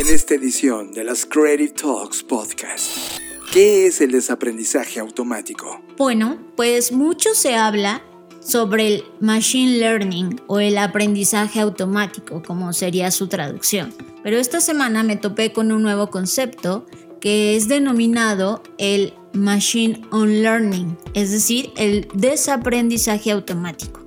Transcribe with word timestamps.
En 0.00 0.08
esta 0.08 0.34
edición 0.34 0.94
de 0.94 1.04
las 1.04 1.26
Creative 1.26 1.74
Talks 1.74 2.22
Podcast, 2.22 3.20
¿qué 3.52 3.86
es 3.86 4.00
el 4.00 4.12
desaprendizaje 4.12 4.98
automático? 4.98 5.82
Bueno, 5.98 6.38
pues 6.56 6.90
mucho 6.90 7.34
se 7.34 7.54
habla 7.54 8.02
sobre 8.40 8.86
el 8.86 9.04
machine 9.20 9.76
learning 9.76 10.40
o 10.46 10.58
el 10.58 10.78
aprendizaje 10.78 11.60
automático, 11.60 12.42
como 12.42 12.72
sería 12.72 13.10
su 13.10 13.28
traducción. 13.28 13.92
Pero 14.22 14.38
esta 14.38 14.62
semana 14.62 15.02
me 15.02 15.16
topé 15.16 15.52
con 15.52 15.70
un 15.70 15.82
nuevo 15.82 16.08
concepto 16.08 16.86
que 17.20 17.54
es 17.54 17.68
denominado 17.68 18.62
el 18.78 19.12
Machine 19.32 20.02
on 20.10 20.42
Learning, 20.42 20.98
es 21.14 21.30
decir, 21.30 21.72
el 21.76 22.08
desaprendizaje 22.14 23.30
automático. 23.30 24.00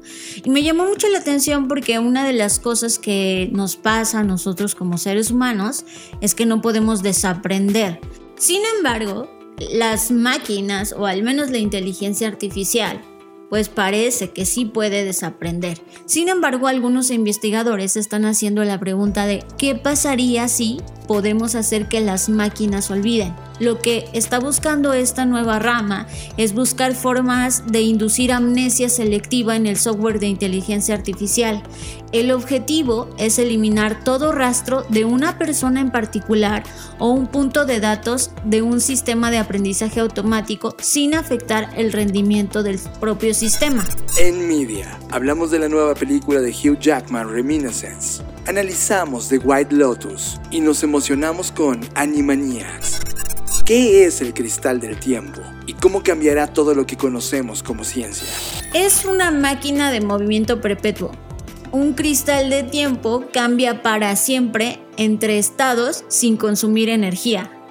Y 0.44 0.50
me 0.50 0.64
llamó 0.64 0.86
mucho 0.86 1.08
la 1.10 1.20
atención 1.20 1.68
porque 1.68 2.00
una 2.00 2.26
de 2.26 2.34
las 2.34 2.60
cosas 2.60 3.00
que 3.00 3.50
nos 3.52 3.76
pasa 3.76 4.20
a 4.20 4.24
nosotros 4.24 4.76
como 4.76 4.98
seres 4.98 5.32
humanos 5.32 5.86
es 6.22 6.36
que 6.36 6.46
no 6.46 6.62
podemos 6.62 7.04
desaprender. 7.04 8.00
Sin 8.38 8.62
embargo, 8.78 9.30
las 9.72 10.12
máquinas 10.12 10.94
o 10.98 11.06
al 11.06 11.24
menos 11.24 11.52
la 11.52 11.60
inteligencia 11.60 12.28
artificial 12.28 13.02
pues 13.54 13.70
parece 13.70 14.32
que 14.32 14.48
sí 14.48 14.66
puede 14.66 15.06
desaprender. 15.06 15.80
Sin 16.06 16.28
embargo, 16.28 16.68
algunos 16.68 17.12
investigadores 17.12 17.96
están 17.98 18.26
haciendo 18.26 18.64
la 18.64 18.80
pregunta 18.80 19.28
de 19.28 19.46
¿qué 19.60 19.76
pasaría 19.76 20.48
si 20.48 20.82
podemos 21.08 21.54
hacer 21.54 21.88
que 21.88 22.02
las 22.02 22.30
máquinas 22.30 22.90
olviden? 22.90 23.36
Lo 23.60 23.80
que 23.80 24.10
está 24.14 24.40
buscando 24.40 24.94
esta 24.94 25.26
nueva 25.26 25.60
rama 25.60 26.08
es 26.38 26.54
buscar 26.54 26.96
formas 26.96 27.64
de 27.68 27.82
inducir 27.82 28.32
amnesia 28.32 28.90
selectiva 28.90 29.56
en 29.56 29.68
el 29.68 29.78
software 29.78 30.20
de 30.20 30.28
inteligencia 30.28 30.96
artificial. 30.96 31.62
El 32.12 32.32
objetivo 32.32 33.10
es 33.18 33.40
eliminar 33.40 34.04
todo 34.04 34.32
rastro 34.32 34.84
de 34.90 35.06
una 35.06 35.38
persona 35.38 35.82
en 35.82 35.92
particular 35.92 36.64
o 37.00 37.10
un 37.10 37.28
punto 37.28 37.66
de 37.66 37.80
datos 37.80 38.32
de 38.44 38.62
un 38.62 38.82
sistema 38.82 39.32
de 39.32 39.38
aprendizaje 39.38 40.00
automático 40.00 40.76
sin 40.80 41.16
afectar 41.16 41.70
el 41.76 41.92
rendimiento 41.92 42.64
del 42.64 42.80
propio 43.00 43.34
sistema. 43.34 43.84
En 44.20 44.48
Media, 44.48 45.00
hablamos 45.12 45.52
de 45.52 45.60
la 45.60 45.70
nueva 45.70 45.96
película 45.96 46.40
de 46.40 46.52
Hugh 46.52 46.80
Jackman, 46.80 47.30
Reminiscence. 47.30 48.24
Analizamos 48.48 49.30
The 49.30 49.38
White 49.38 49.76
Lotus 49.76 50.40
y 50.52 50.60
nos 50.60 50.84
emocionamos 50.84 51.52
con 51.52 51.80
Animaniacs. 51.96 53.00
¿Qué 53.66 54.04
es 54.04 54.20
el 54.20 54.34
cristal 54.34 54.82
del 54.82 55.00
tiempo? 55.00 55.42
¿Y 55.68 55.74
cómo 55.74 56.04
cambiará 56.04 56.48
todo 56.48 56.76
lo 56.76 56.86
que 56.86 56.98
conocemos 56.98 57.64
como 57.64 57.86
ciencia? 57.86 58.28
Es 58.74 59.06
una 59.06 59.32
máquina 59.32 59.90
de 59.90 60.02
movimiento 60.02 60.60
perpetuo. 60.60 61.12
Un 61.72 61.94
cristal 61.94 62.50
de 62.50 62.64
tiempo 62.64 63.24
cambia 63.32 63.82
para 63.82 64.18
siempre 64.18 64.82
entre 64.98 65.38
estados 65.40 66.04
sin 66.10 66.36
consumir 66.36 66.90
energía 66.90 67.63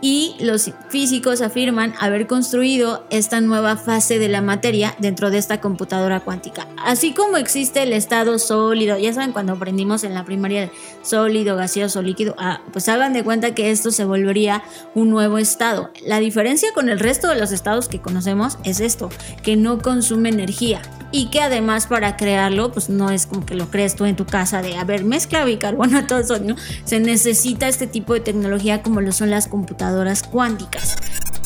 y 0.00 0.36
los 0.40 0.70
físicos 0.88 1.42
afirman 1.42 1.94
haber 2.00 2.26
construido 2.26 3.04
esta 3.10 3.40
nueva 3.40 3.76
fase 3.76 4.18
de 4.18 4.28
la 4.28 4.40
materia 4.40 4.94
dentro 4.98 5.30
de 5.30 5.38
esta 5.38 5.60
computadora 5.60 6.20
cuántica. 6.20 6.66
Así 6.84 7.12
como 7.12 7.36
existe 7.36 7.82
el 7.82 7.92
estado 7.92 8.38
sólido, 8.38 8.96
ya 8.98 9.12
saben 9.12 9.32
cuando 9.32 9.52
aprendimos 9.52 10.04
en 10.04 10.14
la 10.14 10.24
primaria 10.24 10.70
sólido, 11.02 11.56
gaseoso, 11.56 12.02
líquido, 12.02 12.34
ah, 12.38 12.60
pues 12.72 12.88
hagan 12.88 13.12
de 13.12 13.24
cuenta 13.24 13.54
que 13.54 13.70
esto 13.70 13.90
se 13.90 14.04
volvería 14.04 14.62
un 14.94 15.10
nuevo 15.10 15.38
estado. 15.38 15.90
La 16.06 16.20
diferencia 16.20 16.70
con 16.74 16.88
el 16.88 16.98
resto 16.98 17.28
de 17.28 17.38
los 17.38 17.52
estados 17.52 17.88
que 17.88 18.00
conocemos 18.00 18.58
es 18.64 18.80
esto, 18.80 19.10
que 19.42 19.56
no 19.56 19.82
consume 19.82 20.30
energía 20.30 20.80
y 21.12 21.26
que 21.26 21.40
además 21.40 21.86
para 21.86 22.16
crearlo, 22.16 22.72
pues 22.72 22.88
no 22.88 23.10
es 23.10 23.26
como 23.26 23.44
que 23.44 23.54
lo 23.54 23.70
crees 23.70 23.96
tú 23.96 24.04
en 24.04 24.16
tu 24.16 24.26
casa 24.26 24.62
de, 24.62 24.76
a 24.76 24.84
ver, 24.84 25.04
mezcla 25.04 25.44
bicarbonato, 25.44 26.06
todo 26.10 26.20
eso, 26.20 26.38
¿no? 26.38 26.56
Se 26.84 27.00
necesita 27.00 27.68
este 27.68 27.86
tipo 27.86 28.14
de 28.14 28.20
tecnología 28.20 28.82
como 28.82 29.00
lo 29.00 29.12
son 29.12 29.30
las 29.30 29.48
computadoras 29.48 29.89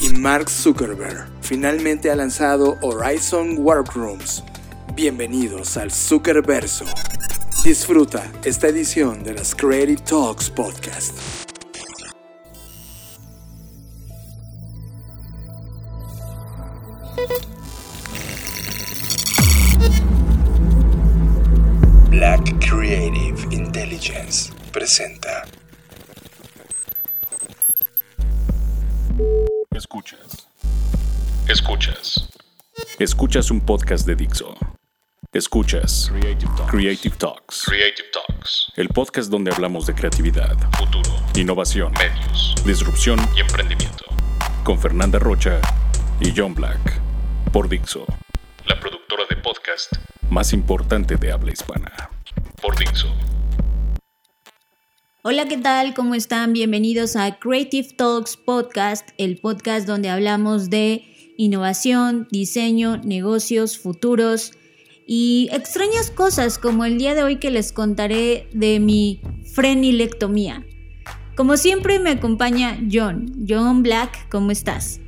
Y 0.00 0.10
Mark 0.10 0.50
Zuckerberg 0.50 1.28
finalmente 1.40 2.10
ha 2.10 2.16
lanzado 2.16 2.76
Horizon 2.82 3.58
Workrooms. 3.58 4.42
Bienvenidos 4.94 5.76
al 5.76 5.90
Zuckerverso. 5.90 6.84
Disfruta 7.64 8.30
esta 8.44 8.68
edición 8.68 9.22
de 9.22 9.34
las 9.34 9.54
Creative 9.54 10.02
Talks 10.02 10.50
Podcast. 10.50 11.43
Escuchas 33.04 33.50
un 33.50 33.60
podcast 33.60 34.06
de 34.06 34.16
Dixo. 34.16 34.56
Escuchas 35.30 36.10
Creative 36.10 37.12
Talks. 37.18 37.64
Creative 37.66 38.08
Talks. 38.10 38.72
El 38.76 38.88
podcast 38.88 39.30
donde 39.30 39.52
hablamos 39.52 39.84
de 39.84 39.94
creatividad, 39.94 40.56
futuro, 40.78 41.10
innovación, 41.36 41.92
medios, 41.92 42.54
disrupción 42.64 43.20
y 43.36 43.40
emprendimiento. 43.40 44.06
Con 44.64 44.78
Fernanda 44.78 45.18
Rocha 45.18 45.60
y 46.18 46.32
John 46.34 46.54
Black. 46.54 46.98
Por 47.52 47.68
Dixo. 47.68 48.06
La 48.64 48.80
productora 48.80 49.24
de 49.28 49.36
podcast 49.36 49.92
más 50.30 50.54
importante 50.54 51.16
de 51.16 51.30
habla 51.30 51.52
hispana. 51.52 51.92
Por 52.62 52.74
Dixo. 52.78 53.14
Hola, 55.20 55.46
¿qué 55.46 55.58
tal? 55.58 55.92
¿Cómo 55.92 56.14
están? 56.14 56.54
Bienvenidos 56.54 57.16
a 57.16 57.38
Creative 57.38 57.88
Talks 57.98 58.38
Podcast, 58.38 59.10
el 59.18 59.36
podcast 59.36 59.86
donde 59.86 60.08
hablamos 60.08 60.70
de 60.70 61.13
innovación, 61.36 62.28
diseño, 62.30 62.98
negocios, 62.98 63.78
futuros 63.78 64.52
y 65.06 65.48
extrañas 65.52 66.10
cosas 66.10 66.58
como 66.58 66.84
el 66.84 66.98
día 66.98 67.14
de 67.14 67.22
hoy 67.22 67.36
que 67.36 67.50
les 67.50 67.72
contaré 67.72 68.48
de 68.52 68.80
mi 68.80 69.20
frenilectomía. 69.54 70.64
Como 71.36 71.56
siempre 71.56 71.98
me 71.98 72.10
acompaña 72.10 72.78
John. 72.90 73.32
John 73.48 73.82
Black, 73.82 74.28
¿cómo 74.30 74.50
estás? 74.50 75.00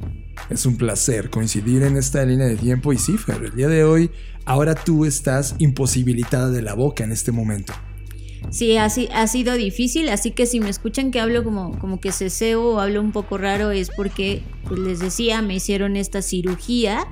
Es 0.51 0.67
un 0.67 0.77
placer 0.77 1.31
coincidir 1.31 1.83
en 1.83 1.97
esta 1.97 2.25
línea 2.25 2.47
de 2.47 2.57
tiempo 2.57 2.93
y 2.93 2.99
sí, 2.99 3.17
Fer, 3.17 3.43
el 3.43 3.55
día 3.55 3.69
de 3.69 3.85
hoy, 3.85 4.11
ahora 4.45 4.75
tú 4.75 5.05
estás 5.05 5.55
imposibilitada 5.59 6.51
de 6.51 6.63
la 6.63 6.75
boca 6.75 7.05
en 7.05 7.13
este 7.13 7.33
momento. 7.33 7.73
Sí, 8.51 8.77
ha, 8.77 8.85
ha 8.87 9.27
sido 9.27 9.55
difícil, 9.55 10.09
así 10.09 10.31
que 10.31 10.47
si 10.47 10.61
me 10.61 10.71
escuchan 10.71 11.11
que 11.11 11.21
hablo 11.21 11.45
como, 11.45 11.79
como 11.79 12.01
que 12.01 12.13
ceseo 12.13 12.63
o 12.63 12.81
hablo 12.81 13.01
un 13.01 13.13
poco 13.13 13.39
raro 13.39 13.71
es 13.71 13.91
porque, 13.91 14.43
pues 14.69 14.81
les 14.81 14.99
decía, 15.01 15.43
me 15.43 15.57
hicieron 15.57 15.97
esta 15.97 16.23
cirugía 16.23 17.07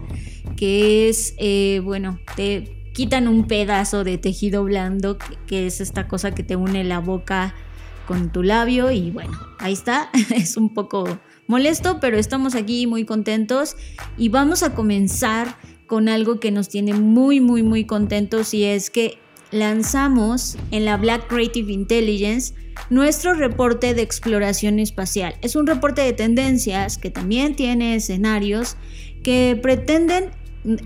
que 0.56 1.08
es, 1.08 1.34
eh, 1.38 1.80
bueno, 1.84 2.20
te 2.36 2.76
quitan 2.92 3.26
un 3.26 3.46
pedazo 3.46 4.04
de 4.04 4.18
tejido 4.18 4.64
blando, 4.64 5.18
que 5.46 5.66
es 5.66 5.80
esta 5.80 6.06
cosa 6.06 6.34
que 6.34 6.44
te 6.44 6.56
une 6.56 6.84
la 6.84 7.00
boca 7.00 7.54
con 8.06 8.30
tu 8.30 8.42
labio 8.42 8.90
y 8.90 9.10
bueno, 9.10 9.32
ahí 9.58 9.72
está, 9.72 10.10
es 10.34 10.56
un 10.56 10.72
poco 10.72 11.18
molesto, 11.46 11.98
pero 12.00 12.16
estamos 12.16 12.54
aquí 12.54 12.86
muy 12.86 13.04
contentos 13.04 13.76
y 14.16 14.28
vamos 14.28 14.62
a 14.62 14.74
comenzar 14.74 15.56
con 15.86 16.08
algo 16.08 16.40
que 16.40 16.50
nos 16.50 16.68
tiene 16.68 16.94
muy, 16.94 17.40
muy, 17.40 17.62
muy 17.62 17.84
contentos 17.84 18.54
y 18.54 18.64
es 18.64 18.90
que 18.90 19.18
lanzamos 19.50 20.56
en 20.70 20.84
la 20.84 20.96
Black 20.96 21.28
Creative 21.28 21.72
Intelligence 21.72 22.54
nuestro 22.90 23.34
reporte 23.34 23.94
de 23.94 24.02
exploración 24.02 24.78
espacial. 24.78 25.36
Es 25.42 25.56
un 25.56 25.66
reporte 25.66 26.02
de 26.02 26.12
tendencias 26.12 26.98
que 26.98 27.10
también 27.10 27.56
tiene 27.56 27.94
escenarios 27.94 28.76
que 29.22 29.58
pretenden 29.60 30.30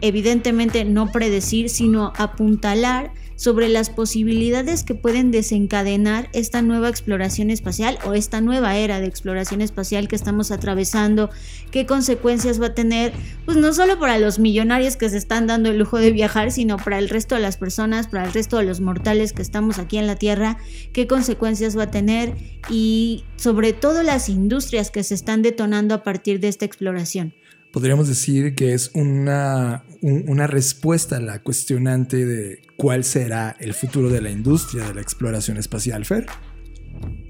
evidentemente 0.00 0.84
no 0.84 1.10
predecir, 1.12 1.70
sino 1.70 2.12
apuntalar 2.16 3.12
sobre 3.38 3.68
las 3.68 3.88
posibilidades 3.88 4.82
que 4.82 4.96
pueden 4.96 5.30
desencadenar 5.30 6.28
esta 6.32 6.60
nueva 6.60 6.88
exploración 6.88 7.50
espacial 7.50 7.96
o 8.04 8.14
esta 8.14 8.40
nueva 8.40 8.76
era 8.76 8.98
de 9.00 9.06
exploración 9.06 9.60
espacial 9.60 10.08
que 10.08 10.16
estamos 10.16 10.50
atravesando, 10.50 11.30
qué 11.70 11.86
consecuencias 11.86 12.60
va 12.60 12.66
a 12.66 12.74
tener, 12.74 13.12
pues 13.44 13.56
no 13.56 13.72
solo 13.72 14.00
para 14.00 14.18
los 14.18 14.40
millonarios 14.40 14.96
que 14.96 15.08
se 15.08 15.18
están 15.18 15.46
dando 15.46 15.70
el 15.70 15.78
lujo 15.78 15.98
de 15.98 16.10
viajar, 16.10 16.50
sino 16.50 16.78
para 16.78 16.98
el 16.98 17.08
resto 17.08 17.36
de 17.36 17.40
las 17.40 17.56
personas, 17.56 18.08
para 18.08 18.24
el 18.24 18.32
resto 18.32 18.58
de 18.58 18.64
los 18.64 18.80
mortales 18.80 19.32
que 19.32 19.42
estamos 19.42 19.78
aquí 19.78 19.98
en 19.98 20.08
la 20.08 20.16
Tierra, 20.16 20.58
qué 20.92 21.06
consecuencias 21.06 21.78
va 21.78 21.84
a 21.84 21.90
tener 21.92 22.34
y 22.68 23.24
sobre 23.36 23.72
todo 23.72 24.02
las 24.02 24.28
industrias 24.28 24.90
que 24.90 25.04
se 25.04 25.14
están 25.14 25.42
detonando 25.42 25.94
a 25.94 26.02
partir 26.02 26.40
de 26.40 26.48
esta 26.48 26.64
exploración 26.64 27.34
podríamos 27.78 28.08
decir 28.08 28.56
que 28.56 28.74
es 28.74 28.90
una, 28.94 29.84
una 30.02 30.48
respuesta 30.48 31.18
a 31.18 31.20
la 31.20 31.44
cuestionante 31.44 32.26
de 32.26 32.60
cuál 32.76 33.04
será 33.04 33.54
el 33.60 33.72
futuro 33.72 34.10
de 34.10 34.20
la 34.20 34.30
industria 34.30 34.88
de 34.88 34.94
la 34.94 35.00
exploración 35.00 35.58
espacial, 35.58 36.04
Fer. 36.04 36.26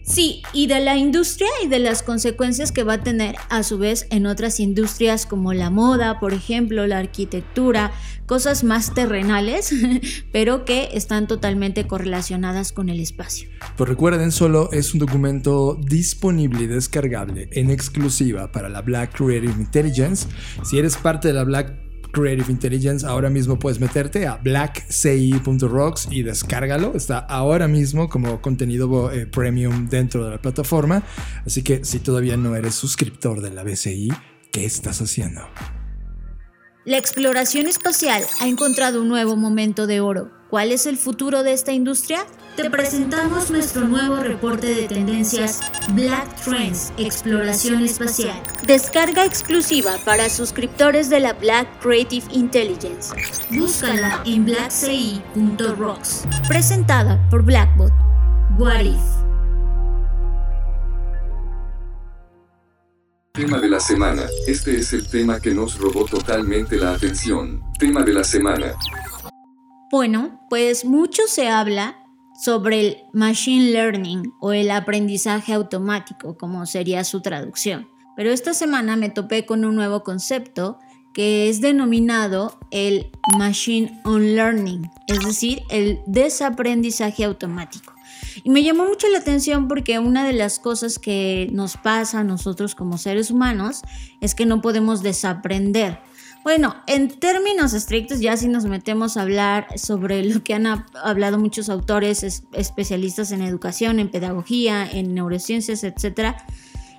Sí, 0.09 0.43
y 0.55 0.69
de 0.69 0.81
la 0.81 0.97
industria 0.97 1.51
y 1.63 1.69
de 1.69 1.79
las 1.79 2.03
consecuencias 2.03 2.73
que 2.73 2.83
va 2.83 2.95
a 2.95 3.03
tener 3.03 3.37
a 3.51 3.63
su 3.63 3.77
vez 3.77 4.07
en 4.11 4.25
otras 4.25 4.59
industrias 4.59 5.27
como 5.27 5.53
la 5.53 5.69
moda, 5.69 6.19
por 6.19 6.33
ejemplo, 6.33 6.87
la 6.87 6.99
arquitectura, 6.99 7.93
cosas 8.25 8.65
más 8.65 8.95
terrenales, 8.95 9.71
pero 10.33 10.65
que 10.65 10.89
están 10.95 11.27
totalmente 11.27 11.87
correlacionadas 11.87 12.73
con 12.73 12.89
el 12.89 13.01
espacio. 13.01 13.51
Pues 13.77 13.89
recuerden, 13.89 14.33
solo 14.33 14.71
es 14.73 14.95
un 14.95 15.01
documento 15.01 15.79
disponible 15.79 16.63
y 16.63 16.67
descargable 16.69 17.51
en 17.53 17.71
exclusiva 17.71 18.51
para 18.51 18.71
la 18.71 18.81
Black 18.81 19.15
Creative 19.15 19.53
Intelligence. 19.53 20.27
Si 20.65 20.79
eres 20.79 20.97
parte 20.97 21.29
de 21.29 21.35
la 21.35 21.45
Black 21.45 21.88
Creative 22.13 22.51
Intelligence, 22.51 23.07
ahora 23.07 23.31
mismo 23.31 23.59
puedes 23.59 23.81
meterte 23.81 24.27
a 24.27 24.37
blackci.rocks 24.37 26.09
y 26.11 26.23
descárgalo. 26.23 26.95
Está 26.95 27.19
ahora 27.19 27.69
mismo 27.69 28.09
como 28.09 28.41
contenido 28.41 29.13
eh, 29.13 29.27
premium 29.27 29.89
dentro 29.89 30.25
de 30.25 30.31
la 30.33 30.43
plataforma. 30.43 31.03
Así 31.47 31.63
que 31.63 31.85
si 31.85 32.01
todavía 32.01 32.37
no 32.37 32.57
eres 32.57 32.75
suscriptor 32.75 33.41
de 33.41 33.51
la 33.51 33.63
BCI, 33.63 34.13
¿qué 34.51 34.65
estás 34.65 35.01
haciendo? 35.01 35.43
La 36.89 36.97
exploración 36.97 37.67
espacial 37.67 38.25
ha 38.41 38.49
encontrado 38.49 39.03
un 39.03 39.09
nuevo 39.09 39.37
momento 39.37 39.87
de 39.87 40.01
oro. 40.01 40.31
¿Cuál 40.49 40.73
es 40.73 40.87
el 40.87 40.97
futuro 40.97 41.43
de 41.43 41.53
esta 41.53 41.73
industria? 41.73 42.25
Te 42.57 42.71
presentamos 42.71 43.51
nuestro 43.51 43.87
nuevo 43.87 44.17
reporte 44.17 44.75
de 44.75 44.89
tendencias 44.89 45.61
Black 45.91 46.35
Trends 46.43 46.95
Exploración 46.97 47.85
Espacial. 47.85 48.43
Descarga 48.67 49.27
exclusiva 49.27 49.99
para 50.07 50.31
suscriptores 50.31 51.11
de 51.11 51.21
la 51.21 51.35
Black 51.35 51.69
Creative 51.83 52.25
Intelligence. 52.33 53.15
Búscala 53.51 54.23
en 54.25 54.47
blackci.rocks. 54.47 56.25
Presentada 56.49 57.21
por 57.29 57.43
Blackbot. 57.43 57.93
What 58.59 58.81
If? 58.81 59.28
Tema 63.39 63.61
de 63.61 63.69
la 63.69 63.79
semana. 63.79 64.25
Este 64.49 64.81
es 64.81 64.93
el 64.93 65.07
tema 65.07 65.39
que 65.39 65.55
nos 65.55 65.79
robó 65.79 66.05
totalmente 66.07 66.77
la 66.77 66.95
atención. 66.95 67.63
Tema 67.79 68.03
de 68.03 68.13
la 68.13 68.25
semana. 68.25 68.75
Bueno, 69.93 70.41
pues 70.51 70.85
mucho 70.85 71.23
se 71.29 71.49
habla 71.49 72.03
sobre 72.43 72.81
el 72.81 72.97
machine 73.13 73.71
learning 73.71 74.33
o 74.41 74.53
el 74.53 74.73
aprendizaje 74.73 75.53
automático, 75.53 76.37
como 76.37 76.67
sería 76.67 77.05
su 77.05 77.23
traducción. 77.23 77.89
Pero 78.17 78.33
esta 78.33 78.55
semana 78.55 78.97
me 78.97 79.09
topé 79.09 79.47
con 79.47 79.65
un 79.65 79.77
nuevo 79.77 80.03
concepto 80.03 80.81
que 81.15 81.49
es 81.49 81.61
denominado 81.61 82.59
el 82.73 83.07
machine 83.39 84.03
unlearning, 84.05 84.91
es 85.07 85.21
decir, 85.21 85.63
el 85.71 86.01
desaprendizaje 86.07 87.23
automático. 87.23 87.98
Y 88.43 88.51
me 88.51 88.63
llamó 88.63 88.85
mucho 88.87 89.09
la 89.09 89.19
atención 89.19 89.69
porque 89.69 89.99
una 89.99 90.27
de 90.27 90.33
las 90.33 90.59
cosas 90.59 90.99
que 90.99 91.49
nos 91.53 91.77
pasa 91.77 92.21
a 92.21 92.25
nosotros 92.25 92.75
como 92.75 92.99
seres 92.99 93.31
humanos 93.31 93.83
es 94.21 94.35
que 94.35 94.47
no 94.47 94.61
podemos 94.61 95.03
desaprender. 95.03 96.01
Bueno, 96.45 96.77
en 96.87 97.09
términos 97.09 97.75
estrictos, 97.75 98.21
ya 98.21 98.37
si 98.37 98.49
nos 98.49 98.65
metemos 98.65 99.17
a 99.17 99.23
hablar 99.23 99.67
sobre 99.77 100.25
lo 100.25 100.43
que 100.43 100.55
han 100.55 100.67
hablado 100.67 101.39
muchos 101.39 101.69
autores 101.69 102.43
especialistas 102.53 103.33
en 103.33 103.43
educación, 103.43 103.99
en 103.99 104.09
pedagogía, 104.09 104.89
en 104.91 105.15
neurociencias, 105.15 105.85
etc., 105.85 106.37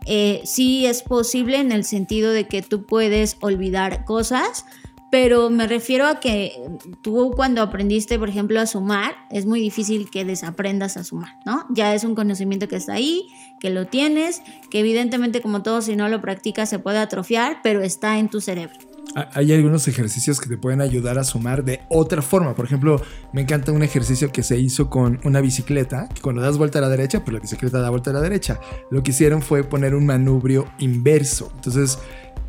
eh, 0.06 0.42
sí 0.44 0.86
es 0.86 1.04
posible 1.04 1.60
en 1.60 1.72
el 1.72 1.84
sentido 1.84 2.32
de 2.32 2.48
que 2.48 2.62
tú 2.62 2.86
puedes 2.86 3.38
olvidar 3.42 4.06
cosas, 4.06 4.66
pero 5.12 5.50
me 5.50 5.68
refiero 5.68 6.06
a 6.06 6.20
que 6.20 6.54
tú 7.02 7.32
cuando 7.36 7.62
aprendiste, 7.62 8.20
por 8.20 8.30
ejemplo, 8.30 8.60
a 8.60 8.66
sumar, 8.66 9.16
es 9.32 9.46
muy 9.46 9.60
difícil 9.60 10.10
que 10.10 10.26
desaprendas 10.26 10.98
a 10.98 11.04
sumar, 11.04 11.38
¿no? 11.46 11.66
Ya 11.70 11.96
es 11.96 12.04
un 12.04 12.16
conocimiento 12.16 12.68
que 12.68 12.76
está 12.76 12.94
ahí, 12.94 13.28
que 13.60 13.70
lo 13.70 13.88
tienes, 13.88 14.42
que 14.70 14.80
evidentemente 14.80 15.42
como 15.42 15.64
todo 15.64 15.82
si 15.82 15.96
no 15.96 16.10
lo 16.10 16.22
practicas 16.22 16.70
se 16.70 16.80
puede 16.80 17.00
atrofiar, 17.00 17.60
pero 17.64 17.82
está 17.82 18.20
en 18.20 18.30
tu 18.30 18.42
cerebro. 18.42 18.78
Hay 19.16 19.52
algunos 19.54 19.88
ejercicios 19.88 20.40
que 20.40 20.48
te 20.48 20.58
pueden 20.58 20.82
ayudar 20.82 21.18
a 21.18 21.24
sumar 21.24 21.64
de 21.64 21.82
otra 21.90 22.22
forma. 22.22 22.54
Por 22.54 22.66
ejemplo, 22.66 23.02
me 23.34 23.42
encanta 23.42 23.72
un 23.72 23.82
ejercicio 23.82 24.32
que 24.32 24.44
se 24.44 24.60
hizo 24.60 24.90
con 24.90 25.20
una 25.24 25.42
bicicleta, 25.42 26.08
que 26.14 26.22
cuando 26.22 26.42
das 26.42 26.58
vuelta 26.58 26.78
a 26.78 26.84
la 26.84 26.90
derecha, 26.90 27.24
pues 27.24 27.34
la 27.34 27.40
bicicleta 27.40 27.80
da 27.80 27.90
vuelta 27.90 28.12
a 28.12 28.14
la 28.14 28.22
derecha. 28.22 28.60
Lo 28.92 29.02
que 29.02 29.10
hicieron 29.10 29.42
fue 29.42 29.64
poner 29.64 29.96
un 29.96 30.06
manubrio 30.06 30.72
inverso. 30.78 31.52
Entonces, 31.56 31.98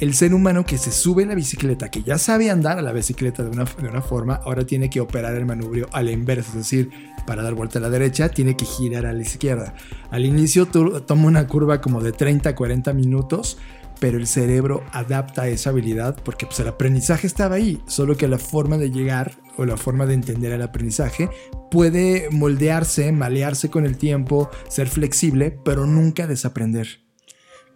el 0.00 0.14
ser 0.14 0.32
humano 0.32 0.64
que 0.64 0.78
se 0.78 0.90
sube 0.90 1.24
a 1.24 1.26
la 1.26 1.34
bicicleta, 1.34 1.90
que 1.90 2.02
ya 2.02 2.16
sabe 2.16 2.50
andar 2.50 2.78
a 2.78 2.82
la 2.82 2.92
bicicleta 2.92 3.42
de 3.42 3.50
una, 3.50 3.64
de 3.64 3.88
una 3.88 4.00
forma, 4.00 4.36
ahora 4.36 4.64
tiene 4.64 4.88
que 4.88 4.98
operar 4.98 5.34
el 5.34 5.44
manubrio 5.44 5.88
a 5.92 6.02
la 6.02 6.10
inversa, 6.10 6.48
es 6.48 6.56
decir, 6.56 6.90
para 7.26 7.42
dar 7.42 7.52
vuelta 7.52 7.78
a 7.78 7.82
la 7.82 7.90
derecha 7.90 8.30
tiene 8.30 8.56
que 8.56 8.64
girar 8.64 9.04
a 9.04 9.12
la 9.12 9.20
izquierda. 9.20 9.74
Al 10.10 10.24
inicio 10.24 10.66
toma 10.66 11.26
una 11.26 11.46
curva 11.46 11.82
como 11.82 12.00
de 12.00 12.12
30 12.12 12.48
a 12.48 12.54
40 12.54 12.94
minutos, 12.94 13.58
pero 14.00 14.16
el 14.16 14.26
cerebro 14.26 14.82
adapta 14.92 15.48
esa 15.48 15.68
habilidad 15.68 16.16
porque 16.24 16.46
pues, 16.46 16.58
el 16.60 16.68
aprendizaje 16.68 17.26
estaba 17.26 17.56
ahí, 17.56 17.82
solo 17.86 18.16
que 18.16 18.26
la 18.26 18.38
forma 18.38 18.78
de 18.78 18.90
llegar 18.90 19.36
o 19.58 19.66
la 19.66 19.76
forma 19.76 20.06
de 20.06 20.14
entender 20.14 20.52
el 20.52 20.62
aprendizaje 20.62 21.28
puede 21.70 22.28
moldearse, 22.30 23.12
malearse 23.12 23.68
con 23.68 23.84
el 23.84 23.98
tiempo, 23.98 24.50
ser 24.68 24.88
flexible, 24.88 25.50
pero 25.62 25.84
nunca 25.84 26.26
desaprender. 26.26 27.04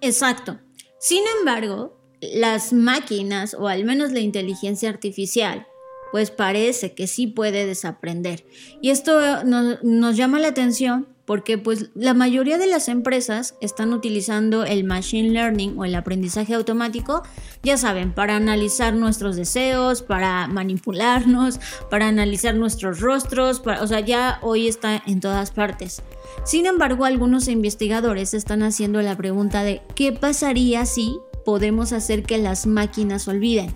Exacto. 0.00 0.58
Sin 0.98 1.22
embargo, 1.38 2.03
las 2.34 2.72
máquinas, 2.72 3.54
o 3.54 3.68
al 3.68 3.84
menos 3.84 4.12
la 4.12 4.20
inteligencia 4.20 4.88
artificial, 4.88 5.66
pues 6.14 6.30
parece 6.30 6.94
que 6.94 7.08
sí 7.08 7.26
puede 7.26 7.66
desaprender. 7.66 8.44
Y 8.80 8.90
esto 8.90 9.42
nos, 9.42 10.16
llama 10.16 10.38
la 10.38 10.46
atención 10.46 11.08
porque 11.24 11.58
pues 11.58 11.90
la 11.94 12.14
mayoría 12.14 12.56
de 12.56 12.68
las 12.68 12.88
empresas 12.88 13.56
están 13.60 13.92
utilizando 13.92 14.64
el 14.64 14.84
machine 14.84 15.30
learning 15.30 15.76
o 15.76 15.84
el 15.84 15.96
aprendizaje 15.96 16.54
automático, 16.54 17.24
ya 17.64 17.76
saben, 17.76 18.12
para 18.12 18.36
analizar 18.36 18.94
nuestros 18.94 19.34
deseos, 19.34 20.02
para 20.02 20.46
manipularnos, 20.46 21.58
para 21.90 22.06
analizar 22.06 22.54
nuestros 22.54 23.00
rostros, 23.00 23.60
o 23.80 23.86
sea, 23.88 23.98
ya 23.98 24.38
hoy 24.42 24.68
está 24.68 25.02
en 25.06 25.18
todas 25.18 25.50
partes. 25.50 26.02
Sin 26.44 26.66
embargo, 26.66 27.06
algunos 27.06 27.48
investigadores 27.48 28.34
están 28.34 28.62
haciendo 28.62 29.02
la 29.02 29.16
pregunta 29.16 29.64
de 29.64 29.82
¿qué 29.96 30.12
pasaría 30.12 30.86
si 30.86 31.18
podemos 31.44 31.92
hacer 31.92 32.22
que 32.22 32.38
las 32.38 32.66
máquinas 32.66 33.28
olviden. 33.28 33.74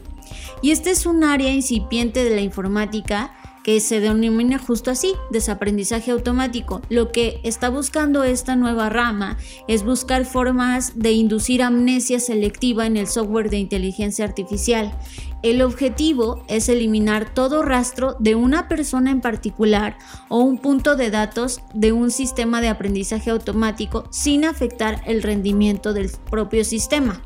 Y 0.62 0.70
este 0.72 0.90
es 0.90 1.06
un 1.06 1.24
área 1.24 1.52
incipiente 1.52 2.24
de 2.24 2.34
la 2.34 2.40
informática 2.40 3.34
que 3.68 3.80
se 3.80 4.00
denomina 4.00 4.58
justo 4.58 4.90
así, 4.90 5.14
desaprendizaje 5.30 6.10
automático. 6.10 6.80
Lo 6.88 7.12
que 7.12 7.38
está 7.44 7.68
buscando 7.68 8.24
esta 8.24 8.56
nueva 8.56 8.88
rama 8.88 9.36
es 9.66 9.84
buscar 9.84 10.24
formas 10.24 10.92
de 10.94 11.12
inducir 11.12 11.62
amnesia 11.62 12.18
selectiva 12.18 12.86
en 12.86 12.96
el 12.96 13.06
software 13.06 13.50
de 13.50 13.58
inteligencia 13.58 14.24
artificial. 14.24 14.98
El 15.42 15.60
objetivo 15.60 16.44
es 16.48 16.70
eliminar 16.70 17.34
todo 17.34 17.62
rastro 17.62 18.16
de 18.18 18.36
una 18.36 18.68
persona 18.68 19.10
en 19.10 19.20
particular 19.20 19.98
o 20.30 20.38
un 20.38 20.56
punto 20.56 20.96
de 20.96 21.10
datos 21.10 21.60
de 21.74 21.92
un 21.92 22.10
sistema 22.10 22.62
de 22.62 22.68
aprendizaje 22.68 23.28
automático 23.28 24.04
sin 24.10 24.46
afectar 24.46 25.02
el 25.04 25.22
rendimiento 25.22 25.92
del 25.92 26.10
propio 26.30 26.64
sistema. 26.64 27.22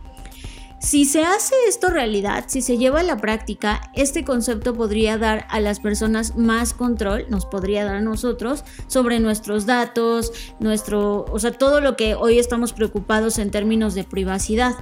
Si 0.82 1.04
se 1.04 1.22
hace 1.22 1.54
esto 1.68 1.90
realidad, 1.90 2.46
si 2.48 2.60
se 2.60 2.76
lleva 2.76 3.00
a 3.00 3.04
la 3.04 3.16
práctica, 3.16 3.80
este 3.94 4.24
concepto 4.24 4.74
podría 4.74 5.16
dar 5.16 5.46
a 5.48 5.60
las 5.60 5.78
personas 5.78 6.36
más 6.36 6.74
control, 6.74 7.26
nos 7.28 7.46
podría 7.46 7.84
dar 7.84 7.94
a 7.94 8.00
nosotros 8.00 8.64
sobre 8.88 9.20
nuestros 9.20 9.64
datos, 9.64 10.32
nuestro, 10.58 11.24
o 11.30 11.38
sea, 11.38 11.52
todo 11.52 11.80
lo 11.80 11.96
que 11.96 12.16
hoy 12.16 12.40
estamos 12.40 12.72
preocupados 12.72 13.38
en 13.38 13.52
términos 13.52 13.94
de 13.94 14.02
privacidad. 14.02 14.74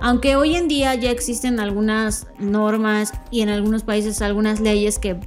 Aunque 0.00 0.34
hoy 0.34 0.56
en 0.56 0.66
día 0.66 0.96
ya 0.96 1.12
existen 1.12 1.60
algunas 1.60 2.26
normas 2.40 3.12
y 3.30 3.42
en 3.42 3.48
algunos 3.48 3.84
países 3.84 4.20
algunas 4.22 4.58
leyes 4.58 4.98
que 4.98 5.20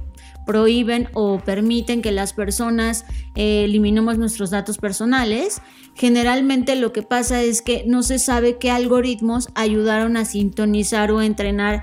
prohíben 0.46 1.08
o 1.14 1.38
permiten 1.38 2.02
que 2.02 2.12
las 2.12 2.32
personas 2.32 3.04
eh, 3.34 3.64
eliminemos 3.64 4.18
nuestros 4.18 4.50
datos 4.50 4.78
personales, 4.78 5.62
generalmente 5.94 6.76
lo 6.76 6.92
que 6.92 7.02
pasa 7.02 7.42
es 7.42 7.62
que 7.62 7.84
no 7.86 8.02
se 8.02 8.18
sabe 8.18 8.58
qué 8.58 8.70
algoritmos 8.70 9.48
ayudaron 9.54 10.16
a 10.16 10.24
sintonizar 10.24 11.12
o 11.12 11.22
entrenar, 11.22 11.82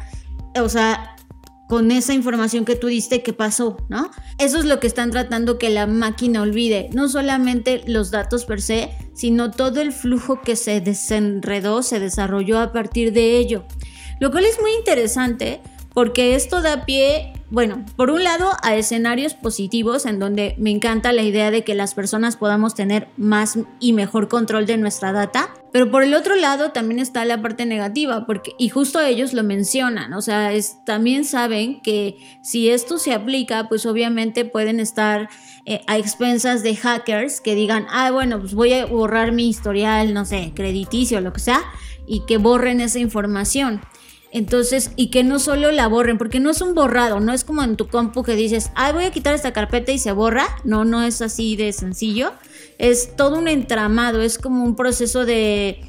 o 0.55 0.69
sea, 0.69 1.15
con 1.69 1.91
esa 1.91 2.15
información 2.15 2.65
que 2.65 2.75
tú 2.75 2.87
diste, 2.87 3.21
qué 3.21 3.31
pasó, 3.31 3.77
¿no? 3.89 4.09
Eso 4.39 4.57
es 4.57 4.65
lo 4.65 4.79
que 4.79 4.87
están 4.87 5.11
tratando 5.11 5.59
que 5.59 5.69
la 5.69 5.85
máquina 5.85 6.41
olvide, 6.41 6.89
no 6.93 7.07
solamente 7.07 7.83
los 7.85 8.09
datos 8.09 8.45
per 8.45 8.59
se, 8.59 8.89
sino 9.13 9.51
todo 9.51 9.79
el 9.79 9.91
flujo 9.91 10.41
que 10.41 10.55
se 10.55 10.81
desenredó, 10.81 11.83
se 11.83 11.99
desarrolló 11.99 12.57
a 12.57 12.73
partir 12.73 13.13
de 13.13 13.37
ello. 13.37 13.65
Lo 14.19 14.31
cual 14.31 14.45
es 14.45 14.59
muy 14.59 14.71
interesante 14.73 15.61
porque 15.99 16.33
esto 16.33 16.61
da 16.61 16.85
pie, 16.85 17.33
bueno, 17.49 17.85
por 17.97 18.09
un 18.09 18.23
lado 18.23 18.53
a 18.63 18.73
escenarios 18.77 19.33
positivos 19.33 20.05
en 20.05 20.17
donde 20.17 20.55
me 20.57 20.69
encanta 20.69 21.11
la 21.11 21.23
idea 21.23 21.51
de 21.51 21.65
que 21.65 21.75
las 21.75 21.93
personas 21.93 22.37
podamos 22.37 22.73
tener 22.73 23.09
más 23.17 23.59
y 23.81 23.91
mejor 23.91 24.29
control 24.29 24.65
de 24.65 24.77
nuestra 24.77 25.11
data, 25.11 25.49
Pero 25.73 25.91
por 25.91 26.03
el 26.03 26.13
otro 26.13 26.35
lado 26.37 26.71
también 26.71 26.99
está 26.99 27.25
la 27.25 27.41
parte 27.41 27.65
negativa, 27.65 28.25
porque, 28.25 28.53
y 28.57 28.69
justo 28.69 29.01
ellos 29.01 29.33
lo 29.33 29.43
mencionan, 29.43 30.13
o 30.13 30.21
sea, 30.21 30.53
también 30.85 31.25
saben 31.25 31.81
que 31.81 32.15
si 32.41 32.69
esto 32.69 32.97
se 32.97 33.11
aplica, 33.11 33.67
pues 33.67 33.85
obviamente 33.85 34.45
pueden 34.45 34.79
estar 34.79 35.27
eh, 35.65 35.81
a 35.85 35.97
expensas 35.97 36.63
de 36.63 36.77
hackers 36.77 37.41
que 37.41 37.55
digan, 37.55 37.87
ah, 37.91 38.09
bueno, 38.11 38.39
pues 38.39 38.53
voy 38.53 38.71
a 38.71 38.85
borrar 38.85 39.33
mi 39.33 39.49
historial, 39.49 40.13
no 40.13 40.23
sé, 40.23 40.53
crediticio, 40.55 41.19
lo 41.19 41.33
que 41.33 41.41
sea, 41.41 41.61
y 42.07 42.25
que 42.25 42.37
borren 42.37 42.79
esa 42.79 42.99
información. 42.99 43.81
Entonces, 44.31 44.91
y 44.95 45.09
que 45.09 45.23
no 45.23 45.39
solo 45.39 45.71
la 45.71 45.87
borren, 45.87 46.17
porque 46.17 46.39
no 46.39 46.51
es 46.51 46.61
un 46.61 46.75
borrado, 46.75 47.19
no 47.19 47.33
es 47.33 47.43
como 47.43 47.63
en 47.63 47.77
tu 47.77 47.87
compu 47.87 48.23
que 48.23 48.35
dices, 48.35 48.71
ay, 48.75 48.93
voy 48.93 49.05
a 49.05 49.11
quitar 49.11 49.33
esta 49.33 49.53
carpeta 49.53 49.91
y 49.91 49.99
se 49.99 50.11
borra. 50.11 50.45
No, 50.63 50.85
no 50.85 51.01
es 51.01 51.21
así 51.21 51.55
de 51.55 51.73
sencillo. 51.73 52.33
Es 52.77 53.15
todo 53.15 53.37
un 53.37 53.47
entramado, 53.47 54.21
es 54.21 54.37
como 54.37 54.63
un 54.63 54.75
proceso 54.75 55.25
de 55.25 55.81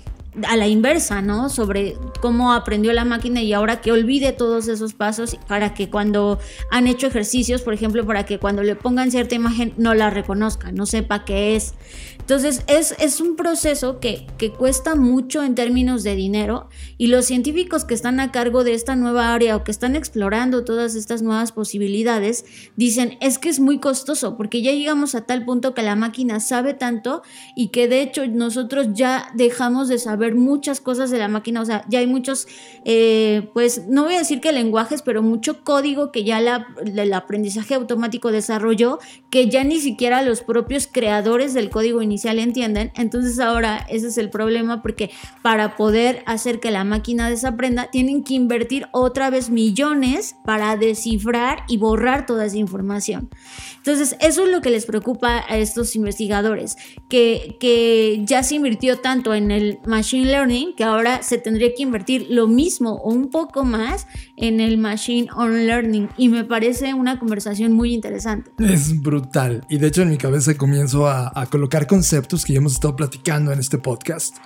a 0.47 0.57
la 0.57 0.69
inversa, 0.69 1.23
¿no? 1.23 1.49
Sobre 1.49 1.97
cómo 2.21 2.53
aprendió 2.53 2.93
la 2.93 3.05
máquina 3.05 3.43
y 3.43 3.53
ahora 3.53 3.81
que 3.81 3.91
olvide 3.91 4.33
todos 4.33 4.69
esos 4.69 4.95
pasos 4.95 5.37
para 5.49 5.75
que 5.75 5.91
cuando 5.91 6.39
han 6.71 6.87
hecho 6.87 7.09
ejercicios, 7.09 7.63
por 7.63 7.75
ejemplo, 7.75 8.07
para 8.07 8.25
que 8.25 8.39
cuando 8.39 8.63
le 8.63 8.77
pongan 8.77 9.11
cierta 9.11 9.35
imagen 9.35 9.75
no 9.77 9.95
la 9.95 10.09
reconozca, 10.09 10.71
no 10.71 10.87
sepa 10.87 11.25
qué 11.25 11.57
es. 11.57 11.75
Entonces 12.21 12.63
es, 12.69 12.95
es 13.01 13.21
un 13.21 13.35
proceso 13.35 13.99
que, 13.99 14.27
que 14.39 14.53
cuesta 14.53 14.95
mucho 14.95 15.43
en 15.43 15.57
términos 15.57 16.05
de 16.05 16.15
dinero 16.15 16.69
y 16.97 17.09
los 17.09 17.25
científicos 17.25 17.85
que 17.85 17.95
están 17.95 18.21
a 18.21 18.31
cargo 18.31 18.63
de 18.63 18.75
esta 18.75 18.95
nueva 18.95 19.35
área 19.35 19.57
o 19.57 19.65
que 19.65 19.73
están 19.73 19.97
explorando 19.97 20.65
todas 20.65 20.95
estas 20.95 21.23
nuevas 21.23 21.51
posibilidades 21.51 22.45
dicen 22.77 23.19
es 23.21 23.39
que 23.39 23.49
es 23.49 23.59
muy 23.59 23.81
costoso 23.81 24.37
porque 24.37 24.63
ya 24.63 24.71
llegamos 24.71 25.17
a 25.17 25.23
tal 25.23 25.45
punto 25.45 25.75
que 25.75 25.83
la 25.83 25.97
máquina 25.97 26.39
sabe 26.39 26.73
tanto 26.73 27.23
y 27.57 27.69
que 27.69 27.89
de 27.89 28.03
hecho 28.03 28.25
nosotros 28.29 28.89
ya 28.93 29.33
dejamos 29.35 29.89
de 29.89 29.99
saber 29.99 30.20
ver 30.21 30.37
muchas 30.37 30.81
cosas 30.81 31.11
de 31.11 31.19
la 31.19 31.27
máquina, 31.27 31.61
o 31.61 31.65
sea, 31.65 31.85
ya 31.89 31.99
hay 31.99 32.07
muchos, 32.07 32.47
eh, 32.85 33.51
pues 33.53 33.89
no 33.89 34.05
voy 34.05 34.15
a 34.15 34.19
decir 34.19 34.41
que 34.41 34.53
lenguajes, 34.53 35.03
pero 35.03 35.23
mucho 35.23 35.65
código 35.65 36.13
que 36.13 36.23
ya 36.23 36.39
el 36.85 37.13
aprendizaje 37.13 37.75
automático 37.75 38.31
desarrolló, 38.31 39.01
que 39.31 39.49
ya 39.49 39.65
ni 39.65 39.81
siquiera 39.81 40.23
los 40.23 40.43
propios 40.43 40.87
creadores 40.87 41.55
del 41.55 41.71
código 41.71 42.03
inicial 42.03 42.39
entienden. 42.39 42.93
Entonces 42.95 43.41
ahora 43.41 43.85
ese 43.89 44.07
es 44.07 44.19
el 44.19 44.31
problema 44.31 44.83
porque 44.83 45.11
para 45.43 45.77
poder 45.77 46.23
hacer 46.27 46.61
que 46.61 46.71
la 46.71 46.85
máquina 46.85 47.29
desaprenda, 47.31 47.89
tienen 47.91 48.23
que 48.23 48.35
invertir 48.35 48.87
otra 48.93 49.31
vez 49.31 49.51
millones 49.51 50.37
para 50.45 50.77
descifrar 50.77 51.65
y 51.69 51.79
borrar 51.79 52.27
toda 52.27 52.45
esa 52.45 52.59
información. 52.59 53.31
Entonces, 53.77 54.17
eso 54.21 54.45
es 54.45 54.51
lo 54.51 54.61
que 54.61 54.71
les 54.71 54.85
preocupa 54.85 55.43
a 55.49 55.57
estos 55.57 55.97
investigadores, 55.97 56.77
que, 57.09 57.57
que 57.59 58.21
ya 58.25 58.43
se 58.43 58.57
invirtió 58.57 58.99
tanto 58.99 59.35
en 59.35 59.51
el 59.51 59.79
Machine 59.87 60.10
Learning 60.19 60.75
que 60.75 60.85
ahora 60.85 61.23
se 61.23 61.39
tendría 61.39 61.75
que 61.75 61.83
invertir 61.83 62.27
lo 62.31 62.49
mismo 62.49 62.95
o 62.95 63.13
un 63.13 63.31
poco 63.31 63.65
más 63.65 64.07
en 64.37 64.61
el 64.61 64.79
Machine 64.79 65.29
on 65.35 65.67
Learning. 65.67 66.09
Y 66.17 66.29
me 66.29 66.45
parece 66.45 66.95
una 66.95 67.19
conversación 67.19 67.73
muy 67.73 67.95
interesante. 67.95 68.51
Es 68.59 69.01
brutal. 69.01 69.65
Y 69.69 69.79
de 69.79 69.87
hecho 69.87 70.03
en 70.03 70.11
mi 70.11 70.19
cabeza 70.19 70.57
comienzo 70.57 71.09
a, 71.09 71.31
colocar 71.51 71.87
conceptos 71.87 72.45
que 72.45 72.53
ya 72.53 72.59
hemos 72.59 72.73
estado 72.73 72.97
platicando 72.97 73.53
en 73.53 73.59
este 73.59 73.79
podcast. 73.79 74.37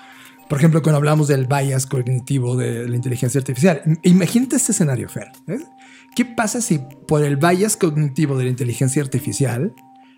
Por 0.49 0.59
ejemplo, 0.59 0.83
cuando 0.83 0.99
hablamos 0.99 1.29
del 1.29 1.47
bias 1.47 1.87
cognitivo 1.87 2.57
de 2.57 2.89
la 2.89 2.97
inteligencia 2.97 3.39
artificial. 3.39 3.83
Imagínate 4.03 4.57
este 4.57 4.73
escenario, 4.73 5.09
Fer. 5.09 5.29
¿eh? 5.49 5.59
¿Qué 6.15 6.25
pasa 6.25 6.61
si 6.61 6.81
por 7.09 7.25
el 7.25 7.37
bias 7.37 7.77
cognitivo 7.77 8.37
de 8.37 8.45
la 8.45 8.51
inteligencia 8.51 9.03
artificial 9.03 9.75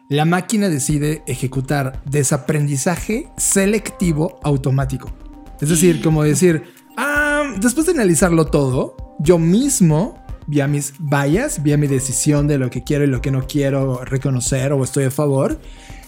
la 0.09 0.25
máquina 0.25 0.69
decide 0.69 1.25
ejecutar 1.27 2.01
desaprendizaje 2.05 3.29
selectivo 3.37 4.39
automático? 4.45 5.26
Es 5.61 5.69
decir, 5.69 6.03
como 6.03 6.23
decir, 6.23 6.65
ah, 6.97 7.55
después 7.61 7.87
de 7.87 7.93
analizarlo 7.93 8.47
todo, 8.47 8.97
yo 9.19 9.39
mismo, 9.39 10.25
vía 10.47 10.69
mis 10.69 10.95
bias, 10.99 11.63
vía 11.63 11.77
mi 11.77 11.87
decisión 11.87 12.47
de 12.47 12.59
lo 12.59 12.71
que 12.71 12.85
quiero 12.85 13.05
y 13.05 13.09
lo 13.09 13.21
que 13.21 13.31
no 13.31 13.47
quiero 13.47 14.05
reconocer 14.05 14.73
o 14.73 14.85
estoy 14.85 15.05
a 15.05 15.11
favor, 15.11 15.61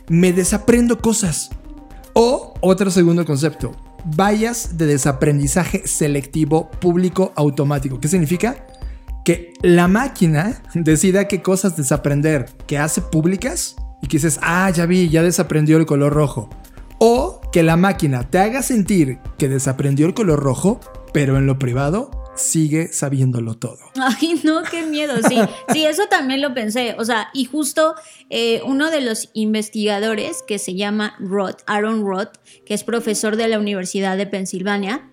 me 0.08 0.32
desaprendo 0.32 0.98
cosas. 0.98 1.50
O 2.12 2.54
otro 2.60 2.90
segundo 2.90 3.24
concepto, 3.24 3.72
bias 4.04 4.76
de 4.76 4.86
desaprendizaje 4.86 5.86
selectivo 5.86 6.70
público 6.70 7.32
automático. 7.36 8.00
¿Qué 8.00 8.08
significa? 8.08 8.64
que 9.28 9.52
la 9.60 9.88
máquina 9.88 10.62
decida 10.74 11.28
qué 11.28 11.42
cosas 11.42 11.76
desaprender 11.76 12.46
que 12.66 12.78
hace 12.78 13.02
públicas 13.02 13.76
y 14.00 14.06
que 14.06 14.16
dices, 14.16 14.38
ah, 14.40 14.70
ya 14.70 14.86
vi, 14.86 15.10
ya 15.10 15.22
desaprendió 15.22 15.76
el 15.76 15.84
color 15.84 16.14
rojo. 16.14 16.48
O 16.98 17.37
que 17.52 17.62
la 17.62 17.76
máquina 17.76 18.28
te 18.28 18.38
haga 18.38 18.62
sentir 18.62 19.18
que 19.38 19.48
desaprendió 19.48 20.06
el 20.06 20.14
color 20.14 20.40
rojo, 20.40 20.80
pero 21.12 21.38
en 21.38 21.46
lo 21.46 21.58
privado 21.58 22.10
sigue 22.36 22.92
sabiéndolo 22.92 23.54
todo. 23.54 23.78
Ay, 23.96 24.40
no, 24.44 24.62
qué 24.62 24.86
miedo, 24.86 25.14
sí. 25.28 25.36
Sí, 25.72 25.84
eso 25.84 26.02
también 26.08 26.40
lo 26.40 26.54
pensé. 26.54 26.94
O 26.98 27.04
sea, 27.04 27.28
y 27.34 27.44
justo 27.44 27.94
eh, 28.30 28.60
uno 28.64 28.90
de 28.90 29.00
los 29.00 29.30
investigadores 29.32 30.42
que 30.46 30.58
se 30.58 30.74
llama 30.74 31.16
Roth, 31.18 31.62
Aaron 31.66 32.04
Roth, 32.04 32.36
que 32.64 32.74
es 32.74 32.84
profesor 32.84 33.36
de 33.36 33.48
la 33.48 33.58
Universidad 33.58 34.16
de 34.16 34.26
Pensilvania, 34.26 35.10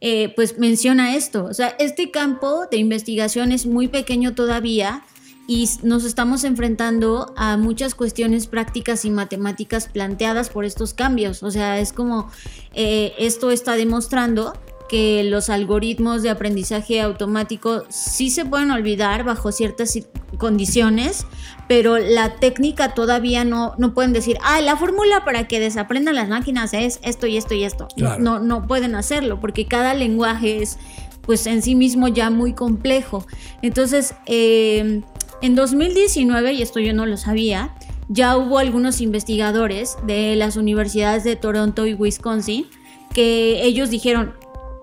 eh, 0.00 0.32
pues 0.36 0.58
menciona 0.58 1.16
esto. 1.16 1.44
O 1.44 1.54
sea, 1.54 1.68
este 1.78 2.10
campo 2.10 2.66
de 2.70 2.76
investigación 2.76 3.52
es 3.52 3.66
muy 3.66 3.88
pequeño 3.88 4.34
todavía 4.34 5.02
y 5.46 5.68
nos 5.82 6.04
estamos 6.04 6.44
enfrentando 6.44 7.32
a 7.36 7.56
muchas 7.56 7.94
cuestiones 7.94 8.46
prácticas 8.46 9.04
y 9.04 9.10
matemáticas 9.10 9.88
planteadas 9.88 10.50
por 10.50 10.64
estos 10.64 10.94
cambios. 10.94 11.42
O 11.42 11.50
sea, 11.50 11.78
es 11.78 11.92
como 11.92 12.30
eh, 12.74 13.14
esto 13.18 13.50
está 13.50 13.76
demostrando 13.76 14.54
que 14.88 15.24
los 15.24 15.50
algoritmos 15.50 16.22
de 16.22 16.30
aprendizaje 16.30 17.00
automático 17.00 17.84
sí 17.88 18.30
se 18.30 18.44
pueden 18.44 18.70
olvidar 18.70 19.24
bajo 19.24 19.50
ciertas 19.52 19.98
condiciones, 20.38 21.26
pero 21.68 21.98
la 21.98 22.36
técnica 22.36 22.94
todavía 22.94 23.44
no, 23.44 23.74
no 23.78 23.94
pueden 23.94 24.12
decir, 24.12 24.38
ah, 24.44 24.60
la 24.60 24.76
fórmula 24.76 25.24
para 25.24 25.48
que 25.48 25.60
desaprendan 25.60 26.14
las 26.14 26.28
máquinas 26.28 26.72
es 26.72 27.00
esto 27.02 27.26
y 27.26 27.36
esto 27.36 27.54
y 27.54 27.64
esto. 27.64 27.88
No, 27.96 28.38
no 28.38 28.66
pueden 28.66 28.94
hacerlo 28.94 29.40
porque 29.40 29.66
cada 29.66 29.94
lenguaje 29.94 30.62
es 30.62 30.78
pues 31.22 31.46
en 31.46 31.60
sí 31.60 31.74
mismo 31.74 32.06
ya 32.08 32.30
muy 32.30 32.52
complejo. 32.52 33.26
Entonces, 33.60 34.14
em, 34.26 35.02
en 35.42 35.54
2019, 35.54 36.52
y 36.54 36.62
esto 36.62 36.80
yo 36.80 36.94
no 36.94 37.06
lo 37.06 37.16
sabía, 37.16 37.74
ya 38.08 38.36
hubo 38.36 38.58
algunos 38.58 39.00
investigadores 39.00 39.96
de 40.06 40.36
las 40.36 40.56
universidades 40.56 41.24
de 41.24 41.36
Toronto 41.36 41.86
y 41.86 41.94
Wisconsin 41.94 42.66
que 43.12 43.64
ellos 43.64 43.90
dijeron, 43.90 44.34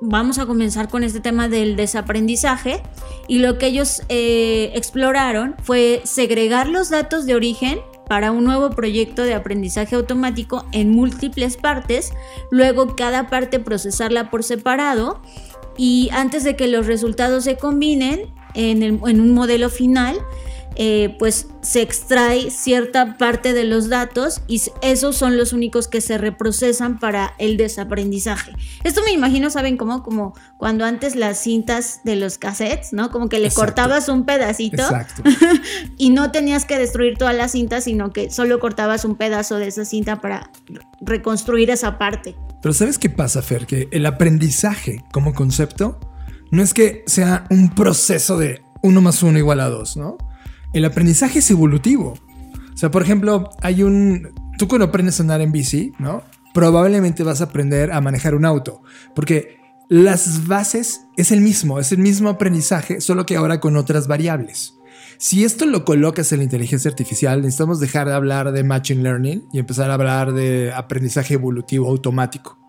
vamos 0.02 0.40
a 0.40 0.46
comenzar 0.46 0.90
con 0.90 1.04
este 1.04 1.20
tema 1.20 1.48
del 1.48 1.76
desaprendizaje 1.76 2.82
y 3.28 3.40
lo 3.40 3.58
que 3.58 3.68
ellos 3.68 4.02
eh, 4.10 4.72
exploraron 4.76 5.56
fue 5.64 6.02
segregar 6.04 6.68
los 6.68 6.90
datos 6.90 7.26
de 7.26 7.36
origen 7.36 7.80
para 8.08 8.32
un 8.32 8.44
nuevo 8.44 8.72
proyecto 8.72 9.24
de 9.24 9.34
aprendizaje 9.34 9.96
automático 9.96 10.66
en 10.74 10.90
múltiples 10.90 11.56
partes, 11.56 12.12
luego 12.52 12.96
cada 12.96 13.30
parte 13.30 13.60
procesarla 13.60 14.30
por 14.30 14.44
separado 14.44 15.22
y 15.78 16.10
antes 16.12 16.44
de 16.44 16.56
que 16.56 16.68
los 16.68 16.86
resultados 16.86 17.46
se 17.46 17.58
combinen 17.58 18.34
en, 18.54 18.84
en 18.84 19.20
un 19.22 19.32
modelo 19.32 19.70
final, 19.70 20.18
eh, 20.76 21.16
pues 21.20 21.48
se 21.62 21.84
extrae 21.84 22.50
cierta 22.50 23.16
parte 23.18 23.54
de 23.54 23.64
los 23.64 23.90
datos 23.90 24.42
y 24.48 24.60
esos 24.82 25.16
son 25.16 25.38
los 25.38 25.54
únicos 25.54 25.88
que 25.88 26.02
se 26.02 26.18
reprocesan 26.18 27.00
para 27.00 27.36
el 27.38 27.58
desaprendizaje. 27.58 28.54
Esto 28.84 29.02
me 29.06 29.12
imagino, 29.12 29.52
¿saben 29.52 29.78
cómo? 29.78 30.02
Como 30.02 30.34
cuando 30.58 30.84
antes 30.84 31.16
las 31.16 31.38
cintas 31.38 32.02
de 32.06 32.16
los 32.16 32.40
cassettes, 32.40 32.92
¿no? 32.92 33.12
Como 33.12 33.30
que 33.30 33.38
le 33.38 33.52
cortabas 33.52 34.10
un 34.10 34.26
pedacito 34.26 34.84
y 35.98 36.10
no 36.10 36.32
tenías 36.32 36.66
que 36.66 36.80
destruir 36.80 37.18
toda 37.18 37.34
la 37.34 37.50
cinta, 37.50 37.80
sino 37.80 38.12
que 38.12 38.32
solo 38.32 38.60
cortabas 38.60 39.06
un 39.06 39.16
pedazo 39.16 39.58
de 39.58 39.68
esa 39.68 39.86
cinta 39.86 40.22
para 40.22 40.50
reconstruir 41.02 41.70
esa 41.70 42.00
parte. 42.00 42.36
Pero 42.64 42.74
¿sabes 42.74 42.98
qué 42.98 43.12
pasa, 43.12 43.44
Fer? 43.44 43.68
Que 43.68 43.90
el 43.92 44.08
aprendizaje 44.08 45.04
como 45.12 45.34
concepto 45.34 46.00
no 46.54 46.64
es 46.64 46.74
que 46.74 47.04
sea 47.08 47.46
un 47.50 47.70
proceso 47.70 48.38
de 48.38 48.62
uno 48.82 49.02
más 49.02 49.22
uno 49.24 49.38
igual 49.38 49.60
a 49.60 49.70
dos, 49.70 49.98
¿no? 49.98 50.18
el 50.74 50.86
aprendizaje 50.86 51.40
es 51.40 51.52
evolutivo. 51.52 52.16
O 52.74 52.78
sea, 52.78 52.92
por 52.92 53.04
ejemplo, 53.04 53.52
hay 53.62 53.84
un... 53.84 54.34
Tú 54.58 54.68
cuando 54.68 54.86
aprendes 54.86 55.20
a 55.20 55.24
andar 55.24 55.42
en 55.42 55.52
bici, 55.52 55.94
¿no? 56.00 56.24
Probablemente 56.54 57.24
vas 57.24 57.42
a 57.42 57.46
aprender 57.46 57.92
a 57.92 58.02
manejar 58.02 58.36
un 58.36 58.46
auto, 58.46 58.82
porque 59.16 59.58
las 59.90 60.48
bases 60.48 61.02
es 61.18 61.32
el 61.32 61.42
mismo, 61.42 61.80
es 61.80 61.92
el 61.92 62.00
mismo 62.00 62.30
aprendizaje, 62.30 63.02
solo 63.02 63.26
que 63.26 63.36
ahora 63.36 63.60
con 63.60 63.78
otras 63.78 64.08
variables. 64.08 64.76
Si 65.18 65.44
esto 65.44 65.66
lo 65.66 65.86
colocas 65.86 66.32
en 66.32 66.40
la 66.40 66.44
inteligencia 66.44 66.90
artificial, 66.90 67.42
necesitamos 67.42 67.80
dejar 67.80 68.08
de 68.08 68.14
hablar 68.14 68.52
de 68.52 68.64
machine 68.64 69.02
learning 69.02 69.48
y 69.52 69.60
empezar 69.60 69.90
a 69.90 69.96
hablar 69.96 70.34
de 70.34 70.72
aprendizaje 70.74 71.36
evolutivo 71.36 71.88
automático. 71.90 72.63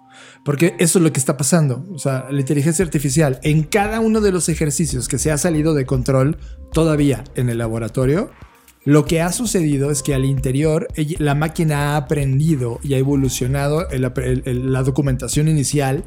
Porque 0.45 0.77
eso 0.79 0.99
es 0.99 1.03
lo 1.03 1.13
que 1.13 1.19
está 1.19 1.37
pasando. 1.37 1.87
O 1.93 1.99
sea, 1.99 2.27
la 2.31 2.41
inteligencia 2.41 2.85
artificial 2.85 3.41
en 3.43 3.63
cada 3.63 4.01
uno 4.01 4.21
de 4.21 4.31
los 4.31 4.49
ejercicios 4.49 5.09
que 5.09 5.19
se 5.19 5.31
ha 5.31 5.39
salido 5.39 5.75
de 5.75 5.87
control 5.87 6.37
todavía 6.73 7.25
en 7.35 7.49
el 7.49 7.59
laboratorio, 7.59 8.31
Lo 8.87 9.07
que 9.07 9.23
ha 9.23 9.33
sucedido 9.33 9.91
es 9.91 10.03
que 10.03 10.15
al 10.15 10.27
interior 10.27 10.89
la 11.19 11.35
máquina 11.35 11.95
ha 11.95 11.97
aprendido 11.97 12.81
y 12.83 12.93
ha 12.93 12.99
evolucionado 12.99 13.89
la 13.91 14.83
documentación 14.83 15.49
inicial 15.49 16.05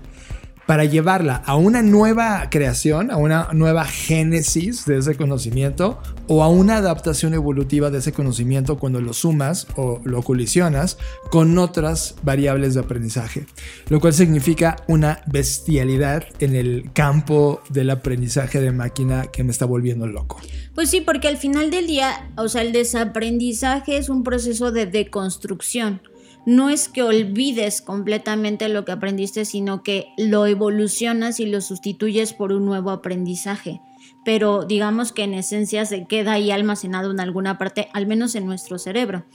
para 0.67 0.85
llevarla 0.85 1.41
a 1.45 1.55
una 1.55 1.81
nueva 1.81 2.49
creación, 2.51 3.09
a 3.09 3.17
una 3.17 3.49
nueva 3.53 3.85
génesis 3.85 4.85
de 4.85 4.97
ese 4.97 5.15
conocimiento 5.15 5.99
o 6.27 6.43
a 6.43 6.49
una 6.49 6.77
adaptación 6.77 7.33
evolutiva 7.33 7.89
de 7.89 7.99
ese 7.99 8.11
conocimiento 8.11 8.77
cuando 8.77 8.99
lo 8.99 9.13
sumas 9.13 9.65
o 9.77 10.01
lo 10.03 10.21
colisionas 10.21 10.97
con 11.31 11.57
otras 11.57 12.15
variables 12.21 12.73
de 12.73 12.81
aprendizaje, 12.81 13.47
lo 13.87 14.01
cual 14.01 14.13
significa 14.13 14.75
una 14.87 15.21
bestialidad 15.25 16.25
en 16.39 16.55
el 16.55 16.91
campo 16.93 17.61
del 17.69 17.89
aprendizaje 17.89 18.59
de 18.59 18.73
máquina 18.73 19.27
que 19.31 19.45
me 19.45 19.51
está 19.51 19.65
volviendo 19.65 20.05
loco. 20.05 20.39
Pues 20.75 20.89
sí, 20.89 20.99
porque 21.01 21.29
al 21.29 21.37
final 21.37 21.71
del 21.71 21.87
día, 21.87 22.29
o 22.35 22.49
sea, 22.49 22.61
el 22.61 22.73
desaprendizaje 22.73 23.97
es 23.97 24.09
un 24.09 24.23
proceso 24.23 24.71
de 24.71 24.85
deconstrucción 24.85 26.01
no 26.47 26.69
es 26.69 26.87
que 26.87 27.03
olvides 27.03 27.81
completamente 27.81 28.69
lo 28.69 28.85
que 28.85 28.93
aprendiste, 28.93 29.43
sino 29.43 29.83
que 29.83 30.13
lo 30.17 30.45
evolucionas 30.45 31.41
y 31.41 31.45
lo 31.45 31.59
sustituyes 31.59 32.31
por 32.31 32.53
un 32.53 32.65
nuevo 32.65 32.89
aprendizaje. 32.89 33.81
Pero 34.23 34.63
digamos 34.63 35.11
que 35.11 35.23
en 35.23 35.33
esencia 35.33 35.85
se 35.85 36.05
queda 36.05 36.31
ahí 36.33 36.49
almacenado 36.49 37.11
en 37.11 37.19
alguna 37.19 37.57
parte, 37.57 37.89
al 37.91 38.07
menos 38.07 38.33
en 38.35 38.45
nuestro 38.45 38.79
cerebro. 38.79 39.25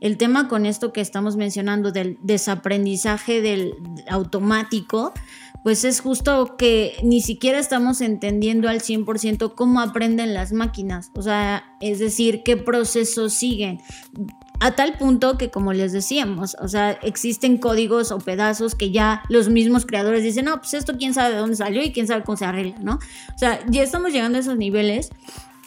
El 0.00 0.16
tema 0.16 0.46
con 0.46 0.64
esto 0.64 0.92
que 0.92 1.00
estamos 1.00 1.34
mencionando 1.34 1.90
del 1.90 2.18
desaprendizaje 2.22 3.42
del 3.42 3.74
automático, 4.08 5.12
pues 5.64 5.84
es 5.84 6.00
justo 6.00 6.56
que 6.56 6.94
ni 7.02 7.20
siquiera 7.20 7.58
estamos 7.58 8.00
entendiendo 8.00 8.68
al 8.68 8.80
100% 8.80 9.54
cómo 9.54 9.80
aprenden 9.80 10.34
las 10.34 10.52
máquinas, 10.52 11.10
o 11.14 11.22
sea, 11.22 11.64
es 11.80 11.98
decir, 11.98 12.42
qué 12.44 12.56
procesos 12.56 13.34
siguen. 13.34 13.80
A 14.60 14.72
tal 14.72 14.98
punto 14.98 15.38
que, 15.38 15.50
como 15.50 15.72
les 15.72 15.92
decíamos, 15.92 16.54
o 16.60 16.68
sea, 16.68 16.90
existen 16.90 17.56
códigos 17.56 18.12
o 18.12 18.18
pedazos 18.18 18.74
que 18.74 18.90
ya 18.90 19.22
los 19.30 19.48
mismos 19.48 19.86
creadores 19.86 20.22
dicen, 20.22 20.44
no, 20.44 20.58
pues 20.58 20.74
esto 20.74 20.98
quién 20.98 21.14
sabe 21.14 21.32
de 21.32 21.40
dónde 21.40 21.56
salió 21.56 21.82
y 21.82 21.92
quién 21.92 22.06
sabe 22.06 22.24
cómo 22.24 22.36
se 22.36 22.44
arregla, 22.44 22.76
¿no? 22.80 22.96
O 23.34 23.38
sea, 23.38 23.60
ya 23.70 23.82
estamos 23.82 24.12
llegando 24.12 24.36
a 24.36 24.42
esos 24.42 24.58
niveles. 24.58 25.10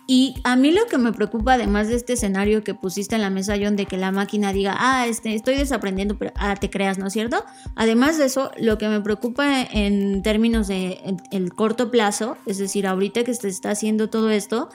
Y 0.05 0.35
a 0.43 0.55
mí 0.57 0.71
lo 0.71 0.85
que 0.85 0.97
me 0.97 1.13
preocupa, 1.13 1.53
además 1.53 1.87
de 1.87 1.95
este 1.95 2.13
escenario 2.13 2.63
que 2.63 2.75
pusiste 2.75 3.15
en 3.15 3.21
la 3.21 3.29
mesa, 3.29 3.55
John, 3.59 3.77
de 3.77 3.85
que 3.85 3.97
la 3.97 4.11
máquina 4.11 4.53
diga, 4.53 4.75
ah, 4.77 5.07
este, 5.07 5.33
estoy 5.33 5.55
desaprendiendo, 5.55 6.17
pero 6.17 6.31
ah, 6.35 6.55
te 6.55 6.69
creas, 6.69 6.99
¿no 6.99 7.07
es 7.07 7.13
cierto? 7.13 7.43
Además 7.75 8.17
de 8.17 8.25
eso, 8.25 8.51
lo 8.57 8.77
que 8.77 8.89
me 8.89 8.99
preocupa 8.99 9.61
en 9.61 10.21
términos 10.21 10.67
de 10.67 10.99
el 11.31 11.53
corto 11.53 11.89
plazo, 11.89 12.37
es 12.45 12.57
decir, 12.57 12.85
ahorita 12.85 13.23
que 13.23 13.33
se 13.33 13.47
está 13.47 13.71
haciendo 13.71 14.09
todo 14.09 14.29
esto, 14.29 14.69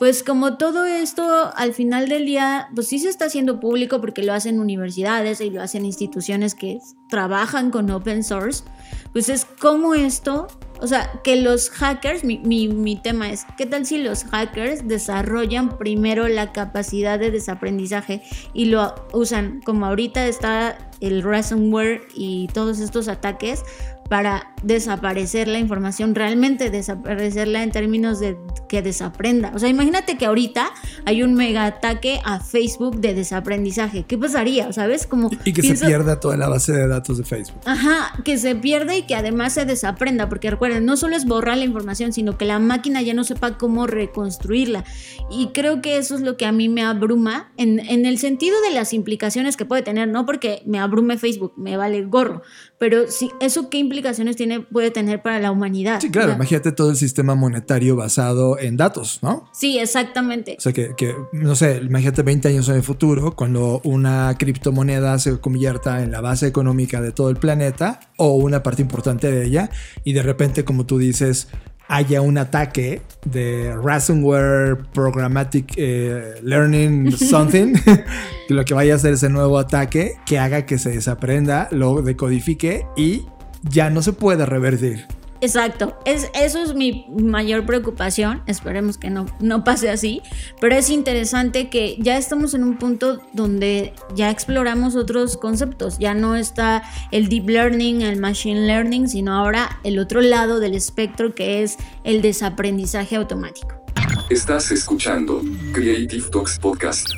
pues 0.00 0.22
como 0.22 0.56
todo 0.56 0.86
esto 0.86 1.52
al 1.54 1.74
final 1.74 2.08
del 2.08 2.24
día, 2.24 2.70
pues 2.74 2.88
sí 2.88 2.98
se 2.98 3.10
está 3.10 3.26
haciendo 3.26 3.60
público 3.60 4.00
porque 4.00 4.22
lo 4.22 4.32
hacen 4.32 4.58
universidades 4.58 5.42
y 5.42 5.50
lo 5.50 5.60
hacen 5.60 5.84
instituciones 5.84 6.54
que 6.54 6.78
trabajan 7.10 7.70
con 7.70 7.90
open 7.90 8.24
source, 8.24 8.64
pues 9.12 9.28
es 9.28 9.44
como 9.44 9.94
esto, 9.94 10.48
o 10.80 10.86
sea, 10.86 11.20
que 11.22 11.36
los 11.36 11.68
hackers, 11.68 12.24
mi, 12.24 12.38
mi, 12.38 12.96
tema 12.96 13.28
es, 13.28 13.44
¿qué 13.58 13.66
tal 13.66 13.84
si 13.84 13.98
los 13.98 14.24
hackers 14.24 14.88
desarrollan 14.88 15.76
primero 15.76 16.28
la 16.28 16.50
capacidad 16.50 17.18
de 17.18 17.30
desaprendizaje 17.30 18.22
y 18.54 18.64
lo 18.64 18.94
usan 19.12 19.60
como 19.66 19.84
ahorita 19.84 20.26
está 20.26 20.78
el 21.00 21.22
ransomware 21.22 22.08
y 22.14 22.46
todos 22.54 22.80
estos 22.80 23.06
ataques? 23.06 23.64
para 24.10 24.49
desaparecer 24.62 25.48
la 25.48 25.58
información, 25.58 26.14
realmente 26.14 26.70
desaparecerla 26.70 27.62
en 27.62 27.70
términos 27.70 28.20
de 28.20 28.36
que 28.68 28.82
desaprenda. 28.82 29.52
O 29.54 29.58
sea, 29.58 29.68
imagínate 29.68 30.16
que 30.16 30.26
ahorita 30.26 30.70
hay 31.04 31.22
un 31.22 31.34
mega 31.34 31.64
ataque 31.64 32.20
a 32.24 32.40
Facebook 32.40 33.00
de 33.00 33.14
desaprendizaje. 33.14 34.04
¿Qué 34.04 34.18
pasaría? 34.18 34.72
¿Sabes? 34.72 35.06
Como 35.06 35.30
y 35.44 35.52
que 35.52 35.62
se 35.62 35.86
pierda 35.86 36.20
toda 36.20 36.36
la 36.36 36.48
base 36.48 36.72
de 36.72 36.86
datos 36.86 37.18
de 37.18 37.24
Facebook. 37.24 37.60
Ajá, 37.64 38.12
que 38.24 38.38
se 38.38 38.54
pierda 38.54 38.96
y 38.96 39.02
que 39.02 39.14
además 39.14 39.54
se 39.54 39.64
desaprenda, 39.64 40.28
porque 40.28 40.50
recuerden, 40.50 40.84
no 40.84 40.96
solo 40.96 41.16
es 41.16 41.24
borrar 41.24 41.58
la 41.58 41.64
información, 41.64 42.12
sino 42.12 42.36
que 42.36 42.44
la 42.44 42.58
máquina 42.58 43.02
ya 43.02 43.14
no 43.14 43.24
sepa 43.24 43.58
cómo 43.58 43.86
reconstruirla. 43.86 44.84
Y 45.30 45.48
creo 45.48 45.80
que 45.82 45.96
eso 45.96 46.14
es 46.14 46.20
lo 46.20 46.36
que 46.36 46.46
a 46.46 46.52
mí 46.52 46.68
me 46.68 46.82
abruma 46.82 47.52
en, 47.56 47.80
en 47.80 48.06
el 48.06 48.18
sentido 48.18 48.60
de 48.62 48.70
las 48.74 48.92
implicaciones 48.92 49.56
que 49.56 49.64
puede 49.64 49.82
tener, 49.82 50.08
no 50.08 50.26
porque 50.26 50.62
me 50.66 50.78
abrume 50.78 51.18
Facebook, 51.18 51.52
me 51.56 51.76
vale 51.76 52.02
gorro, 52.02 52.42
pero 52.78 53.10
sí, 53.10 53.30
eso 53.40 53.68
qué 53.68 53.78
implicaciones 53.78 54.36
tiene, 54.36 54.49
puede 54.58 54.90
tener 54.90 55.22
para 55.22 55.38
la 55.38 55.52
humanidad. 55.52 56.00
Sí, 56.00 56.10
claro, 56.10 56.32
imagínate 56.32 56.72
todo 56.72 56.90
el 56.90 56.96
sistema 56.96 57.36
monetario 57.36 57.94
basado 57.94 58.58
en 58.58 58.76
datos, 58.76 59.20
¿no? 59.22 59.48
Sí, 59.52 59.78
exactamente. 59.78 60.56
O 60.58 60.60
sea, 60.60 60.72
que, 60.72 60.94
que, 60.96 61.14
no 61.32 61.54
sé, 61.54 61.80
imagínate 61.84 62.22
20 62.22 62.48
años 62.48 62.68
en 62.68 62.76
el 62.76 62.82
futuro, 62.82 63.36
cuando 63.36 63.80
una 63.84 64.34
criptomoneda 64.36 65.18
se 65.18 65.38
convierta 65.38 66.02
en 66.02 66.10
la 66.10 66.20
base 66.20 66.48
económica 66.48 67.00
de 67.00 67.12
todo 67.12 67.30
el 67.30 67.36
planeta 67.36 68.00
o 68.16 68.34
una 68.34 68.62
parte 68.62 68.82
importante 68.82 69.30
de 69.30 69.44
ella, 69.44 69.70
y 70.02 70.14
de 70.14 70.22
repente, 70.22 70.64
como 70.64 70.86
tú 70.86 70.98
dices, 70.98 71.48
haya 71.90 72.22
un 72.22 72.38
ataque 72.38 73.02
de 73.24 73.74
ransomware 73.74 74.78
programmatic 74.92 75.74
eh, 75.76 76.34
learning 76.42 77.10
something 77.16 77.74
que 77.74 78.04
lo 78.54 78.64
que 78.64 78.74
vaya 78.74 78.92
a 78.92 78.96
hacer 78.96 79.14
ese 79.14 79.28
nuevo 79.28 79.58
ataque 79.58 80.14
que 80.24 80.38
haga 80.38 80.66
que 80.66 80.78
se 80.78 80.90
desaprenda 80.90 81.66
lo 81.72 82.00
decodifique 82.00 82.86
y 82.96 83.24
ya 83.62 83.90
no 83.90 84.02
se 84.02 84.12
pueda 84.12 84.46
revertir. 84.46 85.06
Exacto, 85.42 85.96
es, 86.04 86.28
eso 86.34 86.62
es 86.62 86.74
mi 86.74 87.06
mayor 87.08 87.64
preocupación, 87.64 88.42
esperemos 88.46 88.98
que 88.98 89.08
no, 89.08 89.24
no 89.40 89.64
pase 89.64 89.88
así, 89.88 90.20
pero 90.60 90.74
es 90.74 90.90
interesante 90.90 91.70
que 91.70 91.96
ya 91.98 92.18
estamos 92.18 92.52
en 92.52 92.62
un 92.62 92.76
punto 92.76 93.22
donde 93.32 93.94
ya 94.14 94.28
exploramos 94.28 94.96
otros 94.96 95.38
conceptos, 95.38 95.98
ya 95.98 96.12
no 96.12 96.36
está 96.36 96.82
el 97.10 97.30
deep 97.30 97.48
learning, 97.48 98.02
el 98.02 98.20
machine 98.20 98.66
learning, 98.66 99.08
sino 99.08 99.32
ahora 99.32 99.80
el 99.82 99.98
otro 99.98 100.20
lado 100.20 100.60
del 100.60 100.74
espectro 100.74 101.34
que 101.34 101.62
es 101.62 101.78
el 102.04 102.20
desaprendizaje 102.20 103.16
automático. 103.16 103.80
Estás 104.28 104.70
escuchando 104.70 105.40
Creative 105.72 106.28
Talks 106.30 106.58
Podcast. 106.58 107.08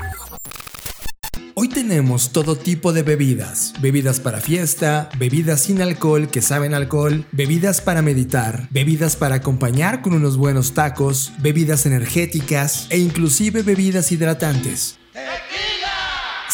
Hoy 1.54 1.68
tenemos 1.68 2.32
todo 2.32 2.56
tipo 2.56 2.94
de 2.94 3.02
bebidas. 3.02 3.74
Bebidas 3.78 4.20
para 4.20 4.40
fiesta, 4.40 5.10
bebidas 5.18 5.60
sin 5.60 5.82
alcohol 5.82 6.28
que 6.30 6.40
saben 6.40 6.72
alcohol, 6.72 7.26
bebidas 7.30 7.82
para 7.82 8.00
meditar, 8.00 8.68
bebidas 8.70 9.16
para 9.16 9.34
acompañar 9.34 10.00
con 10.00 10.14
unos 10.14 10.38
buenos 10.38 10.72
tacos, 10.72 11.30
bebidas 11.40 11.84
energéticas 11.84 12.86
e 12.88 12.98
inclusive 12.98 13.62
bebidas 13.62 14.12
hidratantes. 14.12 14.98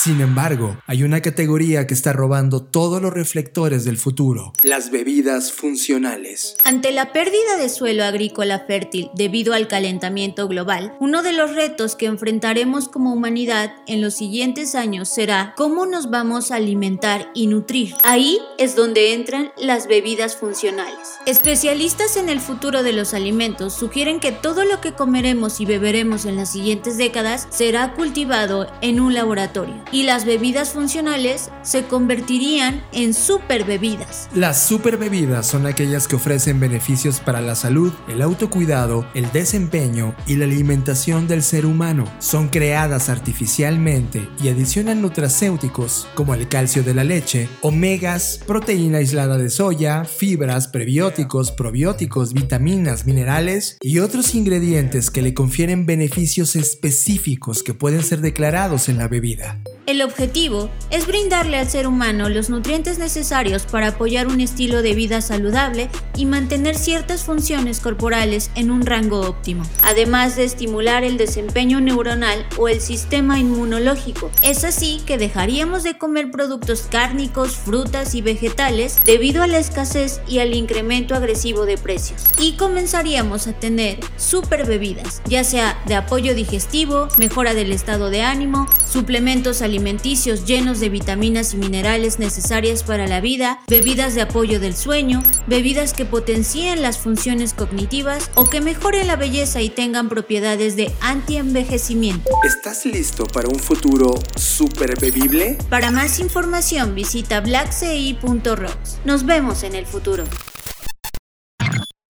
Sin 0.00 0.20
embargo, 0.20 0.76
hay 0.86 1.02
una 1.02 1.22
categoría 1.22 1.88
que 1.88 1.94
está 1.94 2.12
robando 2.12 2.62
todos 2.62 3.02
los 3.02 3.12
reflectores 3.12 3.84
del 3.84 3.96
futuro. 3.96 4.52
Las 4.62 4.92
bebidas 4.92 5.50
funcionales. 5.50 6.56
Ante 6.62 6.92
la 6.92 7.12
pérdida 7.12 7.56
de 7.58 7.68
suelo 7.68 8.04
agrícola 8.04 8.60
fértil 8.60 9.10
debido 9.16 9.54
al 9.54 9.66
calentamiento 9.66 10.46
global, 10.46 10.94
uno 11.00 11.24
de 11.24 11.32
los 11.32 11.52
retos 11.56 11.96
que 11.96 12.06
enfrentaremos 12.06 12.88
como 12.88 13.12
humanidad 13.12 13.72
en 13.88 14.00
los 14.00 14.14
siguientes 14.14 14.76
años 14.76 15.08
será 15.08 15.52
cómo 15.56 15.84
nos 15.84 16.10
vamos 16.10 16.52
a 16.52 16.56
alimentar 16.56 17.32
y 17.34 17.48
nutrir. 17.48 17.96
Ahí 18.04 18.38
es 18.56 18.76
donde 18.76 19.14
entran 19.14 19.50
las 19.56 19.88
bebidas 19.88 20.36
funcionales. 20.36 21.08
Especialistas 21.26 22.16
en 22.16 22.28
el 22.28 22.38
futuro 22.38 22.84
de 22.84 22.92
los 22.92 23.14
alimentos 23.14 23.74
sugieren 23.74 24.20
que 24.20 24.30
todo 24.30 24.64
lo 24.64 24.80
que 24.80 24.92
comeremos 24.92 25.60
y 25.60 25.66
beberemos 25.66 26.24
en 26.24 26.36
las 26.36 26.52
siguientes 26.52 26.98
décadas 26.98 27.48
será 27.50 27.94
cultivado 27.94 28.68
en 28.80 29.00
un 29.00 29.12
laboratorio 29.12 29.87
y 29.92 30.02
las 30.04 30.24
bebidas 30.24 30.70
funcionales 30.70 31.50
se 31.62 31.84
convertirían 31.84 32.82
en 32.92 33.14
super 33.14 33.64
bebidas. 33.64 34.28
Las 34.34 34.62
super 34.62 34.96
bebidas 34.96 35.46
son 35.46 35.66
aquellas 35.66 36.08
que 36.08 36.16
ofrecen 36.16 36.60
beneficios 36.60 37.20
para 37.20 37.40
la 37.40 37.54
salud, 37.54 37.92
el 38.08 38.22
autocuidado, 38.22 39.06
el 39.14 39.30
desempeño 39.32 40.14
y 40.26 40.36
la 40.36 40.44
alimentación 40.44 41.28
del 41.28 41.42
ser 41.42 41.66
humano. 41.66 42.04
Son 42.18 42.48
creadas 42.48 43.08
artificialmente 43.08 44.28
y 44.42 44.48
adicionan 44.48 45.02
nutracéuticos 45.02 46.08
como 46.14 46.34
el 46.34 46.48
calcio 46.48 46.82
de 46.82 46.94
la 46.94 47.04
leche, 47.04 47.48
omegas, 47.62 48.40
proteína 48.46 48.98
aislada 48.98 49.38
de 49.38 49.50
soya, 49.50 50.04
fibras, 50.04 50.68
prebióticos, 50.68 51.52
probióticos, 51.52 52.32
vitaminas, 52.32 53.06
minerales 53.06 53.78
y 53.80 53.98
otros 54.00 54.34
ingredientes 54.34 55.10
que 55.10 55.22
le 55.22 55.34
confieren 55.34 55.86
beneficios 55.86 56.56
específicos 56.56 57.62
que 57.62 57.74
pueden 57.74 58.02
ser 58.02 58.20
declarados 58.20 58.88
en 58.88 58.98
la 58.98 59.08
bebida. 59.08 59.60
El 59.88 60.02
objetivo 60.02 60.68
es 60.90 61.06
brindarle 61.06 61.56
al 61.56 61.66
ser 61.66 61.86
humano 61.86 62.28
los 62.28 62.50
nutrientes 62.50 62.98
necesarios 62.98 63.64
para 63.64 63.88
apoyar 63.88 64.26
un 64.26 64.42
estilo 64.42 64.82
de 64.82 64.92
vida 64.92 65.22
saludable 65.22 65.88
y 66.14 66.26
mantener 66.26 66.76
ciertas 66.76 67.24
funciones 67.24 67.80
corporales 67.80 68.50
en 68.54 68.70
un 68.70 68.84
rango 68.84 69.22
óptimo, 69.22 69.62
además 69.82 70.36
de 70.36 70.44
estimular 70.44 71.04
el 71.04 71.16
desempeño 71.16 71.80
neuronal 71.80 72.44
o 72.58 72.68
el 72.68 72.82
sistema 72.82 73.38
inmunológico. 73.38 74.30
Es 74.42 74.62
así 74.62 75.00
que 75.06 75.16
dejaríamos 75.16 75.84
de 75.84 75.96
comer 75.96 76.30
productos 76.30 76.86
cárnicos, 76.90 77.56
frutas 77.56 78.14
y 78.14 78.20
vegetales 78.20 78.98
debido 79.06 79.42
a 79.42 79.46
la 79.46 79.58
escasez 79.58 80.20
y 80.28 80.40
al 80.40 80.52
incremento 80.52 81.14
agresivo 81.14 81.64
de 81.64 81.78
precios. 81.78 82.24
Y 82.38 82.56
comenzaríamos 82.58 83.46
a 83.46 83.54
tener 83.54 84.00
super 84.18 84.66
bebidas, 84.66 85.22
ya 85.24 85.44
sea 85.44 85.82
de 85.86 85.94
apoyo 85.94 86.34
digestivo, 86.34 87.08
mejora 87.16 87.54
del 87.54 87.72
estado 87.72 88.10
de 88.10 88.20
ánimo, 88.20 88.66
suplementos 88.86 89.62
alimentarios 89.62 89.77
alimenticios 89.78 90.44
llenos 90.44 90.80
de 90.80 90.88
vitaminas 90.88 91.54
y 91.54 91.56
minerales 91.56 92.18
necesarias 92.18 92.82
para 92.82 93.06
la 93.06 93.20
vida, 93.20 93.60
bebidas 93.68 94.16
de 94.16 94.22
apoyo 94.22 94.58
del 94.58 94.74
sueño, 94.74 95.22
bebidas 95.46 95.92
que 95.92 96.04
potencien 96.04 96.82
las 96.82 96.98
funciones 96.98 97.54
cognitivas 97.54 98.28
o 98.34 98.46
que 98.46 98.60
mejoren 98.60 99.06
la 99.06 99.14
belleza 99.14 99.62
y 99.62 99.68
tengan 99.68 100.08
propiedades 100.08 100.74
de 100.74 100.92
anti-envejecimiento. 101.00 102.28
¿Estás 102.42 102.86
listo 102.86 103.24
para 103.26 103.48
un 103.48 103.60
futuro 103.60 104.14
super 104.34 104.98
bebible? 104.98 105.56
Para 105.70 105.92
más 105.92 106.18
información 106.18 106.96
visita 106.96 107.40
blackci.rocks. 107.40 108.98
Nos 109.04 109.24
vemos 109.24 109.62
en 109.62 109.76
el 109.76 109.86
futuro. 109.86 110.24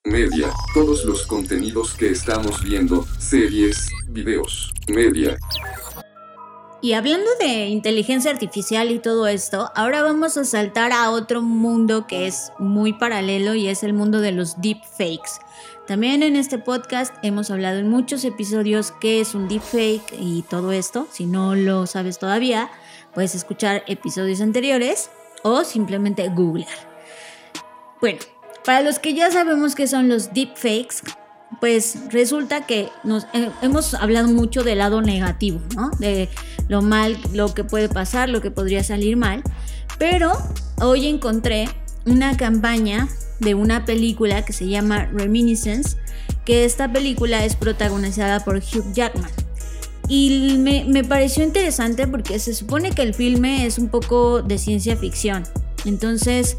Media, 0.06 0.50
todos 0.72 1.04
los 1.04 1.26
contenidos 1.26 1.92
que 1.92 2.10
estamos 2.10 2.62
viendo, 2.62 3.06
series, 3.18 3.90
videos, 4.08 4.72
media. 4.86 5.36
Y 6.80 6.92
hablando 6.92 7.28
de 7.40 7.66
inteligencia 7.66 8.30
artificial 8.30 8.92
y 8.92 9.00
todo 9.00 9.26
esto, 9.26 9.72
ahora 9.74 10.02
vamos 10.02 10.36
a 10.36 10.44
saltar 10.44 10.92
a 10.92 11.10
otro 11.10 11.42
mundo 11.42 12.06
que 12.06 12.28
es 12.28 12.52
muy 12.60 12.92
paralelo 12.92 13.54
y 13.54 13.66
es 13.66 13.82
el 13.82 13.94
mundo 13.94 14.20
de 14.20 14.30
los 14.30 14.60
deepfakes. 14.60 15.40
También 15.88 16.22
en 16.22 16.36
este 16.36 16.58
podcast 16.58 17.12
hemos 17.22 17.50
hablado 17.50 17.78
en 17.78 17.88
muchos 17.88 18.24
episodios 18.24 18.92
qué 19.00 19.20
es 19.20 19.34
un 19.34 19.48
deepfake 19.48 20.14
y 20.20 20.42
todo 20.42 20.70
esto. 20.70 21.08
Si 21.10 21.26
no 21.26 21.56
lo 21.56 21.88
sabes 21.88 22.20
todavía, 22.20 22.70
puedes 23.12 23.34
escuchar 23.34 23.82
episodios 23.88 24.40
anteriores 24.40 25.10
o 25.42 25.64
simplemente 25.64 26.28
googlear. 26.28 26.68
Bueno, 28.00 28.20
para 28.64 28.82
los 28.82 29.00
que 29.00 29.14
ya 29.14 29.32
sabemos 29.32 29.74
qué 29.74 29.88
son 29.88 30.08
los 30.08 30.32
deepfakes, 30.32 31.02
pues 31.60 31.98
resulta 32.10 32.66
que 32.66 32.88
nos 33.04 33.24
eh, 33.32 33.50
hemos 33.62 33.94
hablado 33.94 34.28
mucho 34.28 34.62
del 34.62 34.78
lado 34.78 35.02
negativo, 35.02 35.60
¿no? 35.74 35.90
De 35.98 36.28
lo 36.68 36.82
mal, 36.82 37.18
lo 37.32 37.54
que 37.54 37.64
puede 37.64 37.88
pasar, 37.88 38.28
lo 38.28 38.40
que 38.40 38.50
podría 38.50 38.84
salir 38.84 39.16
mal. 39.16 39.42
Pero 39.98 40.32
hoy 40.80 41.06
encontré 41.06 41.68
una 42.06 42.36
campaña 42.36 43.08
de 43.40 43.54
una 43.54 43.84
película 43.84 44.44
que 44.44 44.52
se 44.52 44.68
llama 44.68 45.06
Reminiscence, 45.06 45.96
que 46.44 46.64
esta 46.64 46.92
película 46.92 47.44
es 47.44 47.56
protagonizada 47.56 48.44
por 48.44 48.56
Hugh 48.56 48.92
Jackman. 48.92 49.30
Y 50.08 50.56
me, 50.58 50.84
me 50.84 51.04
pareció 51.04 51.44
interesante 51.44 52.06
porque 52.06 52.38
se 52.38 52.54
supone 52.54 52.92
que 52.92 53.02
el 53.02 53.14
filme 53.14 53.66
es 53.66 53.78
un 53.78 53.88
poco 53.88 54.42
de 54.42 54.58
ciencia 54.58 54.96
ficción. 54.96 55.44
Entonces, 55.84 56.56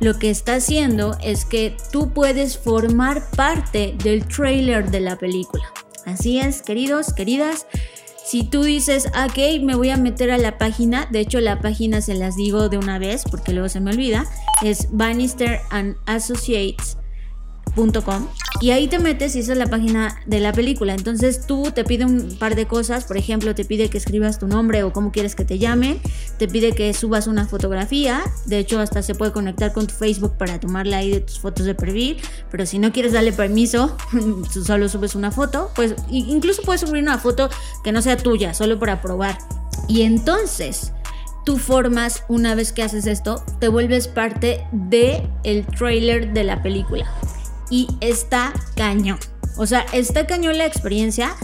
lo 0.00 0.18
que 0.18 0.30
está 0.30 0.54
haciendo 0.54 1.16
es 1.22 1.44
que 1.44 1.76
tú 1.92 2.10
puedes 2.12 2.58
formar 2.58 3.30
parte 3.30 3.94
del 4.02 4.26
trailer 4.26 4.90
de 4.90 5.00
la 5.00 5.16
película. 5.16 5.64
Así 6.06 6.40
es, 6.40 6.62
queridos, 6.62 7.12
queridas. 7.12 7.66
Si 8.24 8.44
tú 8.44 8.62
dices, 8.62 9.06
ok, 9.08 9.62
me 9.62 9.74
voy 9.74 9.90
a 9.90 9.96
meter 9.96 10.30
a 10.30 10.38
la 10.38 10.56
página, 10.56 11.06
de 11.10 11.20
hecho 11.20 11.40
la 11.40 11.60
página 11.60 12.00
se 12.00 12.14
las 12.14 12.36
digo 12.36 12.68
de 12.68 12.78
una 12.78 12.98
vez 12.98 13.24
porque 13.30 13.52
luego 13.52 13.68
se 13.68 13.80
me 13.80 13.90
olvida, 13.90 14.26
es 14.62 14.88
Bannister 14.90 15.60
and 15.70 15.96
Associates 16.06 16.96
y 18.60 18.72
ahí 18.72 18.88
te 18.88 18.98
metes 18.98 19.36
y 19.36 19.40
esa 19.40 19.52
es 19.52 19.58
la 19.58 19.68
página 19.68 20.20
de 20.26 20.38
la 20.38 20.52
película. 20.52 20.94
Entonces 20.94 21.46
tú 21.46 21.70
te 21.74 21.82
pide 21.82 22.04
un 22.04 22.36
par 22.38 22.56
de 22.56 22.66
cosas, 22.66 23.04
por 23.04 23.16
ejemplo, 23.16 23.54
te 23.54 23.64
pide 23.64 23.88
que 23.88 23.96
escribas 23.96 24.38
tu 24.38 24.46
nombre 24.46 24.82
o 24.82 24.92
cómo 24.92 25.12
quieres 25.12 25.34
que 25.34 25.46
te 25.46 25.58
llamen, 25.58 25.98
te 26.38 26.46
pide 26.46 26.72
que 26.72 26.92
subas 26.92 27.26
una 27.26 27.46
fotografía, 27.46 28.22
de 28.44 28.58
hecho 28.58 28.78
hasta 28.80 29.02
se 29.02 29.14
puede 29.14 29.32
conectar 29.32 29.72
con 29.72 29.86
tu 29.86 29.94
Facebook 29.94 30.36
para 30.36 30.60
tomarla 30.60 30.98
ahí 30.98 31.10
de 31.10 31.20
tus 31.20 31.40
fotos 31.40 31.64
de 31.64 31.74
perfil, 31.74 32.18
pero 32.50 32.66
si 32.66 32.78
no 32.78 32.92
quieres 32.92 33.12
darle 33.12 33.32
permiso, 33.32 33.96
solo 34.66 34.88
subes 34.88 35.14
una 35.14 35.30
foto, 35.30 35.70
pues 35.74 35.94
incluso 36.10 36.62
puedes 36.62 36.82
subir 36.82 37.02
una 37.02 37.18
foto 37.18 37.48
que 37.82 37.92
no 37.92 38.02
sea 38.02 38.18
tuya, 38.18 38.52
solo 38.52 38.78
para 38.78 39.00
probar. 39.00 39.38
Y 39.88 40.02
entonces 40.02 40.92
tú 41.46 41.56
formas, 41.56 42.24
una 42.28 42.54
vez 42.54 42.72
que 42.72 42.82
haces 42.82 43.06
esto, 43.06 43.42
te 43.58 43.68
vuelves 43.68 44.06
parte 44.06 44.66
de 44.72 45.26
trailer 45.78 46.34
de 46.34 46.44
la 46.44 46.62
película 46.62 47.10
y 47.70 47.88
está 48.00 48.52
cañón. 48.76 49.18
O 49.56 49.66
sea, 49.66 49.86
está 49.92 50.26
cañón 50.26 50.58
la 50.58 50.66
experiencia 50.66 51.36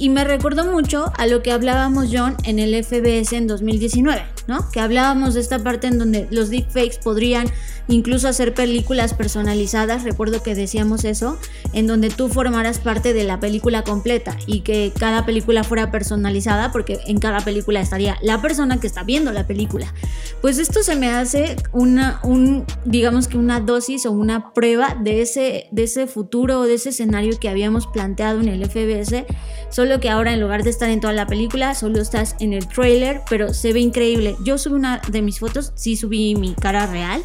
y 0.00 0.08
me 0.08 0.24
recordó 0.24 0.64
mucho 0.64 1.12
a 1.18 1.26
lo 1.26 1.42
que 1.42 1.52
hablábamos 1.52 2.08
John 2.10 2.34
en 2.44 2.58
el 2.58 2.74
FBS 2.82 3.34
en 3.34 3.46
2019, 3.46 4.22
¿no? 4.46 4.66
Que 4.70 4.80
hablábamos 4.80 5.34
de 5.34 5.40
esta 5.40 5.58
parte 5.58 5.88
en 5.88 5.98
donde 5.98 6.26
los 6.30 6.48
deepfakes 6.48 6.98
podrían 7.04 7.48
incluso 7.86 8.28
hacer 8.28 8.54
películas 8.54 9.14
personalizadas, 9.14 10.04
recuerdo 10.04 10.42
que 10.42 10.54
decíamos 10.54 11.04
eso, 11.04 11.38
en 11.72 11.86
donde 11.86 12.08
tú 12.08 12.28
formaras 12.28 12.78
parte 12.78 13.12
de 13.12 13.24
la 13.24 13.40
película 13.40 13.82
completa 13.82 14.36
y 14.46 14.60
que 14.60 14.92
cada 14.98 15.26
película 15.26 15.64
fuera 15.64 15.90
personalizada 15.90 16.72
porque 16.72 17.00
en 17.06 17.18
cada 17.18 17.40
película 17.40 17.80
estaría 17.80 18.16
la 18.22 18.40
persona 18.40 18.80
que 18.80 18.86
está 18.86 19.02
viendo 19.02 19.32
la 19.32 19.46
película. 19.46 19.92
Pues 20.40 20.58
esto 20.58 20.82
se 20.82 20.96
me 20.96 21.10
hace 21.10 21.56
una, 21.72 22.20
un, 22.22 22.64
digamos 22.84 23.28
que 23.28 23.36
una 23.36 23.60
dosis 23.60 24.06
o 24.06 24.12
una 24.12 24.54
prueba 24.54 24.96
de 24.98 25.20
ese, 25.20 25.68
de 25.72 25.82
ese 25.82 26.06
futuro 26.06 26.60
o 26.60 26.64
de 26.64 26.74
ese 26.74 26.90
escenario 26.90 27.38
que 27.38 27.48
habíamos 27.48 27.86
planteado 27.86 28.40
en 28.40 28.48
el 28.48 28.64
FBS, 28.64 29.26
solo 29.70 29.89
que 29.98 30.10
ahora 30.10 30.32
en 30.32 30.40
lugar 30.40 30.62
de 30.62 30.70
estar 30.70 30.90
en 30.90 31.00
toda 31.00 31.12
la 31.12 31.26
película, 31.26 31.74
solo 31.74 32.00
estás 32.00 32.36
en 32.38 32.52
el 32.52 32.68
trailer, 32.68 33.22
pero 33.28 33.52
se 33.54 33.72
ve 33.72 33.80
increíble. 33.80 34.36
Yo 34.44 34.58
subí 34.58 34.74
una 34.76 35.00
de 35.08 35.22
mis 35.22 35.40
fotos, 35.40 35.72
sí 35.74 35.96
subí 35.96 36.36
mi 36.36 36.54
cara 36.54 36.86
real 36.86 37.20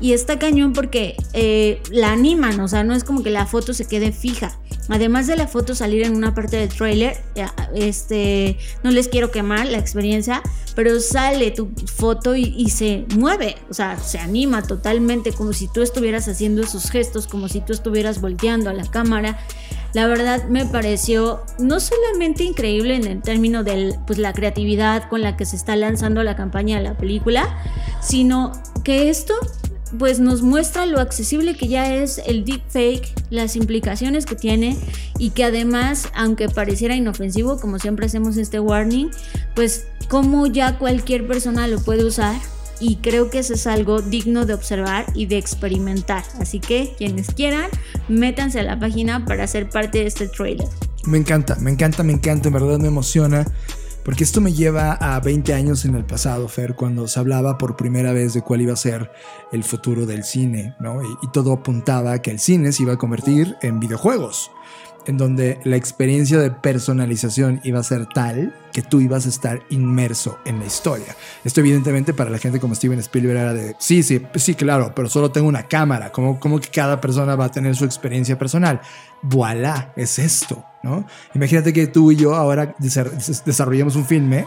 y 0.00 0.12
está 0.12 0.38
cañón 0.38 0.72
porque 0.72 1.16
eh, 1.32 1.82
la 1.90 2.12
animan, 2.12 2.60
o 2.60 2.68
sea, 2.68 2.84
no 2.84 2.94
es 2.94 3.04
como 3.04 3.22
que 3.22 3.30
la 3.30 3.46
foto 3.46 3.74
se 3.74 3.86
quede 3.86 4.12
fija. 4.12 4.58
Además 4.88 5.26
de 5.26 5.36
la 5.36 5.46
foto 5.46 5.74
salir 5.74 6.02
en 6.04 6.16
una 6.16 6.34
parte 6.34 6.56
del 6.56 6.70
trailer, 6.70 7.16
este, 7.74 8.56
no 8.82 8.90
les 8.90 9.08
quiero 9.08 9.30
quemar 9.30 9.66
la 9.66 9.78
experiencia, 9.78 10.42
pero 10.74 10.98
sale 11.00 11.50
tu 11.50 11.68
foto 11.96 12.36
y, 12.36 12.54
y, 12.56 12.70
se 12.70 13.04
mueve, 13.14 13.56
o 13.68 13.74
sea, 13.74 13.98
se 13.98 14.18
anima 14.18 14.62
totalmente 14.62 15.32
como 15.32 15.52
si 15.52 15.68
tú 15.68 15.82
estuvieras 15.82 16.26
haciendo 16.28 16.62
esos 16.62 16.90
gestos, 16.90 17.26
como 17.26 17.48
si 17.48 17.60
tú 17.60 17.74
estuvieras 17.74 18.20
volteando 18.20 18.70
a 18.70 18.72
la 18.72 18.90
cámara. 18.90 19.38
La 19.94 20.06
verdad 20.06 20.44
me 20.48 20.66
pareció 20.66 21.42
no 21.58 21.80
solamente 21.80 22.44
increíble 22.44 22.94
en 22.96 23.06
el 23.06 23.22
término 23.22 23.64
de 23.64 23.94
pues, 24.06 24.18
la 24.18 24.32
creatividad 24.32 25.08
con 25.08 25.22
la 25.22 25.36
que 25.36 25.46
se 25.46 25.56
está 25.56 25.76
lanzando 25.76 26.22
la 26.22 26.36
campaña 26.36 26.76
de 26.76 26.84
la 26.84 26.96
película, 26.96 27.58
sino 28.00 28.52
que 28.84 29.08
esto 29.08 29.34
pues 29.98 30.20
nos 30.20 30.42
muestra 30.42 30.84
lo 30.84 31.00
accesible 31.00 31.56
que 31.56 31.68
ya 31.68 31.94
es 31.94 32.20
el 32.26 32.44
deepfake, 32.44 33.10
las 33.30 33.56
implicaciones 33.56 34.26
que 34.26 34.36
tiene 34.36 34.76
y 35.18 35.30
que 35.30 35.44
además, 35.44 36.08
aunque 36.14 36.50
pareciera 36.50 36.94
inofensivo, 36.94 37.58
como 37.58 37.78
siempre 37.78 38.04
hacemos 38.04 38.36
este 38.36 38.60
warning, 38.60 39.08
pues 39.54 39.86
como 40.10 40.46
ya 40.46 40.78
cualquier 40.78 41.26
persona 41.26 41.66
lo 41.68 41.80
puede 41.80 42.04
usar 42.04 42.36
y 42.80 42.96
creo 42.96 43.30
que 43.30 43.40
eso 43.40 43.54
es 43.54 43.66
algo 43.66 44.00
digno 44.00 44.46
de 44.46 44.54
observar 44.54 45.06
y 45.14 45.26
de 45.26 45.38
experimentar. 45.38 46.24
Así 46.40 46.60
que 46.60 46.94
quienes 46.96 47.28
quieran, 47.28 47.70
métanse 48.08 48.60
a 48.60 48.62
la 48.62 48.78
página 48.78 49.24
para 49.24 49.46
ser 49.46 49.68
parte 49.68 49.98
de 49.98 50.06
este 50.06 50.28
trailer. 50.28 50.68
Me 51.04 51.18
encanta, 51.18 51.56
me 51.56 51.70
encanta, 51.70 52.02
me 52.02 52.12
encanta, 52.12 52.48
en 52.48 52.54
verdad 52.54 52.78
me 52.78 52.88
emociona. 52.88 53.46
Porque 54.04 54.24
esto 54.24 54.40
me 54.40 54.54
lleva 54.54 54.92
a 54.92 55.20
20 55.20 55.52
años 55.52 55.84
en 55.84 55.94
el 55.94 56.04
pasado, 56.04 56.48
Fer, 56.48 56.74
cuando 56.74 57.06
se 57.08 57.20
hablaba 57.20 57.58
por 57.58 57.76
primera 57.76 58.14
vez 58.14 58.32
de 58.32 58.40
cuál 58.40 58.62
iba 58.62 58.72
a 58.72 58.76
ser 58.76 59.10
el 59.52 59.62
futuro 59.64 60.06
del 60.06 60.24
cine, 60.24 60.74
¿no? 60.80 61.02
Y, 61.02 61.08
y 61.20 61.28
todo 61.30 61.52
apuntaba 61.52 62.12
a 62.12 62.22
que 62.22 62.30
el 62.30 62.38
cine 62.38 62.72
se 62.72 62.84
iba 62.84 62.94
a 62.94 62.96
convertir 62.96 63.56
en 63.60 63.80
videojuegos 63.80 64.50
en 65.08 65.16
donde 65.16 65.58
la 65.64 65.76
experiencia 65.76 66.38
de 66.38 66.50
personalización 66.50 67.60
iba 67.64 67.80
a 67.80 67.82
ser 67.82 68.06
tal 68.06 68.54
que 68.72 68.82
tú 68.82 69.00
ibas 69.00 69.24
a 69.24 69.30
estar 69.30 69.62
inmerso 69.70 70.38
en 70.44 70.58
la 70.58 70.66
historia. 70.66 71.16
Esto 71.44 71.60
evidentemente 71.60 72.12
para 72.12 72.28
la 72.28 72.36
gente 72.36 72.60
como 72.60 72.74
Steven 72.74 72.98
Spielberg 72.98 73.38
era 73.38 73.54
de, 73.54 73.74
sí, 73.78 74.02
sí, 74.02 74.20
sí, 74.34 74.54
claro, 74.54 74.92
pero 74.94 75.08
solo 75.08 75.30
tengo 75.32 75.48
una 75.48 75.66
cámara, 75.66 76.12
como, 76.12 76.38
como 76.38 76.60
que 76.60 76.68
cada 76.68 77.00
persona 77.00 77.34
va 77.36 77.46
a 77.46 77.50
tener 77.50 77.74
su 77.74 77.86
experiencia 77.86 78.38
personal. 78.38 78.82
Voilà, 79.22 79.94
es 79.96 80.18
esto, 80.18 80.62
¿no? 80.82 81.06
Imagínate 81.34 81.72
que 81.72 81.86
tú 81.86 82.12
y 82.12 82.16
yo 82.16 82.34
ahora 82.34 82.76
desarrollamos 82.78 83.96
un 83.96 84.04
filme 84.04 84.46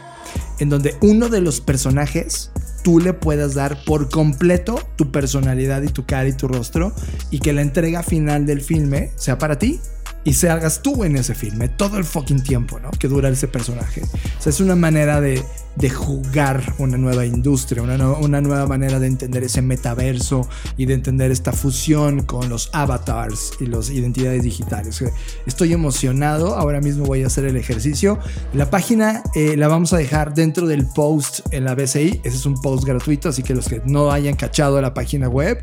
en 0.60 0.70
donde 0.70 0.96
uno 1.02 1.28
de 1.28 1.42
los 1.42 1.60
personajes 1.60 2.52
tú 2.84 3.00
le 3.00 3.14
puedas 3.14 3.56
dar 3.56 3.84
por 3.84 4.10
completo 4.10 4.80
tu 4.96 5.12
personalidad 5.12 5.82
y 5.82 5.88
tu 5.88 6.06
cara 6.06 6.28
y 6.28 6.34
tu 6.34 6.48
rostro 6.48 6.94
y 7.32 7.40
que 7.40 7.52
la 7.52 7.64
entrega 7.64 8.04
final 8.04 8.46
del 8.46 8.62
filme 8.62 9.12
sea 9.16 9.40
para 9.40 9.58
ti 9.58 9.80
y 10.24 10.34
se 10.34 10.50
hagas 10.50 10.82
tú 10.82 11.04
en 11.04 11.16
ese 11.16 11.34
filme 11.36 11.68
todo 11.70 11.98
el 11.98 12.04
fucking 12.04 12.44
tiempo, 12.44 12.80
¿no? 12.80 12.92
Que 12.92 13.08
dura 13.08 13.30
ese 13.30 13.48
personaje. 13.48 14.02
O 14.04 14.42
sea, 14.42 14.52
es 14.52 14.60
una 14.60 14.76
manera 14.76 15.20
de, 15.20 15.44
de 15.78 15.90
jugar 15.90 16.76
una 16.78 16.98
nueva 16.98 17.26
industria, 17.26 17.82
una, 17.82 17.98
no- 17.98 18.18
una 18.20 18.40
nueva 18.42 18.68
manera 18.68 19.00
de 19.00 19.08
entender 19.08 19.44
ese 19.44 19.62
metaverso 19.64 20.48
y 20.78 20.86
de 20.86 20.94
entender 20.94 21.32
esta 21.32 21.52
fusión 21.54 22.24
con 22.24 22.50
los 22.50 22.70
avatars 22.74 23.54
y 23.60 23.66
las 23.66 23.90
identidades 23.90 24.44
digitales. 24.44 25.04
Estoy 25.48 25.74
emocionado, 25.74 26.56
ahora 26.56 26.82
mismo 26.82 27.06
voy 27.06 27.24
a 27.24 27.28
hacer 27.28 27.46
el 27.46 27.58
ejercicio. 27.58 28.20
La 28.54 28.70
página 28.70 29.24
eh, 29.34 29.56
la 29.58 29.68
vamos 29.68 29.92
a 29.94 29.98
dejar 29.98 30.34
dentro 30.36 30.68
del 30.68 30.86
post 30.86 31.40
en 31.52 31.66
la 31.66 31.74
BCI, 31.74 32.22
ese 32.24 32.38
es 32.38 32.46
un 32.46 32.62
post 32.62 32.84
gratuito, 32.86 33.30
así 33.30 33.42
que 33.42 33.56
los 33.56 33.68
que 33.68 33.82
no 33.86 34.12
hayan 34.12 34.36
cachado 34.36 34.80
la 34.82 34.94
página 34.94 35.28
web, 35.30 35.62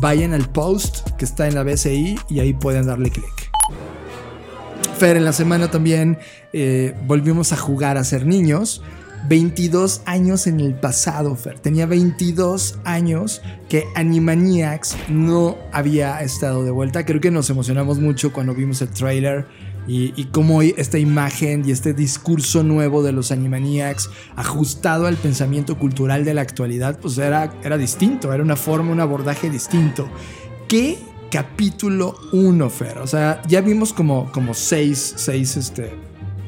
vayan 0.00 0.32
al 0.32 0.48
post 0.50 1.10
que 1.18 1.24
está 1.24 1.46
en 1.46 1.54
la 1.56 1.62
BCI 1.62 2.18
y 2.30 2.40
ahí 2.40 2.54
pueden 2.54 2.86
darle 2.86 3.10
clic. 3.10 3.47
Fer, 4.98 5.16
en 5.16 5.24
la 5.24 5.32
semana 5.32 5.70
también 5.70 6.18
eh, 6.52 6.94
volvimos 7.06 7.52
a 7.52 7.56
jugar 7.56 7.96
a 7.96 8.04
ser 8.04 8.26
niños. 8.26 8.82
22 9.28 10.02
años 10.06 10.46
en 10.46 10.60
el 10.60 10.74
pasado, 10.74 11.34
Fer. 11.36 11.58
Tenía 11.58 11.86
22 11.86 12.78
años 12.84 13.42
que 13.68 13.84
Animaniacs 13.94 14.96
no 15.08 15.56
había 15.72 16.20
estado 16.22 16.64
de 16.64 16.70
vuelta. 16.70 17.04
Creo 17.04 17.20
que 17.20 17.30
nos 17.30 17.50
emocionamos 17.50 17.98
mucho 17.98 18.32
cuando 18.32 18.54
vimos 18.54 18.80
el 18.82 18.90
trailer 18.90 19.46
y, 19.86 20.12
y 20.20 20.26
cómo 20.26 20.62
esta 20.62 20.98
imagen 20.98 21.64
y 21.66 21.72
este 21.72 21.94
discurso 21.94 22.62
nuevo 22.62 23.02
de 23.02 23.12
los 23.12 23.32
Animaniacs 23.32 24.10
ajustado 24.36 25.06
al 25.06 25.16
pensamiento 25.16 25.78
cultural 25.78 26.24
de 26.24 26.34
la 26.34 26.42
actualidad, 26.42 26.98
pues 27.00 27.18
era, 27.18 27.52
era 27.64 27.76
distinto, 27.76 28.32
era 28.32 28.42
una 28.42 28.56
forma, 28.56 28.92
un 28.92 29.00
abordaje 29.00 29.50
distinto. 29.50 30.08
¿Qué 30.68 30.98
capítulo 31.30 32.16
1, 32.32 32.70
Fer? 32.70 32.98
O 32.98 33.06
sea, 33.06 33.42
ya 33.46 33.60
vimos 33.60 33.92
como, 33.92 34.30
como 34.32 34.54
seis, 34.54 35.14
seis 35.16 35.56
este, 35.56 35.92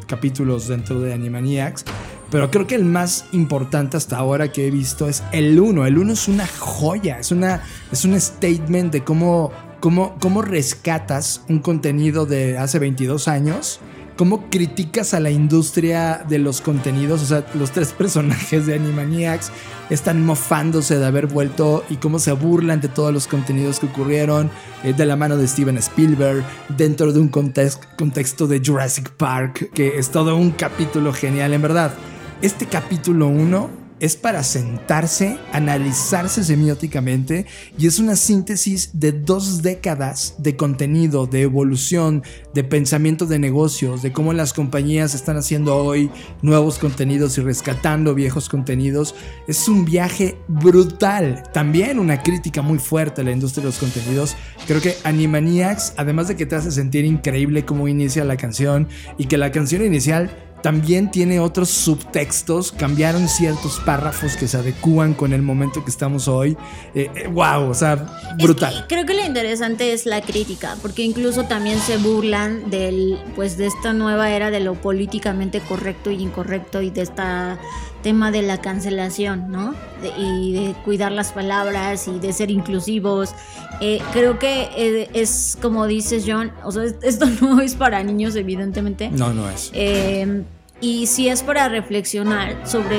capítulos 0.07 0.69
dentro 0.69 1.01
de 1.01 1.13
Animaniacs. 1.13 1.85
Pero 2.31 2.51
creo 2.51 2.67
que 2.67 2.77
el 2.77 2.85
más 2.85 3.25
importante 3.33 3.97
hasta 3.97 4.17
ahora 4.17 4.53
que 4.53 4.69
he 4.69 4.71
visto 4.71 5.09
es 5.09 5.23
el 5.33 5.59
1. 5.59 5.87
El 5.87 5.99
1 5.99 6.13
es 6.13 6.29
una 6.29 6.47
joya, 6.47 7.19
es, 7.19 7.33
una, 7.33 7.63
es 7.91 8.05
un 8.05 8.19
statement 8.21 8.93
de 8.93 9.03
cómo, 9.03 9.51
cómo, 9.81 10.17
cómo 10.21 10.41
rescatas 10.41 11.43
un 11.49 11.59
contenido 11.59 12.27
de 12.27 12.57
hace 12.57 12.79
22 12.79 13.27
años, 13.27 13.81
cómo 14.21 14.51
criticas 14.51 15.15
a 15.15 15.21
la 15.21 15.31
industria 15.31 16.27
de 16.29 16.39
los 16.39 16.61
contenidos. 16.61 17.23
O 17.23 17.25
sea, 17.25 17.43
los 17.55 17.71
tres 17.71 17.93
personajes 17.99 18.67
de 18.67 18.75
Animaniacs 18.75 19.51
están 19.89 20.27
mofándose 20.27 20.99
de 20.99 21.07
haber 21.07 21.27
vuelto 21.27 21.87
y 21.89 21.97
cómo 21.97 22.19
se 22.19 22.33
burlan 22.33 22.83
de 22.83 22.89
todos 22.89 23.15
los 23.15 23.27
contenidos 23.27 23.81
que 23.81 23.87
ocurrieron 23.87 24.51
eh, 24.85 24.93
de 24.93 25.07
la 25.07 25.17
mano 25.17 25.39
de 25.39 25.49
Steven 25.49 25.79
Spielberg 25.79 26.45
dentro 26.77 27.15
de 27.15 27.19
un 27.21 27.31
context- 27.31 27.97
contexto 27.97 28.47
de 28.47 28.61
Jurassic 28.63 29.09
Park, 29.09 29.71
que 29.73 29.99
es 29.99 30.11
todo 30.11 30.37
un 30.37 30.51
capítulo 30.51 31.15
genial, 31.15 31.55
en 31.55 31.63
verdad. 31.63 31.95
Este 32.43 32.67
capítulo 32.67 33.27
1 33.27 33.80
es 34.01 34.17
para 34.17 34.43
sentarse, 34.43 35.39
analizarse 35.53 36.43
semióticamente 36.43 37.47
y 37.79 37.87
es 37.87 37.99
una 37.99 38.17
síntesis 38.17 38.91
de 38.95 39.13
dos 39.13 39.63
décadas 39.63 40.35
de 40.39 40.57
contenido, 40.57 41.27
de 41.27 41.43
evolución, 41.43 42.23
de 42.55 42.65
pensamiento 42.65 43.27
de 43.27 43.39
negocios, 43.39 44.03
de 44.03 44.13
cómo 44.13 44.33
las 44.33 44.53
compañías 44.53 45.15
están 45.15 45.37
haciendo 45.37 45.77
hoy 45.77 46.11
nuevos 46.43 46.79
contenidos 46.79 47.37
y 47.39 47.43
rescatando 47.43 48.15
viejos 48.15 48.49
contenidos. 48.49 49.15
Es 49.47 49.69
un 49.69 49.85
viaje 49.85 50.39
brutal. 50.49 51.43
También 51.53 51.99
una 51.99 52.23
crítica 52.23 52.63
muy 52.63 52.79
fuerte 52.79 53.21
a 53.21 53.25
la 53.25 53.33
industria 53.33 53.63
de 53.63 53.69
los 53.69 53.79
contenidos. 53.79 54.35
Creo 54.67 54.81
que 54.81 54.97
Animaniacs, 55.05 55.93
además 55.97 56.29
de 56.29 56.37
que 56.37 56.47
te 56.47 56.57
hace 56.57 56.71
sentir 56.71 57.05
increíble 57.05 57.65
cómo 57.65 57.87
inicia 57.87 58.25
la 58.25 58.37
canción 58.37 58.89
y 59.19 59.27
que 59.27 59.37
la 59.37 59.53
canción 59.53 59.85
inicial 59.85 60.31
también 60.63 61.11
tiene 61.11 61.41
otros 61.41 61.71
subtextos, 61.71 62.73
cambiaron 62.73 63.29
ciertos 63.29 63.81
párrafos 63.81 64.37
que 64.37 64.49
se 64.49 64.57
adecúan 64.57 65.15
con 65.15 65.33
el 65.33 65.43
momento 65.43 65.85
que 65.85 65.91
estamos 65.91 66.29
hoy. 66.29 66.57
Eh, 66.95 67.11
eh, 67.15 67.29
wow, 67.29 67.69
o 67.71 67.75
sea, 67.75 68.07
Es 68.39 68.45
brutal. 68.45 68.85
que 68.89 68.95
creo 68.95 69.07
que 69.07 69.15
lo 69.15 69.25
interesante 69.25 69.93
es 69.93 70.07
la 70.07 70.21
crítica, 70.21 70.77
porque 70.83 71.03
incluso 71.03 71.45
también 71.45 71.79
se 71.81 71.97
burlan 71.99 72.71
del, 72.71 73.19
pues, 73.37 73.57
de 73.57 73.67
esta 73.67 73.93
nueva 73.93 74.31
era 74.31 74.51
de 74.51 74.61
lo 74.61 74.75
políticamente 74.75 75.61
correcto 75.61 76.11
y 76.11 76.23
incorrecto 76.23 76.83
y 76.83 76.91
de 76.91 77.03
esta 77.03 77.59
tema 78.03 78.31
de 78.31 78.43
la 78.43 78.61
cancelación, 78.61 79.51
¿no? 79.51 79.75
De- 80.03 80.13
y 80.19 80.53
de 80.53 80.75
cuidar 80.85 81.13
las 81.13 81.33
palabras 81.33 82.09
y 82.09 82.19
de 82.19 82.33
ser 82.33 82.51
inclusivos. 82.51 83.35
Eh, 83.81 84.01
creo 84.13 84.39
que 84.39 84.69
eh, 84.77 85.11
es 85.15 85.57
como 85.61 85.87
dices 85.87 86.25
John, 86.27 86.53
o 86.65 86.73
sea, 86.73 86.85
esto 87.03 87.27
no 87.41 87.61
es 87.61 87.75
para 87.75 88.03
niños 88.03 88.37
evidentemente. 88.37 89.11
No, 89.11 89.33
no 89.33 89.49
es. 89.49 89.71
Eh, 89.75 90.43
y 90.81 91.07
si 91.07 91.29
es 91.29 91.43
para 91.43 91.69
reflexionar 91.69 92.67
sobre 92.67 92.99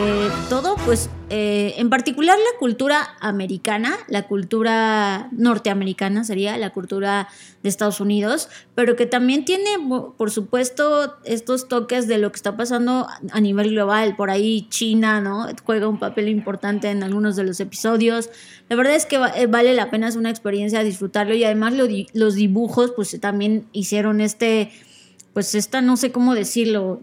todo, 0.49 0.75
pues 0.85 1.09
eh, 1.29 1.75
en 1.77 1.89
particular 1.89 2.37
la 2.37 2.59
cultura 2.59 3.15
americana, 3.21 3.97
la 4.07 4.27
cultura 4.27 5.29
norteamericana 5.31 6.23
sería 6.23 6.57
la 6.57 6.71
cultura 6.71 7.29
de 7.63 7.69
Estados 7.69 8.01
Unidos, 8.01 8.49
pero 8.75 8.95
que 8.95 9.05
también 9.05 9.45
tiene, 9.45 9.69
por 10.17 10.29
supuesto, 10.29 11.15
estos 11.23 11.67
toques 11.69 12.07
de 12.07 12.17
lo 12.17 12.31
que 12.31 12.35
está 12.35 12.57
pasando 12.57 13.07
a 13.31 13.39
nivel 13.39 13.69
global. 13.71 14.15
Por 14.15 14.29
ahí 14.29 14.67
China, 14.69 15.21
¿no? 15.21 15.47
Juega 15.63 15.87
un 15.87 15.99
papel 15.99 16.27
importante 16.27 16.89
en 16.89 17.01
algunos 17.01 17.35
de 17.35 17.45
los 17.45 17.59
episodios. 17.59 18.29
La 18.69 18.75
verdad 18.75 18.95
es 18.95 19.05
que 19.05 19.15
eh, 19.35 19.47
vale 19.47 19.73
la 19.73 19.89
pena, 19.89 20.07
es 20.07 20.15
una 20.15 20.29
experiencia 20.29 20.83
disfrutarlo 20.83 21.33
y 21.33 21.45
además 21.45 21.73
los 22.13 22.35
dibujos, 22.35 22.91
pues 22.95 23.17
también 23.21 23.65
hicieron 23.71 24.21
este 24.21 24.71
pues 25.33 25.55
esta, 25.55 25.81
no 25.81 25.95
sé 25.97 26.11
cómo 26.11 26.35
decirlo, 26.35 26.99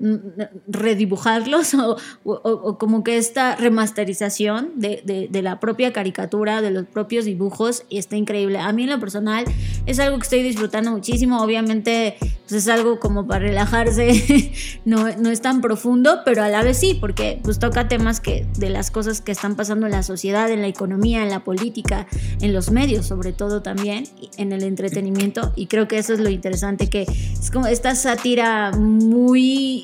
redibujarlos 0.66 1.74
o, 1.74 1.96
o- 2.24 2.78
como 2.78 3.02
que 3.04 3.16
esta 3.16 3.56
remasterización 3.56 4.72
de, 4.76 5.02
de- 5.30 5.42
la 5.42 5.60
propia 5.60 5.92
caricatura, 5.92 6.60
de 6.60 6.72
los 6.72 6.84
propios 6.86 7.24
dibujos, 7.24 7.84
y 7.88 7.98
está 7.98 8.16
increíble. 8.16 8.58
A 8.58 8.72
mí 8.72 8.82
en 8.82 8.90
lo 8.90 8.98
personal 8.98 9.44
es 9.86 10.00
algo 10.00 10.18
que 10.18 10.24
estoy 10.24 10.42
disfrutando 10.42 10.90
muchísimo, 10.90 11.40
obviamente 11.40 12.16
pues 12.20 12.52
es 12.64 12.68
algo 12.68 12.98
como 12.98 13.26
para 13.26 13.40
relajarse, 13.40 14.52
no, 14.84 15.08
no 15.16 15.30
es 15.30 15.40
tan 15.40 15.60
profundo, 15.60 16.20
pero 16.24 16.42
a 16.42 16.48
la 16.48 16.62
vez 16.62 16.78
sí, 16.78 16.94
porque 17.00 17.40
pues 17.44 17.58
toca 17.60 17.86
temas 17.88 18.20
que, 18.20 18.46
de 18.58 18.68
las 18.70 18.90
cosas 18.90 19.20
que 19.20 19.30
están 19.32 19.54
pasando 19.54 19.86
en 19.86 19.92
la 19.92 20.02
sociedad, 20.02 20.50
en 20.50 20.60
la 20.62 20.68
economía, 20.68 21.22
en 21.22 21.30
la 21.30 21.44
política, 21.44 22.06
en 22.40 22.52
los 22.52 22.70
medios 22.72 23.06
sobre 23.06 23.32
todo 23.32 23.62
también, 23.62 24.04
en 24.36 24.52
el 24.52 24.64
entretenimiento, 24.64 25.52
y 25.56 25.66
creo 25.66 25.86
que 25.88 25.98
eso 25.98 26.12
es 26.14 26.20
lo 26.20 26.30
interesante, 26.30 26.88
que 26.90 27.02
es 27.02 27.50
como 27.52 27.66
esta 27.68 27.94
sátira 28.18 28.72
muy 28.72 29.80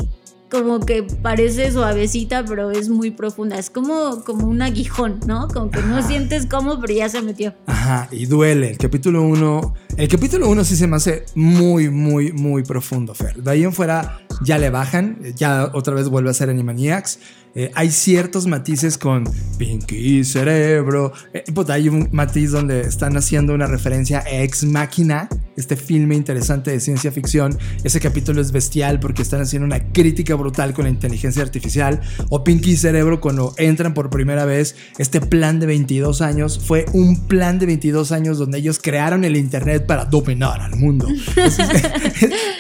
como 0.51 0.81
que 0.81 1.03
parece 1.03 1.73
suavecita, 1.73 2.45
pero 2.45 2.71
es 2.71 2.89
muy 2.89 3.11
profunda. 3.11 3.59
Es 3.59 3.71
como, 3.71 4.23
como 4.25 4.47
un 4.47 4.63
aguijón, 4.63 5.19
¿no? 5.27 5.49
Como 5.49 5.71
que 5.71 5.83
no 5.83 6.01
sientes 6.07 6.47
cómo, 6.47 6.81
pero 6.81 6.95
ya 6.95 7.09
se 7.09 7.23
metió. 7.23 7.55
Ajá, 7.67 8.09
y 8.13 8.27
duele. 8.27 8.71
El 8.71 8.79
capítulo 8.79 9.23
1. 9.23 9.75
El 9.97 10.09
capítulo 10.09 10.49
1 10.49 10.65
sí 10.65 10.77
se 10.77 10.87
me 10.87 10.97
hace 10.97 11.25
muy, 11.35 11.91
muy, 11.91 12.33
muy 12.33 12.63
profundo, 12.63 13.15
Fer. 13.15 13.43
De 13.43 13.51
ahí 13.51 13.65
en 13.65 13.73
fuera 13.73 14.21
ya 14.45 14.59
le 14.59 14.71
bajan. 14.71 15.19
Ya 15.37 15.71
otra 15.75 15.95
vez 15.95 16.09
vuelve 16.09 16.31
a 16.31 16.35
ser 16.35 16.51
Animaniacs. 16.51 17.19
Eh, 17.57 17.71
hay 17.77 17.93
ciertos 17.93 18.49
matices 18.49 18.99
con 18.99 19.25
Pinky 19.59 20.25
Cerebro. 20.25 21.13
Eh, 21.33 21.45
puta, 21.55 21.75
hay 21.75 21.89
un 21.89 22.09
matiz 22.11 22.51
donde 22.51 22.81
están 22.81 23.17
haciendo 23.17 23.55
una 23.55 23.69
referencia 23.69 24.25
a 24.27 24.43
Ex 24.43 24.65
Máquina, 24.65 25.29
este 25.57 25.77
filme 25.77 26.17
interesante 26.17 26.73
de 26.73 26.81
ciencia 26.81 27.13
ficción. 27.13 27.57
Ese 27.85 28.01
capítulo 28.01 28.41
es 28.41 28.51
bestial 28.51 28.99
porque 28.99 29.23
están 29.23 29.41
haciendo 29.41 29.67
una 29.67 29.93
crítica 29.93 30.35
brutal 30.35 30.75
con 30.75 30.85
la 30.85 30.91
inteligencia 30.91 31.43
artificial. 31.43 32.01
O 32.29 32.43
Pinky 32.43 32.77
Cerebro, 32.77 33.21
cuando 33.21 33.55
entran 33.57 33.95
por 33.95 34.11
primera 34.11 34.45
vez, 34.45 34.75
este 34.99 35.21
plan 35.21 35.61
de 35.61 35.67
22 35.67 36.23
años 36.23 36.59
fue 36.59 36.87
un 36.93 37.29
plan 37.29 37.61
de 37.61 37.67
22 37.67 38.11
años 38.11 38.37
donde 38.37 38.59
ellos 38.59 38.81
crearon 38.83 39.25
el 39.25 39.37
Internet 39.37 39.87
para 39.87 40.07
dominar 40.07 40.61
al 40.61 40.75
mundo. 40.75 41.07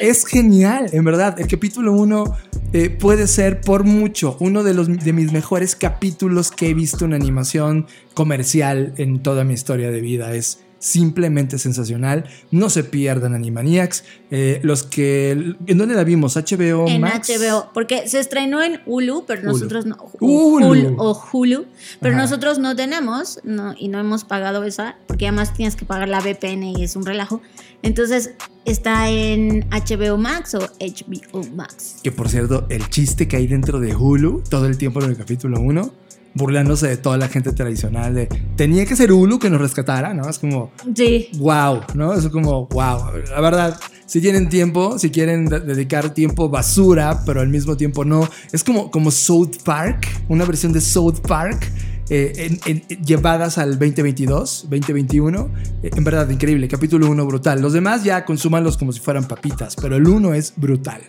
Es 0.00 0.24
genial, 0.26 0.88
en 0.92 1.02
verdad. 1.02 1.40
El 1.40 1.48
capítulo 1.48 1.92
1 1.92 2.37
eh, 2.74 2.90
puede 2.90 3.28
ser 3.28 3.61
por 3.61 3.85
mucho 3.85 4.37
uno 4.40 4.64
de, 4.64 4.74
los, 4.74 4.83
de 4.86 5.12
mis 5.12 5.32
mejores 5.32 5.76
capítulos 5.76 6.50
que 6.50 6.70
he 6.70 6.74
visto 6.74 7.04
en 7.04 7.14
animación 7.14 7.86
comercial 8.14 8.94
en 8.96 9.22
toda 9.22 9.44
mi 9.44 9.54
historia 9.54 9.90
de 9.90 10.00
vida. 10.00 10.34
Es 10.34 10.63
simplemente 10.84 11.58
sensacional. 11.58 12.24
No 12.50 12.68
se 12.68 12.84
pierdan 12.84 13.34
Animaniacs. 13.34 14.04
Eh, 14.30 14.60
los 14.62 14.82
que... 14.82 15.30
¿En 15.66 15.78
dónde 15.78 15.94
la 15.94 16.04
vimos? 16.04 16.36
HBO 16.36 16.86
En 16.86 17.00
Max. 17.00 17.30
HBO, 17.30 17.70
porque 17.72 18.06
se 18.06 18.20
estrenó 18.20 18.62
en 18.62 18.80
Hulu, 18.84 19.24
pero 19.26 19.40
Hulu. 19.40 19.52
nosotros 19.52 19.86
no. 19.86 19.96
Hulu. 20.20 20.66
Hul- 20.66 20.94
o 20.98 21.18
Hulu, 21.32 21.64
pero 22.00 22.14
Ajá. 22.14 22.22
nosotros 22.24 22.58
no 22.58 22.76
tenemos 22.76 23.40
no, 23.44 23.74
y 23.78 23.88
no 23.88 23.98
hemos 23.98 24.24
pagado 24.24 24.64
esa, 24.64 24.96
porque 25.06 25.26
además 25.26 25.54
tienes 25.54 25.74
que 25.74 25.86
pagar 25.86 26.08
la 26.10 26.20
VPN 26.20 26.74
y 26.76 26.84
es 26.84 26.96
un 26.96 27.06
relajo. 27.06 27.40
Entonces 27.82 28.32
está 28.66 29.08
en 29.10 29.66
HBO 29.70 30.18
Max 30.18 30.54
o 30.54 30.58
HBO 30.80 31.44
Max. 31.54 31.96
Que 32.02 32.12
por 32.12 32.28
cierto, 32.28 32.66
el 32.68 32.88
chiste 32.90 33.26
que 33.26 33.36
hay 33.36 33.46
dentro 33.46 33.80
de 33.80 33.94
Hulu 33.96 34.42
todo 34.50 34.66
el 34.66 34.76
tiempo 34.76 35.02
en 35.02 35.10
el 35.10 35.16
capítulo 35.16 35.60
1, 35.60 35.94
burlándose 36.34 36.88
de 36.88 36.96
toda 36.96 37.16
la 37.16 37.28
gente 37.28 37.52
tradicional 37.52 38.14
de 38.14 38.28
tenía 38.56 38.84
que 38.86 38.96
ser 38.96 39.12
Hulu 39.12 39.38
que 39.38 39.48
nos 39.50 39.60
rescatara, 39.60 40.12
¿no? 40.14 40.28
Es 40.28 40.38
como, 40.38 40.72
Sí. 40.94 41.28
wow, 41.36 41.80
¿no? 41.94 42.12
Es 42.14 42.28
como, 42.28 42.66
wow. 42.66 42.98
La 43.30 43.40
verdad, 43.40 43.78
si 44.06 44.20
tienen 44.20 44.48
tiempo, 44.48 44.98
si 44.98 45.10
quieren 45.10 45.46
de- 45.46 45.60
dedicar 45.60 46.10
tiempo 46.10 46.48
basura, 46.48 47.22
pero 47.24 47.40
al 47.40 47.48
mismo 47.48 47.76
tiempo 47.76 48.04
no. 48.04 48.28
Es 48.52 48.64
como, 48.64 48.90
como 48.90 49.10
South 49.10 49.56
Park, 49.64 50.06
una 50.28 50.44
versión 50.44 50.72
de 50.72 50.80
South 50.80 51.20
Park. 51.26 51.70
eh, 52.10 52.58
en- 52.66 52.82
en- 52.90 53.02
llevadas 53.02 53.56
al 53.56 53.78
2022, 53.78 54.66
2021. 54.68 55.48
Eh, 55.82 55.88
en 55.96 56.04
verdad, 56.04 56.28
increíble. 56.28 56.68
Capítulo 56.68 57.08
1, 57.10 57.24
brutal. 57.24 57.62
Los 57.62 57.72
demás 57.72 58.04
ya 58.04 58.26
consúmanlos 58.26 58.76
como 58.76 58.92
si 58.92 59.00
fueran 59.00 59.26
papitas, 59.26 59.74
pero 59.74 59.96
el 59.96 60.06
1 60.06 60.34
es 60.34 60.52
brutal. 60.54 61.00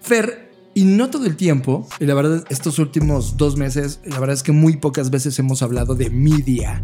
Fer, 0.00 0.41
y 0.74 0.84
no 0.84 1.10
todo 1.10 1.26
el 1.26 1.36
tiempo, 1.36 1.86
y 2.00 2.06
la 2.06 2.14
verdad, 2.14 2.44
estos 2.48 2.78
últimos 2.78 3.36
dos 3.36 3.56
meses, 3.56 4.00
la 4.04 4.18
verdad 4.18 4.34
es 4.34 4.42
que 4.42 4.52
muy 4.52 4.76
pocas 4.78 5.10
veces 5.10 5.38
hemos 5.38 5.62
hablado 5.62 5.94
de 5.94 6.08
media, 6.08 6.82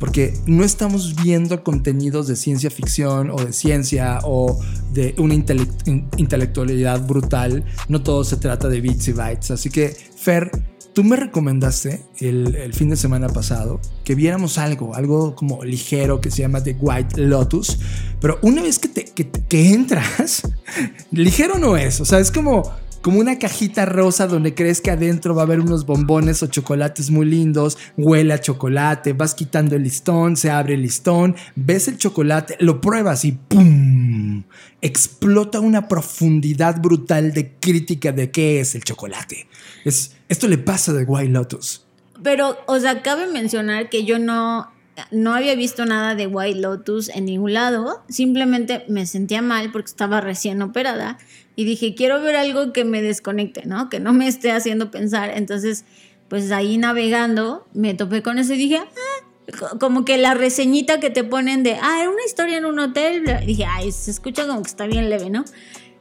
porque 0.00 0.34
no 0.46 0.64
estamos 0.64 1.14
viendo 1.22 1.62
contenidos 1.62 2.26
de 2.26 2.36
ciencia 2.36 2.70
ficción 2.70 3.30
o 3.30 3.36
de 3.36 3.52
ciencia 3.52 4.20
o 4.24 4.58
de 4.92 5.14
una 5.18 5.34
intele- 5.34 5.68
in- 5.86 6.08
intelectualidad 6.16 7.06
brutal. 7.06 7.64
No 7.88 8.02
todo 8.02 8.24
se 8.24 8.36
trata 8.36 8.68
de 8.68 8.80
bits 8.80 9.08
y 9.08 9.12
bytes. 9.12 9.50
Así 9.52 9.70
que, 9.70 9.88
Fer, 10.16 10.50
tú 10.92 11.04
me 11.04 11.16
recomendaste 11.16 12.02
el, 12.18 12.72
fin 12.74 12.90
de 12.90 12.96
semana 12.96 13.28
pasado 13.28 13.80
que 14.04 14.14
viéramos 14.16 14.58
algo, 14.58 14.94
algo 14.96 15.34
como 15.36 15.62
ligero 15.64 16.20
que 16.20 16.30
se 16.30 16.42
llama 16.42 16.62
The 16.62 16.76
White 16.80 17.20
Lotus, 17.20 17.78
pero 18.20 18.38
una 18.42 18.62
vez 18.62 18.78
que, 18.80 18.88
te, 18.88 19.04
que 19.04 19.72
entras, 19.72 20.42
ligero 21.12 21.58
no 21.58 21.76
es, 21.76 22.00
o 22.00 22.04
sea, 22.04 22.18
es 22.18 22.30
como 22.32 22.70
como 23.02 23.20
una 23.20 23.38
cajita 23.38 23.84
rosa 23.84 24.26
donde 24.26 24.54
crees 24.54 24.80
que 24.80 24.90
adentro 24.90 25.34
va 25.34 25.42
a 25.42 25.44
haber 25.44 25.60
unos 25.60 25.86
bombones 25.86 26.42
o 26.42 26.46
chocolates 26.46 27.10
muy 27.10 27.26
lindos, 27.26 27.78
huele 27.96 28.38
chocolate, 28.40 29.12
vas 29.12 29.34
quitando 29.34 29.76
el 29.76 29.82
listón, 29.82 30.36
se 30.36 30.50
abre 30.50 30.74
el 30.74 30.82
listón, 30.82 31.36
ves 31.54 31.88
el 31.88 31.98
chocolate, 31.98 32.56
lo 32.60 32.80
pruebas 32.80 33.24
y 33.24 33.32
¡pum! 33.32 34.44
Explota 34.80 35.60
una 35.60 35.88
profundidad 35.88 36.80
brutal 36.80 37.32
de 37.32 37.52
crítica 37.58 38.12
de 38.12 38.30
qué 38.30 38.60
es 38.60 38.74
el 38.74 38.84
chocolate. 38.84 39.46
Es, 39.84 40.16
esto 40.28 40.48
le 40.48 40.58
pasa 40.58 40.92
de 40.92 41.04
White 41.04 41.32
Lotus. 41.32 41.84
Pero, 42.22 42.56
o 42.66 42.78
sea, 42.78 43.02
cabe 43.02 43.26
mencionar 43.26 43.90
que 43.90 44.04
yo 44.04 44.18
no, 44.18 44.70
no 45.10 45.34
había 45.34 45.54
visto 45.54 45.84
nada 45.84 46.14
de 46.14 46.26
White 46.26 46.60
Lotus 46.60 47.08
en 47.10 47.26
ningún 47.26 47.54
lado. 47.54 48.02
Simplemente 48.08 48.84
me 48.88 49.06
sentía 49.06 49.42
mal 49.42 49.70
porque 49.70 49.90
estaba 49.90 50.20
recién 50.20 50.62
operada. 50.62 51.18
Y 51.58 51.64
dije, 51.64 51.96
quiero 51.96 52.22
ver 52.22 52.36
algo 52.36 52.72
que 52.72 52.84
me 52.84 53.02
desconecte, 53.02 53.66
¿no? 53.66 53.88
Que 53.88 53.98
no 53.98 54.12
me 54.12 54.28
esté 54.28 54.52
haciendo 54.52 54.92
pensar. 54.92 55.32
Entonces, 55.34 55.84
pues 56.28 56.52
ahí 56.52 56.78
navegando, 56.78 57.66
me 57.74 57.94
topé 57.94 58.22
con 58.22 58.38
eso 58.38 58.54
y 58.54 58.58
dije, 58.58 58.76
ah, 58.76 59.54
co- 59.58 59.76
como 59.80 60.04
que 60.04 60.18
la 60.18 60.34
reseñita 60.34 61.00
que 61.00 61.10
te 61.10 61.24
ponen 61.24 61.64
de, 61.64 61.72
ah, 61.82 61.98
era 62.00 62.10
una 62.10 62.24
historia 62.24 62.58
en 62.58 62.64
un 62.64 62.78
hotel. 62.78 63.24
dije, 63.44 63.64
ay, 63.64 63.90
se 63.90 64.12
escucha 64.12 64.46
como 64.46 64.62
que 64.62 64.68
está 64.68 64.86
bien 64.86 65.10
leve, 65.10 65.30
¿no? 65.30 65.44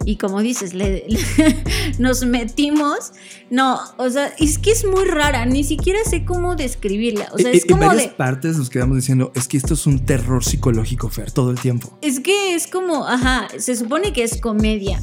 Y 0.05 0.15
como 0.17 0.41
dices, 0.41 0.73
le- 0.73 1.05
le- 1.07 1.63
nos 1.99 2.23
metimos. 2.25 3.11
No, 3.49 3.79
o 3.97 4.09
sea, 4.09 4.33
es 4.39 4.57
que 4.57 4.71
es 4.71 4.85
muy 4.85 5.05
rara, 5.05 5.45
ni 5.45 5.63
siquiera 5.63 5.99
sé 6.09 6.23
cómo 6.25 6.55
describirla. 6.55 7.29
O 7.33 7.37
sea, 7.37 7.51
es 7.51 7.57
y- 7.65 7.67
en 7.67 7.73
como 7.75 7.87
varias 7.87 8.09
de. 8.11 8.15
partes 8.15 8.57
nos 8.57 8.69
quedamos 8.69 8.95
diciendo, 8.97 9.31
es 9.35 9.47
que 9.47 9.57
esto 9.57 9.73
es 9.73 9.85
un 9.85 10.05
terror 10.05 10.43
psicológico, 10.43 11.09
Fer, 11.09 11.31
todo 11.31 11.51
el 11.51 11.59
tiempo. 11.59 11.97
Es 12.01 12.19
que 12.19 12.55
es 12.55 12.67
como, 12.67 13.05
ajá, 13.07 13.47
se 13.57 13.75
supone 13.75 14.13
que 14.13 14.23
es 14.23 14.39
comedia, 14.39 15.01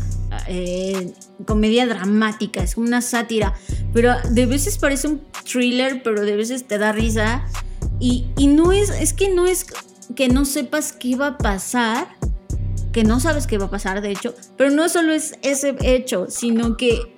eh, 0.48 1.12
comedia 1.46 1.86
dramática, 1.86 2.62
es 2.62 2.76
una 2.76 3.00
sátira, 3.02 3.54
pero 3.92 4.14
de 4.30 4.46
veces 4.46 4.78
parece 4.78 5.08
un 5.08 5.20
thriller, 5.50 6.02
pero 6.02 6.22
de 6.22 6.36
veces 6.36 6.66
te 6.66 6.78
da 6.78 6.92
risa. 6.92 7.44
Y, 8.00 8.26
y 8.36 8.46
no 8.48 8.72
es, 8.72 8.90
es 8.90 9.12
que 9.12 9.28
no 9.34 9.46
es 9.46 9.66
que 10.16 10.28
no 10.28 10.44
sepas 10.44 10.92
qué 10.92 11.16
va 11.16 11.28
a 11.28 11.38
pasar, 11.38 12.08
que 12.94 13.02
no 13.02 13.18
sabes 13.18 13.48
qué 13.48 13.58
va 13.58 13.66
a 13.66 13.70
pasar, 13.70 14.00
de 14.00 14.12
hecho, 14.12 14.34
pero 14.56 14.70
no 14.70 14.88
solo 14.88 15.12
es 15.12 15.34
ese 15.42 15.74
hecho, 15.82 16.26
sino 16.30 16.76
que 16.76 17.12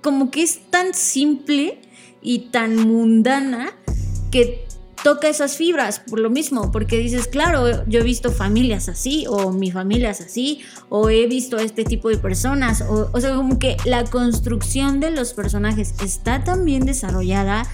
como 0.00 0.30
que 0.30 0.42
es 0.42 0.70
tan 0.70 0.94
simple 0.94 1.82
y 2.22 2.48
tan 2.50 2.76
mundana 2.88 3.74
que 4.30 4.66
toca 5.04 5.28
esas 5.28 5.56
fibras 5.56 6.00
por 6.00 6.18
lo 6.18 6.30
mismo, 6.30 6.72
porque 6.72 6.96
dices, 6.96 7.28
claro, 7.28 7.86
yo 7.86 8.00
he 8.00 8.02
visto 8.02 8.32
familias 8.32 8.88
así, 8.88 9.26
o 9.28 9.52
mi 9.52 9.70
familia 9.70 10.10
es 10.10 10.22
así, 10.22 10.62
o 10.88 11.10
he 11.10 11.26
visto 11.26 11.58
a 11.58 11.62
este 11.62 11.84
tipo 11.84 12.08
de 12.08 12.16
personas, 12.16 12.80
o, 12.80 13.10
o 13.12 13.20
sea, 13.20 13.36
como 13.36 13.58
que 13.58 13.76
la 13.84 14.04
construcción 14.04 14.98
de 14.98 15.10
los 15.10 15.34
personajes 15.34 15.94
está 16.02 16.42
tan 16.42 16.64
bien 16.64 16.86
desarrollada 16.86 17.66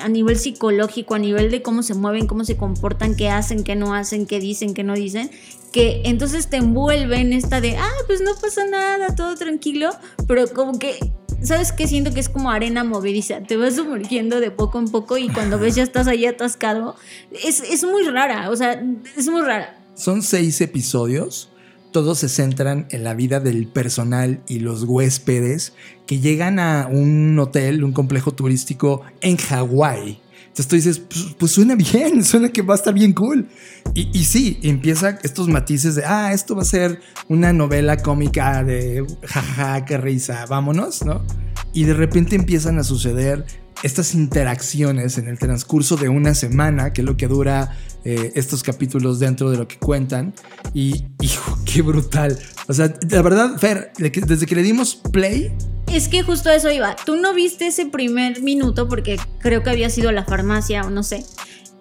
a 0.00 0.08
nivel 0.08 0.36
psicológico, 0.36 1.14
a 1.14 1.18
nivel 1.18 1.50
de 1.50 1.62
cómo 1.62 1.82
se 1.82 1.94
mueven, 1.94 2.26
cómo 2.26 2.44
se 2.44 2.56
comportan, 2.56 3.14
qué 3.14 3.28
hacen, 3.28 3.64
qué 3.64 3.76
no 3.76 3.94
hacen, 3.94 4.26
qué 4.26 4.40
dicen, 4.40 4.74
qué 4.74 4.82
no 4.82 4.94
dicen, 4.94 5.30
que 5.72 6.02
entonces 6.04 6.48
te 6.48 6.56
envuelve 6.56 7.20
en 7.20 7.32
esta 7.32 7.60
de, 7.60 7.76
ah, 7.76 7.92
pues 8.06 8.20
no 8.20 8.32
pasa 8.40 8.66
nada, 8.66 9.14
todo 9.14 9.36
tranquilo, 9.36 9.90
pero 10.26 10.48
como 10.48 10.78
que 10.78 10.98
¿Sabes 11.42 11.72
qué? 11.72 11.88
Siento 11.88 12.12
que 12.12 12.20
es 12.20 12.28
como 12.28 12.50
arena 12.50 12.84
movediza. 12.84 13.40
Te 13.40 13.56
vas 13.56 13.76
sumergiendo 13.76 14.40
de 14.40 14.50
poco 14.50 14.78
en 14.78 14.88
poco 14.88 15.16
y 15.16 15.28
cuando 15.28 15.58
ves 15.58 15.74
ya 15.74 15.82
estás 15.82 16.06
ahí 16.06 16.26
atascado. 16.26 16.96
Es, 17.44 17.60
es 17.60 17.82
muy 17.82 18.06
rara, 18.08 18.50
o 18.50 18.56
sea, 18.56 18.82
es 19.16 19.26
muy 19.28 19.40
rara. 19.40 19.78
Son 19.94 20.22
seis 20.22 20.60
episodios. 20.60 21.48
Todos 21.92 22.18
se 22.18 22.28
centran 22.28 22.86
en 22.90 23.04
la 23.04 23.14
vida 23.14 23.40
del 23.40 23.66
personal 23.66 24.42
y 24.46 24.60
los 24.60 24.84
huéspedes 24.84 25.72
que 26.06 26.20
llegan 26.20 26.58
a 26.58 26.88
un 26.90 27.38
hotel, 27.38 27.82
un 27.82 27.92
complejo 27.92 28.32
turístico 28.32 29.02
en 29.20 29.36
Hawái. 29.36 30.20
Entonces 30.50 30.66
tú 30.66 30.76
dices, 30.76 30.98
pues, 30.98 31.36
pues 31.38 31.52
suena 31.52 31.74
bien, 31.74 32.24
suena 32.24 32.48
que 32.50 32.62
va 32.62 32.74
a 32.74 32.76
estar 32.76 32.92
bien 32.92 33.12
cool. 33.12 33.48
Y, 33.94 34.08
y 34.12 34.24
sí, 34.24 34.58
empieza 34.62 35.18
estos 35.22 35.48
matices 35.48 35.94
de, 35.94 36.04
ah, 36.04 36.32
esto 36.32 36.56
va 36.56 36.62
a 36.62 36.64
ser 36.64 37.00
una 37.28 37.52
novela 37.52 37.96
cómica 37.96 38.64
de 38.64 39.04
jaja, 39.24 39.84
qué 39.84 39.96
risa, 39.96 40.46
vámonos, 40.46 41.04
¿no? 41.04 41.24
Y 41.72 41.84
de 41.84 41.94
repente 41.94 42.34
empiezan 42.34 42.78
a 42.78 42.84
suceder 42.84 43.46
estas 43.82 44.14
interacciones 44.14 45.18
en 45.18 45.28
el 45.28 45.38
transcurso 45.38 45.96
de 45.96 46.08
una 46.08 46.34
semana, 46.34 46.92
que 46.92 47.00
es 47.00 47.06
lo 47.06 47.16
que 47.16 47.26
dura 47.26 47.76
eh, 48.04 48.32
estos 48.34 48.62
capítulos 48.62 49.18
dentro 49.18 49.50
de 49.50 49.58
lo 49.58 49.68
que 49.68 49.78
cuentan. 49.78 50.34
Y, 50.74 51.06
hijo, 51.20 51.58
qué 51.64 51.82
brutal. 51.82 52.38
O 52.68 52.72
sea, 52.72 52.94
la 53.08 53.22
verdad, 53.22 53.58
Fer, 53.58 53.92
desde 53.98 54.46
que 54.46 54.54
le 54.54 54.62
dimos 54.62 54.96
play, 54.96 55.52
Es 55.88 56.08
que 56.08 56.22
justo 56.22 56.50
eso 56.50 56.70
iba. 56.70 56.94
Tú 57.04 57.16
no 57.16 57.34
viste 57.34 57.66
ese 57.66 57.86
primer 57.86 58.42
minuto 58.42 58.88
porque 58.88 59.18
creo 59.40 59.62
que 59.62 59.70
había 59.70 59.90
sido 59.90 60.12
la 60.12 60.24
farmacia 60.24 60.82
o 60.82 60.90
no 60.90 61.02
sé. 61.02 61.24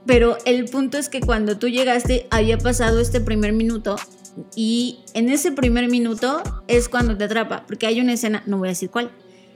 Pero 0.06 0.38
el 0.46 0.66
punto 0.66 0.98
es 0.98 1.10
que 1.10 1.20
cuando 1.20 1.60
tú 1.60 1.68
llegaste 1.68 2.26
había 2.32 2.58
pasado 2.58 3.00
este 3.00 3.22
primer 3.22 3.54
minuto 3.54 3.98
y 4.56 5.00
en 5.14 5.30
ese 5.30 5.52
primer 5.52 5.90
minuto 5.90 6.42
es 6.68 6.90
cuando 6.90 7.16
te 7.18 7.26
atrapa, 7.26 7.66
porque 7.68 7.86
hay 7.86 8.02
una 8.02 8.14
escena, 8.14 8.42
no 8.46 8.58
voy 8.58 8.70
a 8.70 8.72
decir 8.72 8.90
cuál, 8.90 9.12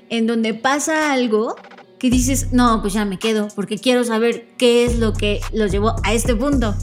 en 0.10 0.27
donde 0.27 0.53
pasa 0.53 1.12
algo 1.12 1.56
que 2.04 2.10
dices, 2.10 2.48
no, 2.52 2.82
pues 2.82 2.92
ya 2.92 3.06
me 3.06 3.18
quedo, 3.18 3.48
porque 3.56 3.78
quiero 3.78 4.04
saber 4.04 4.46
qué 4.58 4.84
es 4.84 5.00
lo 5.00 5.13
que 5.13 5.39
los 5.54 5.72
llevó 5.72 5.96
a 6.04 6.12
este 6.12 6.36
punto. 6.36 6.76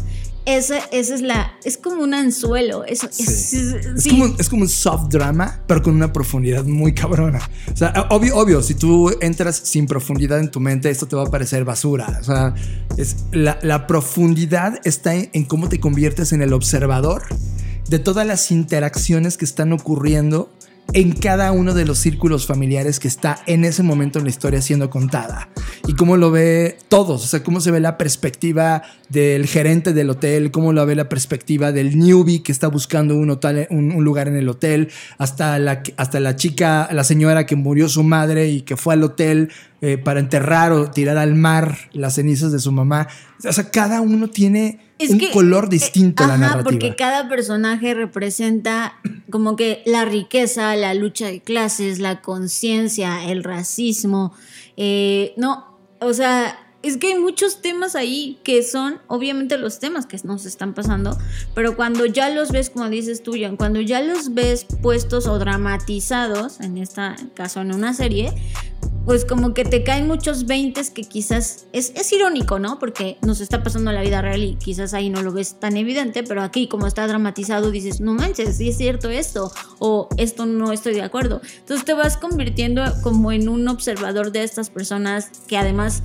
Esa, 0.46 0.78
esa 0.92 1.14
es 1.14 1.20
la, 1.20 1.52
es 1.62 1.76
como 1.76 2.02
un 2.02 2.14
anzuelo, 2.14 2.85
eso, 2.87 3.06
Sí. 3.11 3.24
es, 3.24 3.52
Es, 3.52 4.02
sí. 4.02 4.09
como, 4.09 4.35
es 4.38 4.48
como 4.48 4.62
un 4.62 4.68
soft 4.70 5.11
drama, 5.12 5.61
pero 5.66 5.83
con 5.83 5.94
una 5.94 6.11
profundidad 6.11 6.64
muy 6.64 6.94
cabrona. 6.94 7.38
O 7.70 7.76
sea, 7.76 8.06
obvio, 8.09 8.35
obvio, 8.35 8.62
si 8.62 8.74
tú 8.74 9.11
entras 9.20 9.61
sin 9.62 9.85
profundidad 9.87 10.40
en 10.40 10.50
tu 10.50 10.59
mente, 10.59 10.88
esto 10.88 11.06
te 11.06 11.16
va 11.16 11.24
a 11.24 11.30
parecer 11.30 11.66
basura. 11.66 12.16
O 12.18 12.24
sea, 12.24 12.54
es, 12.96 13.16
la, 13.30 13.59
la 13.61 13.87
profundidad 13.87 14.80
está 14.85 15.14
en, 15.14 15.28
en 15.35 15.44
cómo 15.44 15.68
te 15.68 15.80
conviertes 15.80 16.33
en 16.33 16.40
el 16.40 16.54
observador 16.54 17.24
de 17.90 17.98
todas 17.98 18.26
las 18.26 18.50
interacciones 18.50 19.37
que 19.37 19.44
están 19.44 19.74
ocurriendo 19.74 20.50
en 20.92 21.12
cada 21.12 21.53
uno 21.53 21.74
de 21.74 21.85
los 21.85 21.98
círculos 21.98 22.46
familiares 22.46 22.98
que 22.98 23.09
está 23.09 23.38
en 23.46 23.64
ese 23.64 23.83
momento 23.83 24.18
en 24.18 24.24
la 24.24 24.31
historia 24.31 24.61
siendo 24.61 24.90
contada. 24.90 25.48
Y 25.87 25.94
cómo 25.94 26.16
lo 26.16 26.31
ve 26.31 26.79
todos, 26.88 27.24
o 27.24 27.26
sea, 27.26 27.42
cómo 27.42 27.61
se 27.61 27.70
ve 27.70 27.81
la 27.81 27.96
perspectiva 27.96 28.83
del 29.09 29.46
gerente 29.46 29.92
del 29.92 30.11
hotel, 30.11 30.50
cómo 30.50 30.72
lo 30.72 30.85
ve 30.87 30.94
la 30.94 31.09
perspectiva 31.09 31.72
del 31.72 31.98
newbie 31.98 32.42
que 32.42 32.53
está 32.53 32.68
buscando 32.68 33.16
un, 33.16 33.31
hotel, 33.31 33.66
un, 33.70 34.05
lugar 34.05 34.29
en 34.29 34.37
el 34.37 34.48
hotel, 34.48 34.90
hasta 35.18 35.59
la, 35.59 35.83
hasta 35.96 36.20
la 36.20 36.37
chica, 36.37 36.88
la 36.92 37.05
señora 37.05 37.46
que 37.46 37.57
murió 37.57 37.88
su 37.88 38.03
madre 38.03 38.48
y 38.48 38.62
que 38.62 38.76
fue 38.76 38.94
al 38.94 39.03
hotel 39.03 39.50
eh, 39.82 39.96
para 39.98 40.20
enterrar 40.20 40.72
o 40.72 40.90
tirar 40.90 41.16
al 41.16 41.34
mar 41.34 41.76
las 41.92 42.14
cenizas 42.16 42.52
de 42.52 42.58
su 42.58 42.70
mamá. 42.72 43.08
O 43.48 43.52
sea, 43.52 43.70
cada 43.70 44.00
uno 44.02 44.28
tiene 44.28 44.78
Es 44.98 45.10
un 45.10 45.18
que, 45.18 45.30
color 45.30 45.64
eh, 45.64 45.68
distinto 45.70 46.24
a 46.24 46.26
la 46.26 46.34
ajá, 46.34 46.40
narrativa. 46.42 46.64
porque 46.70 46.96
cada 46.96 47.28
personaje 47.28 47.94
representa 47.94 48.94
como 49.30 49.56
que 49.56 49.82
la 49.86 50.04
riqueza, 50.04 50.76
la 50.76 50.92
lucha 50.94 51.28
de 51.28 51.40
clases, 51.40 51.98
la 51.98 52.20
conciencia, 52.20 53.24
el 53.30 53.42
racismo. 53.44 54.32
eh, 54.76 55.32
no, 55.36 55.78
o 56.00 56.12
sea, 56.12 56.58
es 56.82 56.96
que 56.96 57.08
hay 57.08 57.18
muchos 57.18 57.60
temas 57.60 57.94
ahí 57.94 58.38
que 58.42 58.62
son 58.62 59.00
obviamente 59.06 59.58
los 59.58 59.80
temas 59.80 60.06
que 60.06 60.18
nos 60.24 60.46
están 60.46 60.72
pasando, 60.72 61.18
pero 61.54 61.76
cuando 61.76 62.06
ya 62.06 62.30
los 62.30 62.50
ves, 62.52 62.70
como 62.70 62.88
dices 62.88 63.22
tú, 63.22 63.34
Jan, 63.38 63.56
cuando 63.58 63.82
ya 63.82 64.00
los 64.00 64.32
ves 64.32 64.66
puestos 64.82 65.26
o 65.26 65.38
dramatizados, 65.38 66.58
en 66.60 66.78
este 66.78 67.02
caso 67.34 67.60
en 67.60 67.74
una 67.74 67.92
serie, 67.92 68.32
pues 69.04 69.24
como 69.24 69.54
que 69.54 69.64
te 69.64 69.82
caen 69.82 70.06
muchos 70.06 70.46
veintes 70.46 70.90
que 70.90 71.02
quizás 71.02 71.66
es, 71.72 71.92
es 71.94 72.12
irónico, 72.12 72.58
¿no? 72.58 72.78
Porque 72.78 73.18
nos 73.22 73.40
está 73.40 73.62
pasando 73.62 73.92
la 73.92 74.02
vida 74.02 74.22
real 74.22 74.42
y 74.42 74.54
quizás 74.56 74.94
ahí 74.94 75.10
no 75.10 75.22
lo 75.22 75.32
ves 75.32 75.58
tan 75.58 75.76
evidente, 75.76 76.22
pero 76.22 76.42
aquí 76.42 76.68
como 76.68 76.86
está 76.86 77.06
dramatizado 77.06 77.70
dices, 77.70 78.00
no 78.00 78.14
manches, 78.14 78.56
sí 78.56 78.68
es 78.68 78.76
cierto 78.76 79.10
esto, 79.10 79.52
o 79.78 80.08
esto 80.16 80.46
no 80.46 80.72
estoy 80.72 80.94
de 80.94 81.02
acuerdo. 81.02 81.40
Entonces 81.58 81.84
te 81.84 81.94
vas 81.94 82.16
convirtiendo 82.16 82.84
como 83.02 83.32
en 83.32 83.48
un 83.48 83.66
observador 83.68 84.32
de 84.32 84.42
estas 84.42 84.70
personas 84.70 85.30
que 85.48 85.56
además 85.56 86.02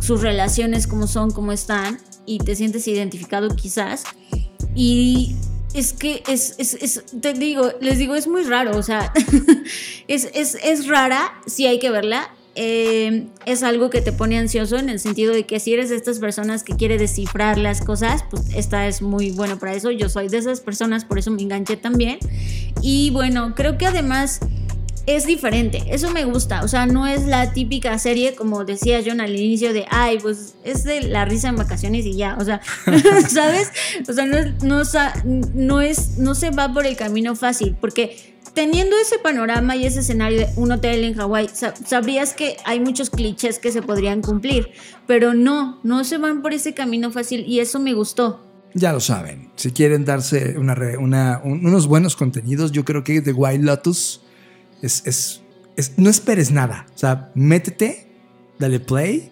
sus 0.00 0.22
relaciones 0.22 0.86
como 0.86 1.06
son, 1.06 1.30
como 1.30 1.52
están, 1.52 1.98
y 2.26 2.38
te 2.38 2.54
sientes 2.54 2.86
identificado 2.86 3.48
quizás. 3.56 4.04
Y 4.74 5.36
es 5.74 5.92
que 5.92 6.22
es, 6.28 6.54
es, 6.58 6.74
es, 6.74 7.04
te 7.20 7.32
digo, 7.32 7.72
les 7.80 7.98
digo, 7.98 8.14
es 8.14 8.26
muy 8.26 8.42
raro, 8.44 8.76
o 8.76 8.82
sea, 8.82 9.12
es, 10.08 10.28
es, 10.34 10.56
es 10.62 10.86
rara, 10.86 11.40
sí 11.46 11.66
hay 11.66 11.78
que 11.78 11.90
verla. 11.90 12.30
Eh, 12.54 13.26
es 13.46 13.62
algo 13.62 13.88
que 13.88 14.00
te 14.00 14.12
pone 14.12 14.38
ansioso 14.38 14.78
en 14.78 14.88
el 14.88 14.98
sentido 14.98 15.32
de 15.32 15.46
que 15.46 15.60
si 15.60 15.74
eres 15.74 15.90
de 15.90 15.96
estas 15.96 16.18
personas 16.18 16.64
que 16.64 16.74
quiere 16.74 16.98
descifrar 16.98 17.56
las 17.56 17.80
cosas, 17.80 18.24
pues 18.30 18.42
esta 18.54 18.86
es 18.88 19.00
muy 19.00 19.30
bueno 19.30 19.58
para 19.58 19.74
eso. 19.74 19.90
Yo 19.90 20.08
soy 20.08 20.28
de 20.28 20.38
esas 20.38 20.60
personas, 20.60 21.04
por 21.04 21.18
eso 21.18 21.30
me 21.30 21.42
enganché 21.42 21.76
también. 21.76 22.18
Y 22.82 23.10
bueno, 23.10 23.54
creo 23.54 23.78
que 23.78 23.86
además 23.86 24.40
es 25.08 25.24
diferente, 25.24 25.82
eso 25.88 26.10
me 26.10 26.26
gusta, 26.26 26.62
o 26.62 26.68
sea, 26.68 26.84
no 26.84 27.06
es 27.06 27.24
la 27.24 27.54
típica 27.54 27.98
serie 27.98 28.34
como 28.34 28.66
decía 28.66 29.00
John 29.04 29.22
al 29.22 29.34
inicio 29.34 29.72
de, 29.72 29.86
ay, 29.88 30.18
pues 30.20 30.56
es 30.64 30.84
de 30.84 31.00
la 31.00 31.24
risa 31.24 31.48
en 31.48 31.56
vacaciones 31.56 32.04
y 32.04 32.14
ya, 32.14 32.36
o 32.38 32.44
sea, 32.44 32.60
¿sabes? 33.28 33.72
O 34.06 34.12
sea, 34.12 34.26
no, 34.26 34.36
no, 35.54 35.80
es, 35.80 36.18
no 36.18 36.34
se 36.34 36.50
va 36.50 36.70
por 36.74 36.86
el 36.86 36.94
camino 36.94 37.34
fácil, 37.36 37.74
porque 37.80 38.37
teniendo 38.58 38.96
ese 38.98 39.20
panorama 39.20 39.76
y 39.76 39.86
ese 39.86 40.00
escenario 40.00 40.38
de 40.40 40.48
un 40.56 40.72
hotel 40.72 41.04
en 41.04 41.14
Hawái, 41.14 41.48
sabrías 41.86 42.34
que 42.34 42.56
hay 42.64 42.80
muchos 42.80 43.08
clichés 43.08 43.60
que 43.60 43.70
se 43.70 43.82
podrían 43.82 44.20
cumplir, 44.20 44.70
pero 45.06 45.32
no, 45.32 45.78
no 45.84 46.02
se 46.02 46.18
van 46.18 46.42
por 46.42 46.52
ese 46.52 46.74
camino 46.74 47.12
fácil 47.12 47.44
y 47.46 47.60
eso 47.60 47.78
me 47.78 47.94
gustó. 47.94 48.44
Ya 48.74 48.92
lo 48.92 48.98
saben, 48.98 49.52
si 49.54 49.70
quieren 49.70 50.04
darse 50.04 50.58
unos 50.58 51.86
buenos 51.86 52.16
contenidos, 52.16 52.72
yo 52.72 52.84
creo 52.84 53.04
que 53.04 53.20
The 53.20 53.32
White 53.32 53.62
Lotus 53.62 54.22
es, 54.82 55.40
no 55.96 56.10
esperes 56.10 56.50
nada. 56.50 56.84
O 56.96 56.98
sea, 56.98 57.30
métete, 57.36 58.10
dale 58.58 58.80
play 58.80 59.30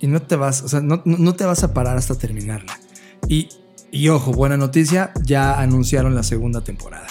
y, 0.00 0.06
no 0.06 0.22
te 0.22 0.36
vas, 0.36 0.62
o 0.62 0.68
sea, 0.68 0.80
no, 0.80 1.34
te 1.34 1.44
vas 1.44 1.62
a 1.62 1.74
parar 1.74 1.98
hasta 1.98 2.14
terminarla. 2.14 2.80
Y, 3.28 3.50
y 3.92 4.08
ojo, 4.08 4.32
buena 4.32 4.56
noticia, 4.56 5.12
ya 5.22 5.60
anunciaron 5.60 6.14
la 6.14 6.22
segunda 6.22 6.62
temporada. 6.62 7.08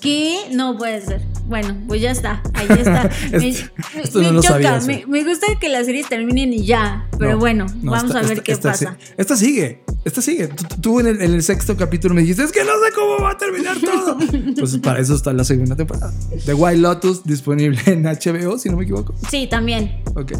¿Qué? 0.00 0.48
No 0.52 0.76
puede 0.78 1.00
ser. 1.04 1.22
Bueno, 1.46 1.76
pues 1.88 2.00
ya 2.00 2.12
está. 2.12 2.42
Ahí 2.54 2.68
está. 2.70 3.10
esto, 3.32 4.20
me, 4.20 4.30
no 4.30 4.40
choca. 4.40 4.80
me, 4.86 5.24
gusta 5.24 5.46
que 5.60 5.68
las 5.68 5.86
series 5.86 6.08
terminen 6.08 6.52
y 6.52 6.64
ya. 6.64 7.08
Pero 7.18 7.38
bueno, 7.38 7.66
vamos 7.82 8.14
a 8.14 8.22
ver 8.22 8.42
qué 8.42 8.56
pasa. 8.56 8.96
Esta 9.16 9.36
sigue. 9.36 9.82
Esta 10.04 10.22
sigue. 10.22 10.48
Tú, 10.80 11.00
en, 11.00 11.20
el, 11.20 11.42
sexto 11.42 11.76
capítulo 11.76 12.14
me 12.14 12.22
dijiste, 12.22 12.44
es 12.44 12.52
que 12.52 12.64
no 12.64 12.72
sé 12.84 12.92
cómo 12.94 13.18
va 13.22 13.32
a 13.32 13.36
terminar 13.38 13.76
todo. 13.80 14.16
pues 14.58 14.78
para 14.78 15.00
eso 15.00 15.14
está 15.14 15.32
la 15.32 15.44
segunda 15.44 15.76
temporada. 15.76 16.12
The 16.46 16.54
White 16.54 16.78
Lotus 16.78 17.24
disponible 17.24 17.80
en 17.86 18.04
HBO, 18.04 18.56
si 18.56 18.70
no 18.70 18.76
me 18.76 18.84
equivoco. 18.84 19.14
Sí, 19.28 19.46
también. 19.48 20.02
Ok. 20.14 20.32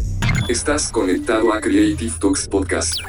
Estás 0.47 0.89
conectado 0.91 1.53
a 1.53 1.59
Creative 1.59 2.13
Talks 2.19 2.47
Podcast. 2.47 2.99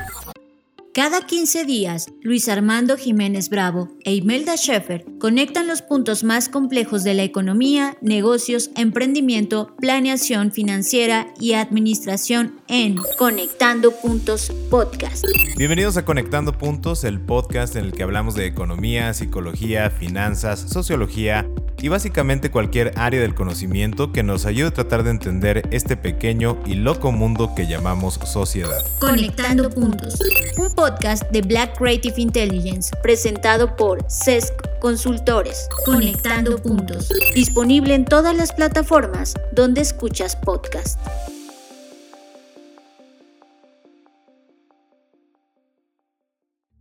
Cada 0.94 1.22
15 1.22 1.64
días, 1.64 2.12
Luis 2.20 2.50
Armando 2.50 2.98
Jiménez 2.98 3.48
Bravo 3.48 3.88
e 4.04 4.14
Imelda 4.14 4.58
Schaeffer 4.58 5.06
conectan 5.18 5.66
los 5.66 5.80
puntos 5.80 6.22
más 6.22 6.50
complejos 6.50 7.02
de 7.02 7.14
la 7.14 7.22
economía, 7.22 7.96
negocios, 8.02 8.70
emprendimiento, 8.76 9.74
planeación 9.80 10.52
financiera 10.52 11.32
y 11.40 11.54
administración 11.54 12.60
en 12.68 12.96
Conectando 13.16 13.92
Puntos 13.92 14.52
Podcast. 14.68 15.24
Bienvenidos 15.56 15.96
a 15.96 16.04
Conectando 16.04 16.58
Puntos, 16.58 17.04
el 17.04 17.22
podcast 17.22 17.74
en 17.76 17.86
el 17.86 17.92
que 17.92 18.02
hablamos 18.02 18.34
de 18.34 18.44
economía, 18.44 19.14
psicología, 19.14 19.88
finanzas, 19.88 20.60
sociología 20.60 21.48
y 21.80 21.88
básicamente 21.88 22.50
cualquier 22.50 22.92
área 22.96 23.20
del 23.20 23.34
conocimiento 23.34 24.12
que 24.12 24.22
nos 24.22 24.46
ayude 24.46 24.68
a 24.68 24.74
tratar 24.74 25.04
de 25.04 25.10
entender 25.10 25.68
este 25.72 25.96
pequeño 25.96 26.58
y 26.64 26.74
loco 26.74 27.12
mundo 27.12 27.54
que 27.56 27.66
llamamos 27.66 28.20
sociedad. 28.24 28.84
Conectando 29.00 29.68
Puntos, 29.70 30.18
un 30.58 30.70
podcast 30.82 31.30
de 31.30 31.42
Black 31.42 31.78
Creative 31.78 32.20
Intelligence 32.20 32.90
presentado 33.04 33.76
por 33.76 34.04
CESC 34.10 34.52
Consultores. 34.80 35.68
Conectando 35.84 36.60
Puntos, 36.60 37.08
disponible 37.36 37.94
en 37.94 38.04
todas 38.04 38.36
las 38.36 38.52
plataformas 38.52 39.32
donde 39.52 39.80
escuchas 39.80 40.34
podcast. 40.34 40.98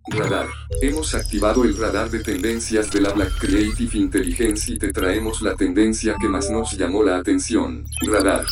Radar. 0.08 0.48
Hemos 0.82 1.14
activado 1.14 1.64
el 1.64 1.78
radar 1.78 2.10
de 2.10 2.24
tendencias 2.24 2.90
de 2.90 3.02
la 3.02 3.14
Black 3.14 3.38
Creative 3.38 4.00
Intelligence 4.00 4.72
y 4.72 4.80
te 4.80 4.92
traemos 4.92 5.44
la 5.44 5.54
tendencia 5.54 6.16
que 6.20 6.28
más 6.28 6.50
nos 6.50 6.76
llamó 6.76 7.04
la 7.04 7.18
atención. 7.18 7.86
Radar. 8.08 8.46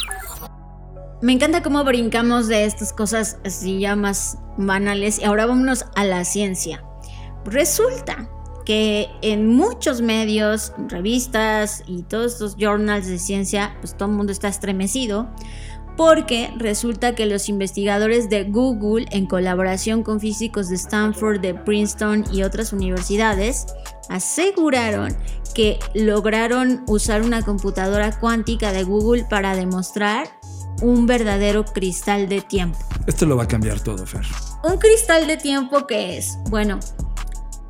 Me 1.22 1.34
encanta 1.34 1.62
cómo 1.62 1.84
brincamos 1.84 2.48
de 2.48 2.64
estas 2.64 2.94
cosas 2.94 3.40
así 3.46 3.80
ya 3.80 3.98
más 3.98 4.38
banales 4.58 5.20
y 5.20 5.26
ahora 5.26 5.46
vámonos 5.46 5.86
a 5.96 6.06
la 6.06 6.24
ciencia. 6.24 6.82
Resulta 7.44 8.30
que 8.66 9.10
en 9.22 9.48
muchos 9.48 10.02
medios, 10.02 10.72
revistas 10.88 11.84
y 11.88 12.04
todos 12.04 12.34
estos 12.34 12.56
journals 12.56 13.08
de 13.08 13.20
ciencia, 13.20 13.76
pues 13.82 13.98
todo 13.98 14.10
el 14.10 14.16
mundo 14.16 14.32
está 14.32 14.48
estremecido 14.48 15.28
porque 15.98 16.54
resulta 16.56 17.14
que 17.14 17.26
los 17.26 17.50
investigadores 17.50 18.30
de 18.30 18.46
Google, 18.46 19.06
en 19.12 19.26
colaboración 19.26 20.04
con 20.04 20.22
físicos 20.22 20.70
de 20.70 20.76
Stanford, 20.76 21.42
de 21.42 21.54
Princeton 21.54 22.24
y 22.32 22.44
otras 22.44 22.72
universidades, 22.72 23.66
aseguraron 24.08 25.18
que 25.54 25.80
lograron 25.94 26.86
usar 26.88 27.24
una 27.24 27.42
computadora 27.42 28.18
cuántica 28.18 28.72
de 28.72 28.84
Google 28.86 29.26
para 29.30 29.58
demostrar 29.58 30.39
un 30.82 31.06
verdadero 31.06 31.66
cristal 31.66 32.30
de 32.30 32.42
tiempo. 32.42 32.78
Esto 33.08 33.26
lo 33.26 33.36
va 33.38 33.44
a 33.44 33.48
cambiar 33.48 33.80
todo, 33.80 34.06
Fer. 34.06 34.26
¿Un 34.64 34.78
cristal 34.78 35.28
de 35.28 35.38
tiempo 35.38 35.88
qué 35.88 36.18
es? 36.18 36.38
Bueno, 36.50 36.80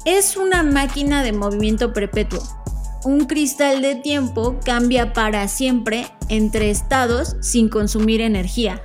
es 0.06 0.38
una 0.38 0.64
máquina 0.64 1.24
de 1.24 1.34
movimiento 1.34 1.94
perpetuo 1.94 2.42
un 3.06 3.26
cristal 3.26 3.82
de 3.82 3.96
tiempo 3.96 4.60
cambia 4.66 5.14
para 5.14 5.48
siempre 5.48 6.08
entre 6.28 6.70
estados 6.70 7.38
sin 7.40 7.70
consumir 7.70 8.20
energía 8.20 8.82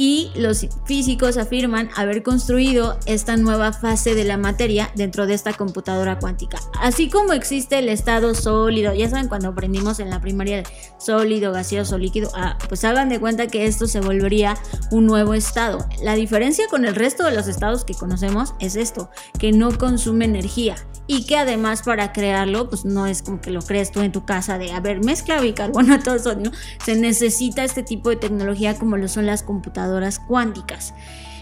y 0.00 0.32
los 0.34 0.66
físicos 0.86 1.36
afirman 1.36 1.90
haber 1.94 2.22
construido 2.22 2.98
esta 3.04 3.36
nueva 3.36 3.74
fase 3.74 4.14
de 4.14 4.24
la 4.24 4.38
materia 4.38 4.90
dentro 4.96 5.26
de 5.26 5.34
esta 5.34 5.52
computadora 5.52 6.18
cuántica. 6.18 6.58
Así 6.80 7.10
como 7.10 7.34
existe 7.34 7.80
el 7.80 7.90
estado 7.90 8.34
sólido, 8.34 8.94
ya 8.94 9.10
saben 9.10 9.28
cuando 9.28 9.48
aprendimos 9.48 10.00
en 10.00 10.08
la 10.08 10.22
primaria 10.22 10.62
sólido, 10.96 11.52
gaseoso, 11.52 11.98
líquido, 11.98 12.30
ah, 12.34 12.56
pues 12.66 12.82
hagan 12.84 13.10
de 13.10 13.20
cuenta 13.20 13.48
que 13.48 13.66
esto 13.66 13.86
se 13.86 14.00
volvería 14.00 14.56
un 14.90 15.04
nuevo 15.04 15.34
estado. 15.34 15.86
La 16.02 16.14
diferencia 16.14 16.64
con 16.70 16.86
el 16.86 16.94
resto 16.94 17.24
de 17.24 17.32
los 17.32 17.46
estados 17.46 17.84
que 17.84 17.92
conocemos 17.92 18.54
es 18.58 18.76
esto, 18.76 19.10
que 19.38 19.52
no 19.52 19.76
consume 19.76 20.24
energía 20.24 20.76
y 21.08 21.26
que 21.26 21.36
además 21.36 21.82
para 21.82 22.14
crearlo, 22.14 22.70
pues 22.70 22.86
no 22.86 23.06
es 23.06 23.20
como 23.20 23.42
que 23.42 23.50
lo 23.50 23.60
crees 23.60 23.90
tú 23.90 24.00
en 24.00 24.12
tu 24.12 24.24
casa 24.24 24.56
de, 24.56 24.72
a 24.72 24.80
ver, 24.80 25.04
mezcla 25.04 25.40
bicarbonato 25.40 26.18
sodio, 26.18 26.52
se 26.82 26.94
necesita 26.94 27.64
este 27.64 27.82
tipo 27.82 28.08
de 28.08 28.16
tecnología 28.16 28.78
como 28.78 28.96
lo 28.96 29.06
son 29.06 29.26
las 29.26 29.42
computadoras 29.42 29.89
cuánticas. 30.18 30.94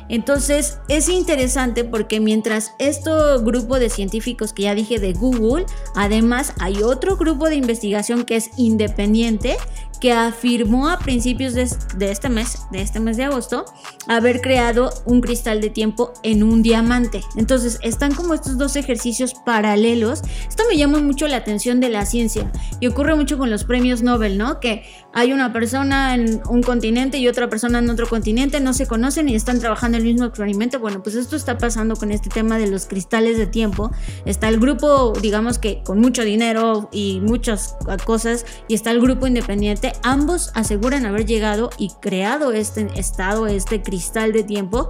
Entonces 0.09 0.79
es 0.89 1.09
interesante 1.09 1.85
porque 1.85 2.19
mientras 2.19 2.75
este 2.79 3.11
grupo 3.43 3.79
de 3.79 3.91
científicos 3.91 4.53
que 4.53 4.63
ya 4.63 4.75
dije 4.75 4.99
de 4.99 5.13
Google, 5.13 5.67
además 5.95 6.55
hay 6.61 6.83
otro 6.83 7.17
grupo 7.17 7.49
de 7.49 7.57
investigación 7.57 8.25
que 8.25 8.37
es 8.37 8.51
independiente 8.57 9.57
que 10.01 10.13
afirmó 10.13 10.89
a 10.89 10.99
principios 10.99 11.55
de, 11.55 11.69
este 12.01 12.29
mes, 12.29 12.59
de 12.71 12.83
este 12.83 13.01
mes 13.01 13.17
de 13.17 13.25
agosto, 13.25 13.65
haber 14.07 14.41
creado 14.41 14.91
un 15.05 15.21
cristal 15.21 15.61
de 15.61 15.71
tiempo 15.71 16.13
en 16.23 16.43
un 16.43 16.63
diamante. 16.63 17.23
Entonces, 17.37 17.79
están 17.83 18.15
como 18.15 18.35
estos 18.35 18.59
dos 18.59 18.77
ejercicios 18.77 19.35
paralelos. 19.35 20.23
Esto 20.49 20.63
me 20.71 20.77
llama 20.77 21.01
mucho 21.01 21.27
la 21.29 21.37
atención 21.37 21.81
de 21.81 21.89
la 21.89 22.07
ciencia 22.07 22.51
y 22.81 22.87
ocurre 22.87 23.15
mucho 23.15 23.39
con 23.39 23.51
los 23.51 23.65
premios 23.65 24.03
Nobel, 24.03 24.39
¿no? 24.39 24.61
Que 24.61 24.85
hay 25.13 25.33
una 25.33 25.53
persona 25.53 26.15
en 26.15 26.41
un 26.49 26.63
continente 26.63 27.19
y 27.19 27.29
otra 27.29 27.49
persona 27.49 27.79
en 27.79 27.91
otro 27.91 28.07
continente, 28.09 28.61
no 28.61 28.73
se 28.73 28.87
conocen 28.87 29.29
y 29.29 29.35
están 29.35 29.59
trabajando 29.59 29.99
el 29.99 30.05
mismo 30.05 30.27
experimento. 30.27 30.79
Bueno, 30.79 31.03
pues 31.03 31.17
esto 31.17 31.37
está 31.37 31.59
pasando 31.59 31.97
con 31.97 32.13
este 32.13 32.29
tema 32.29 32.59
de 32.59 32.69
los 32.69 32.87
cristales 32.87 33.37
de 33.37 33.47
tiempo. 33.47 33.91
Está 34.25 34.49
el 34.49 34.61
grupo, 34.61 35.13
digamos 35.21 35.59
que 35.59 35.83
con 35.85 35.99
mucho 36.01 36.23
dinero 36.23 36.89
y 36.93 37.21
muchas 37.21 37.77
cosas, 38.05 38.47
y 38.69 38.75
está 38.75 38.91
el 38.91 39.01
grupo 39.01 39.27
independiente 39.27 39.88
ambos 40.03 40.51
aseguran 40.55 41.07
haber 41.07 41.27
llegado 41.27 41.71
y 41.79 41.91
creado 42.01 42.53
este 42.53 42.89
estado, 42.95 43.47
este 43.47 43.83
cristal 43.83 44.33
de 44.33 44.45
tiempo. 44.45 44.89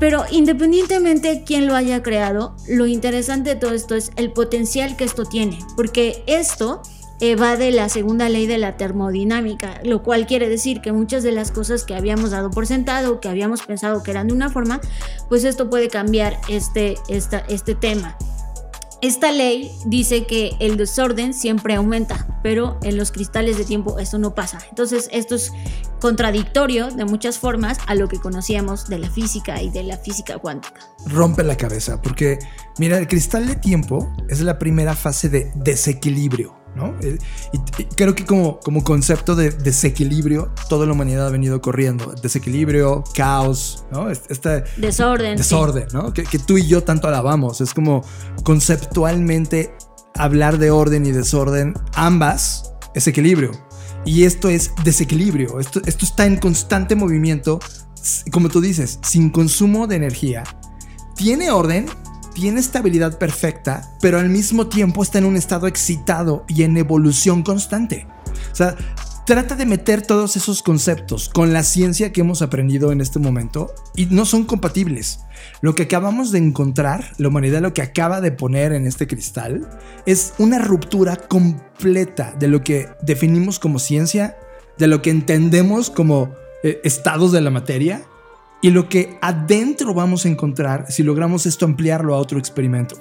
Pero 0.00 0.24
independientemente 0.30 1.28
de 1.28 1.44
quién 1.44 1.66
lo 1.66 1.74
haya 1.74 2.02
creado, 2.02 2.54
lo 2.68 2.86
interesante 2.86 3.50
de 3.50 3.56
todo 3.56 3.72
esto 3.72 3.96
es 3.96 4.12
el 4.16 4.32
potencial 4.32 4.96
que 4.96 5.04
esto 5.04 5.24
tiene, 5.24 5.58
porque 5.76 6.22
esto 6.26 6.82
evade 7.20 7.72
la 7.72 7.88
segunda 7.88 8.28
ley 8.28 8.46
de 8.46 8.58
la 8.58 8.76
termodinámica, 8.76 9.80
lo 9.82 10.02
cual 10.02 10.26
quiere 10.26 10.48
decir 10.48 10.80
que 10.80 10.92
muchas 10.92 11.22
de 11.22 11.32
las 11.32 11.50
cosas 11.50 11.84
que 11.84 11.94
habíamos 11.94 12.30
dado 12.30 12.50
por 12.50 12.66
sentado, 12.66 13.20
que 13.20 13.28
habíamos 13.28 13.62
pensado 13.62 14.02
que 14.02 14.12
eran 14.12 14.28
de 14.28 14.34
una 14.34 14.50
forma, 14.50 14.80
pues 15.28 15.44
esto 15.44 15.68
puede 15.68 15.88
cambiar 15.88 16.38
este, 16.48 16.96
este 17.08 17.74
tema. 17.74 18.16
Esta 19.00 19.30
ley 19.30 19.70
dice 19.86 20.26
que 20.26 20.56
el 20.58 20.76
desorden 20.76 21.32
siempre 21.32 21.76
aumenta, 21.76 22.40
pero 22.42 22.80
en 22.82 22.96
los 22.96 23.12
cristales 23.12 23.56
de 23.56 23.64
tiempo 23.64 24.00
esto 24.00 24.18
no 24.18 24.34
pasa. 24.34 24.58
Entonces 24.70 25.08
esto 25.12 25.36
es 25.36 25.52
contradictorio 26.00 26.90
de 26.90 27.04
muchas 27.04 27.38
formas 27.38 27.78
a 27.86 27.94
lo 27.94 28.08
que 28.08 28.18
conocíamos 28.18 28.88
de 28.88 28.98
la 28.98 29.08
física 29.08 29.62
y 29.62 29.70
de 29.70 29.84
la 29.84 29.98
física 29.98 30.38
cuántica. 30.38 30.80
Rompe 31.06 31.44
la 31.44 31.56
cabeza, 31.56 32.02
porque 32.02 32.40
mira, 32.78 32.98
el 32.98 33.06
cristal 33.06 33.46
de 33.46 33.54
tiempo 33.54 34.12
es 34.28 34.40
la 34.40 34.58
primera 34.58 34.96
fase 34.96 35.28
de 35.28 35.52
desequilibrio. 35.54 36.57
¿No? 36.74 36.94
Eh, 37.00 37.18
y, 37.52 37.84
creo 37.84 38.14
que 38.14 38.24
como, 38.24 38.60
como 38.60 38.84
concepto 38.84 39.34
de 39.34 39.50
desequilibrio, 39.50 40.52
toda 40.68 40.86
la 40.86 40.92
humanidad 40.92 41.26
ha 41.26 41.30
venido 41.30 41.60
corriendo. 41.60 42.14
Desequilibrio, 42.22 43.04
caos, 43.14 43.84
¿no? 43.90 44.10
Este 44.10 44.64
desorden. 44.76 45.36
Desorden, 45.36 45.88
¿no? 45.92 46.12
Que, 46.12 46.24
que, 46.24 46.38
tú 46.38 46.58
y 46.58 46.66
yo 46.66 46.82
tanto 46.82 47.08
alabamos. 47.08 47.60
Es 47.60 47.74
como 47.74 48.04
conceptualmente 48.44 49.74
hablar 50.14 50.58
de 50.58 50.70
orden 50.70 51.06
y 51.06 51.12
desorden, 51.12 51.74
ambas 51.94 52.72
es 52.94 53.06
equilibrio. 53.06 53.52
Y 54.04 54.24
esto 54.24 54.48
es 54.48 54.72
desequilibrio. 54.84 55.60
Esto, 55.60 55.80
esto 55.86 56.04
está 56.04 56.26
en 56.26 56.36
constante 56.36 56.94
movimiento, 56.94 57.60
como 58.32 58.48
tú 58.48 58.60
dices, 58.60 58.98
sin 59.02 59.30
consumo 59.30 59.86
de 59.86 59.96
energía. 59.96 60.44
Tiene 61.14 61.50
orden, 61.50 61.86
tiene 62.40 62.60
estabilidad 62.60 63.18
perfecta, 63.18 63.90
pero 64.00 64.20
al 64.20 64.28
mismo 64.28 64.68
tiempo 64.68 65.02
está 65.02 65.18
en 65.18 65.24
un 65.24 65.36
estado 65.36 65.66
excitado 65.66 66.44
y 66.46 66.62
en 66.62 66.76
evolución 66.76 67.42
constante. 67.42 68.06
O 68.52 68.54
sea, 68.54 68.76
trata 69.26 69.56
de 69.56 69.66
meter 69.66 70.02
todos 70.02 70.36
esos 70.36 70.62
conceptos 70.62 71.28
con 71.30 71.52
la 71.52 71.64
ciencia 71.64 72.12
que 72.12 72.20
hemos 72.20 72.40
aprendido 72.40 72.92
en 72.92 73.00
este 73.00 73.18
momento 73.18 73.74
y 73.96 74.06
no 74.06 74.24
son 74.24 74.44
compatibles. 74.44 75.18
Lo 75.62 75.74
que 75.74 75.82
acabamos 75.82 76.30
de 76.30 76.38
encontrar, 76.38 77.12
la 77.18 77.26
humanidad 77.26 77.60
lo 77.60 77.74
que 77.74 77.82
acaba 77.82 78.20
de 78.20 78.30
poner 78.30 78.72
en 78.72 78.86
este 78.86 79.08
cristal, 79.08 79.68
es 80.06 80.34
una 80.38 80.60
ruptura 80.60 81.16
completa 81.16 82.36
de 82.38 82.46
lo 82.46 82.62
que 82.62 82.88
definimos 83.02 83.58
como 83.58 83.80
ciencia, 83.80 84.36
de 84.78 84.86
lo 84.86 85.02
que 85.02 85.10
entendemos 85.10 85.90
como 85.90 86.32
eh, 86.62 86.80
estados 86.84 87.32
de 87.32 87.40
la 87.40 87.50
materia 87.50 88.04
y 88.60 88.70
lo 88.70 88.88
que 88.88 89.18
adentro 89.20 89.94
vamos 89.94 90.24
a 90.24 90.28
encontrar 90.28 90.90
si 90.90 91.02
logramos 91.02 91.46
esto 91.46 91.64
ampliarlo 91.64 92.14
a 92.14 92.18
otro 92.18 92.38
experimento. 92.38 92.96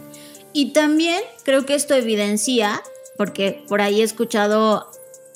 Y 0.53 0.73
también 0.73 1.21
creo 1.43 1.65
que 1.65 1.75
esto 1.75 1.93
evidencia, 1.93 2.81
porque 3.17 3.63
por 3.67 3.81
ahí 3.81 4.01
he 4.01 4.03
escuchado 4.03 4.89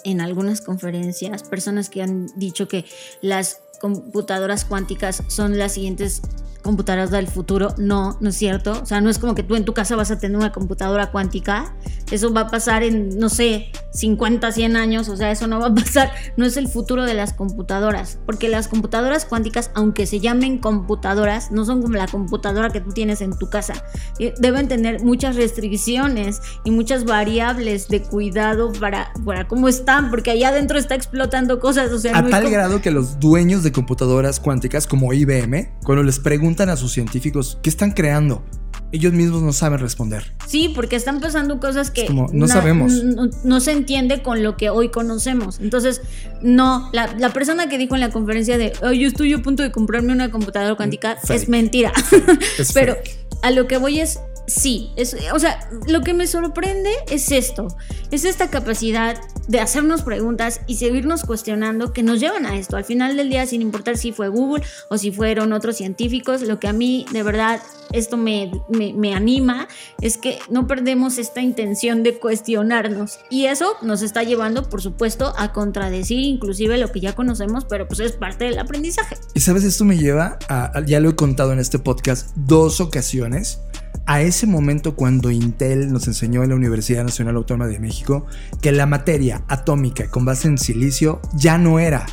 en 0.04 0.22
algunas 0.22 0.62
conferencias 0.62 1.44
personas 1.44 1.90
que 1.90 2.02
han 2.02 2.28
dicho 2.36 2.68
que 2.68 2.86
las 3.22 3.62
computadoras 3.80 4.66
cuánticas 4.66 5.24
son 5.28 5.58
las 5.58 5.74
siguientes 5.74 6.22
computadoras 6.62 7.12
del 7.12 7.28
futuro. 7.28 7.74
No, 7.78 8.18
no 8.20 8.30
es 8.30 8.36
cierto. 8.36 8.80
O 8.82 8.86
sea, 8.86 9.02
no 9.02 9.10
es 9.10 9.20
como 9.20 9.36
que 9.36 9.44
tú 9.44 9.56
en 9.56 9.66
tu 9.66 9.74
casa 9.74 9.96
vas 9.96 10.12
a 10.12 10.20
tener 10.20 10.38
una 10.38 10.52
computadora 10.52 11.12
cuántica. 11.12 11.74
Eso 12.12 12.34
va 12.34 12.42
a 12.42 12.48
pasar 12.50 12.84
en, 12.84 13.18
no 13.18 13.30
sé, 13.30 13.72
50, 13.94 14.52
100 14.52 14.76
años. 14.76 15.10
O 15.10 15.18
sea, 15.18 15.32
eso 15.32 15.48
no 15.48 15.60
va 15.60 15.68
a 15.68 15.76
pasar. 15.76 16.12
No 16.38 16.46
es 16.46 16.58
el 16.58 16.68
futuro 16.68 17.06
de 17.06 17.14
las 17.14 17.34
computadoras. 17.34 18.20
Porque 18.26 18.50
las 18.50 18.68
computadoras 18.68 19.26
cuánticas, 19.26 19.72
aunque 19.74 20.06
se 20.06 20.20
llamen 20.20 20.60
computadoras, 20.60 21.52
no 21.52 21.66
son 21.66 21.82
como 21.82 21.96
la 21.96 22.08
computadora 22.08 22.70
que 22.70 22.82
tú 22.82 22.92
tienes 22.92 23.22
en 23.22 23.38
tu 23.38 23.50
casa. 23.50 23.74
Eh, 24.20 24.34
deben 24.40 24.68
tener 24.68 25.04
muchas 25.04 25.36
restricciones 25.36 26.42
y 26.64 26.72
muchas 26.72 27.06
variables 27.06 27.88
de 27.88 28.02
cuidado 28.04 28.72
para, 28.74 29.12
para 29.26 29.48
cómo 29.48 29.68
están. 29.68 30.10
Porque 30.10 30.32
allá 30.32 30.50
adentro 30.50 30.78
está 30.78 30.96
explotando 30.96 31.60
cosas. 31.60 31.92
O 31.92 32.00
sea, 32.00 32.18
a 32.18 32.28
tal 32.28 32.50
grado 32.50 32.82
que 32.82 32.92
los 32.92 33.20
dueños 33.20 33.61
de 33.64 33.72
computadoras 33.72 34.40
cuánticas 34.40 34.88
como 34.88 35.14
IBM, 35.14 35.70
cuando 35.84 36.04
les 36.04 36.20
preguntan 36.20 36.70
a 36.70 36.76
sus 36.76 36.92
científicos 36.92 37.60
qué 37.62 37.70
están 37.70 37.92
creando. 37.92 38.44
Ellos 38.94 39.14
mismos 39.14 39.42
no 39.42 39.54
saben 39.54 39.80
responder. 39.80 40.34
Sí, 40.48 40.72
porque 40.76 40.98
están 40.98 41.22
pasando 41.22 41.60
cosas 41.60 41.92
que 41.92 42.10
no 42.10 42.48
sabemos. 42.48 42.92
No, 43.44 43.60
se 43.62 43.72
entiende 43.72 44.22
con 44.22 44.44
lo 44.44 44.58
que 44.58 44.70
hoy 44.70 44.90
conocemos. 44.90 45.60
Entonces, 45.62 46.02
no, 46.42 46.90
la, 46.92 47.34
persona 47.34 47.70
que 47.70 47.78
dijo 47.78 47.96
en 47.96 48.02
la 48.02 48.10
conferencia 48.10 48.58
de, 48.58 48.74
yo 48.82 49.08
estoy 49.08 49.34
a 49.34 49.42
punto 49.42 49.64
de 49.64 49.72
comprarme 49.72 50.12
una 50.12 50.30
computadora 50.30 50.76
cuántica, 50.76 51.18
es 51.30 51.48
mentira. 51.48 51.94
Pero 52.74 52.98
a 53.42 53.52
lo 53.52 53.68
que 53.68 53.78
voy 53.78 54.02
es, 54.02 54.20
sí, 54.48 54.92
es, 54.96 55.16
o 55.34 55.40
sea, 55.40 55.70
lo 55.88 56.02
que 56.02 56.14
me 56.14 56.28
sorprende 56.28 56.90
es 57.10 57.32
esto, 57.32 57.68
es 58.12 58.26
esta 58.26 58.50
capacidad 58.50 59.20
de 59.48 59.60
hacernos 59.60 60.02
preguntas 60.04 60.62
y 60.68 60.76
seguirnos 60.76 61.24
cuestionando 61.24 61.94
que 61.94 62.04
nos 62.04 62.20
llevan 62.20 62.46
a 62.46 62.58
esto. 62.58 62.78
Al 62.78 62.86
final 62.86 63.18
del 63.18 63.30
día, 63.30 63.46
sin 63.46 63.62
importar 63.62 63.98
si 63.98 64.12
fue 64.12 64.30
Google 64.30 64.64
o 64.90 64.98
si 64.98 65.12
fueron 65.12 65.54
otros 65.54 65.78
científicos, 65.78 66.42
lo 66.42 66.60
que 66.60 66.68
a 66.68 66.74
mí 66.74 67.06
de 67.12 67.24
verdad 67.24 67.62
esto 67.92 68.16
me, 68.18 68.52
me, 68.70 69.14
anima 69.14 69.68
es 70.00 70.18
que 70.18 70.40
no 70.50 70.68
perdemos 70.68 71.18
esta 71.18 71.42
intención 71.42 72.04
de 72.04 72.18
cuestionarnos 72.18 73.20
y 73.30 73.46
eso 73.46 73.74
nos 73.82 74.02
está 74.02 74.24
llevando, 74.24 74.70
por 74.70 74.82
supuesto, 74.82 75.34
a 75.38 75.52
contradecir 75.52 76.20
inclusive 76.20 76.78
lo 76.78 76.92
que 76.92 77.02
ya 77.02 77.14
conocemos, 77.14 77.66
pero 77.66 77.88
pues 77.88 78.00
es 78.00 78.14
parte 78.14 78.46
del 78.46 78.60
aprendizaje. 78.60 79.18
Y 79.34 79.42
sabes, 79.42 79.64
esto 79.64 79.84
me 79.84 79.98
lleva 79.98 80.40
a, 80.48 80.82
ya 80.86 81.00
lo 81.00 81.10
he 81.10 81.16
contado 81.16 81.52
en 81.52 81.60
este 81.60 81.80
podcast, 81.80 82.30
dos 82.36 82.80
ocasiones 82.80 83.60
a 84.06 84.22
ese 84.22 84.48
momento 84.48 84.96
cuando 84.96 85.32
Intel 85.32 85.92
nos 85.92 86.08
enseñó 86.08 86.44
en 86.44 86.50
la 86.50 86.56
Universidad 86.56 87.04
Nacional 87.04 87.36
Autónoma 87.36 87.68
de 87.70 87.80
México 87.80 88.26
que 88.62 88.72
la 88.72 88.86
materia 88.86 89.44
atómica 89.48 90.10
con 90.10 90.26
base 90.26 90.48
en 90.48 90.58
silicio 90.58 91.22
ya 91.34 91.58
no 91.58 91.80
era 91.80 92.06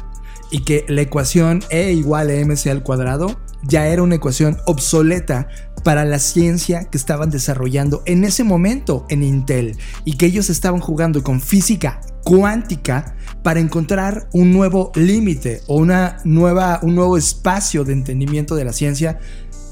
y 0.51 0.61
que 0.61 0.85
la 0.89 1.03
ecuación 1.03 1.63
E 1.71 1.93
igual 1.93 2.31
a 2.31 2.45
mc 2.45 2.67
al 2.71 2.83
cuadrado 2.83 3.39
ya 3.63 3.89
era 3.89 4.03
una 4.03 4.15
ecuación 4.15 4.59
obsoleta 4.67 5.49
para 5.85 6.05
la 6.05 6.19
ciencia 6.19 6.85
que 6.85 6.99
estaban 6.99 7.31
desarrollando 7.31 8.03
en 8.07 8.25
ese 8.25 8.45
momento 8.45 9.07
en 9.09 9.23
Intel 9.23 9.77
y 10.05 10.17
que 10.17 10.27
ellos 10.27 10.51
estaban 10.51 10.81
jugando 10.81 11.23
con 11.23 11.41
física 11.41 12.01
cuántica 12.25 13.17
para 13.43 13.61
encontrar 13.61 14.29
un 14.33 14.53
nuevo 14.53 14.93
límite 14.95 15.63
o 15.67 15.77
una 15.77 16.19
nueva, 16.25 16.81
un 16.83 16.95
nuevo 16.95 17.17
espacio 17.17 17.85
de 17.85 17.95
entendimiento 17.95 18.55
de 18.55 18.65
la 18.65 18.73
ciencia 18.73 19.19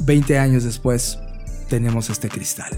20 0.00 0.38
años 0.38 0.64
después 0.64 1.18
tenemos 1.68 2.10
este 2.10 2.28
cristal. 2.28 2.76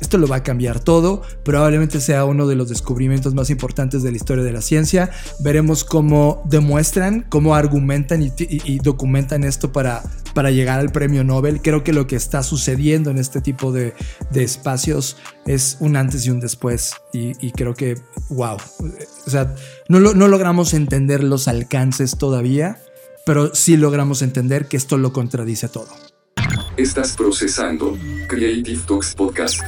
Esto 0.00 0.18
lo 0.18 0.26
va 0.26 0.36
a 0.36 0.42
cambiar 0.42 0.78
todo, 0.78 1.22
probablemente 1.42 2.00
sea 2.00 2.26
uno 2.26 2.46
de 2.46 2.54
los 2.54 2.68
descubrimientos 2.68 3.34
más 3.34 3.48
importantes 3.48 4.02
de 4.02 4.10
la 4.10 4.16
historia 4.18 4.44
de 4.44 4.52
la 4.52 4.60
ciencia. 4.60 5.10
Veremos 5.40 5.84
cómo 5.84 6.42
demuestran, 6.44 7.24
cómo 7.28 7.54
argumentan 7.54 8.22
y, 8.22 8.78
documentan 8.80 9.42
esto 9.42 9.72
para, 9.72 10.02
para 10.34 10.50
llegar 10.50 10.80
al 10.80 10.92
premio 10.92 11.24
Nobel. 11.24 11.62
Creo 11.62 11.82
que 11.82 11.94
lo 11.94 12.06
que 12.06 12.16
está 12.16 12.42
sucediendo 12.42 13.10
en 13.10 13.16
este 13.16 13.40
tipo 13.40 13.72
de, 13.72 13.94
espacios 14.34 15.16
es 15.46 15.78
un 15.80 15.96
antes 15.96 16.26
y 16.26 16.30
un 16.30 16.40
después 16.40 16.94
y, 17.14 17.50
creo 17.52 17.74
que, 17.74 17.98
wow, 18.28 18.58
o 19.26 19.30
sea, 19.30 19.54
no, 19.88 19.98
no 19.98 20.28
logramos 20.28 20.74
entender 20.74 21.24
los 21.24 21.48
alcances 21.48 22.18
todavía, 22.18 22.78
pero 23.24 23.54
sí 23.54 23.78
logramos 23.78 24.20
entender 24.20 24.68
que 24.68 24.76
esto 24.76 24.98
lo 24.98 25.14
contradice 25.14 25.68
todo. 25.68 25.88
Estás 26.76 27.16
procesando 27.16 27.96
Creative 28.28 28.82
Talks 28.86 29.14
Podcast. 29.14 29.62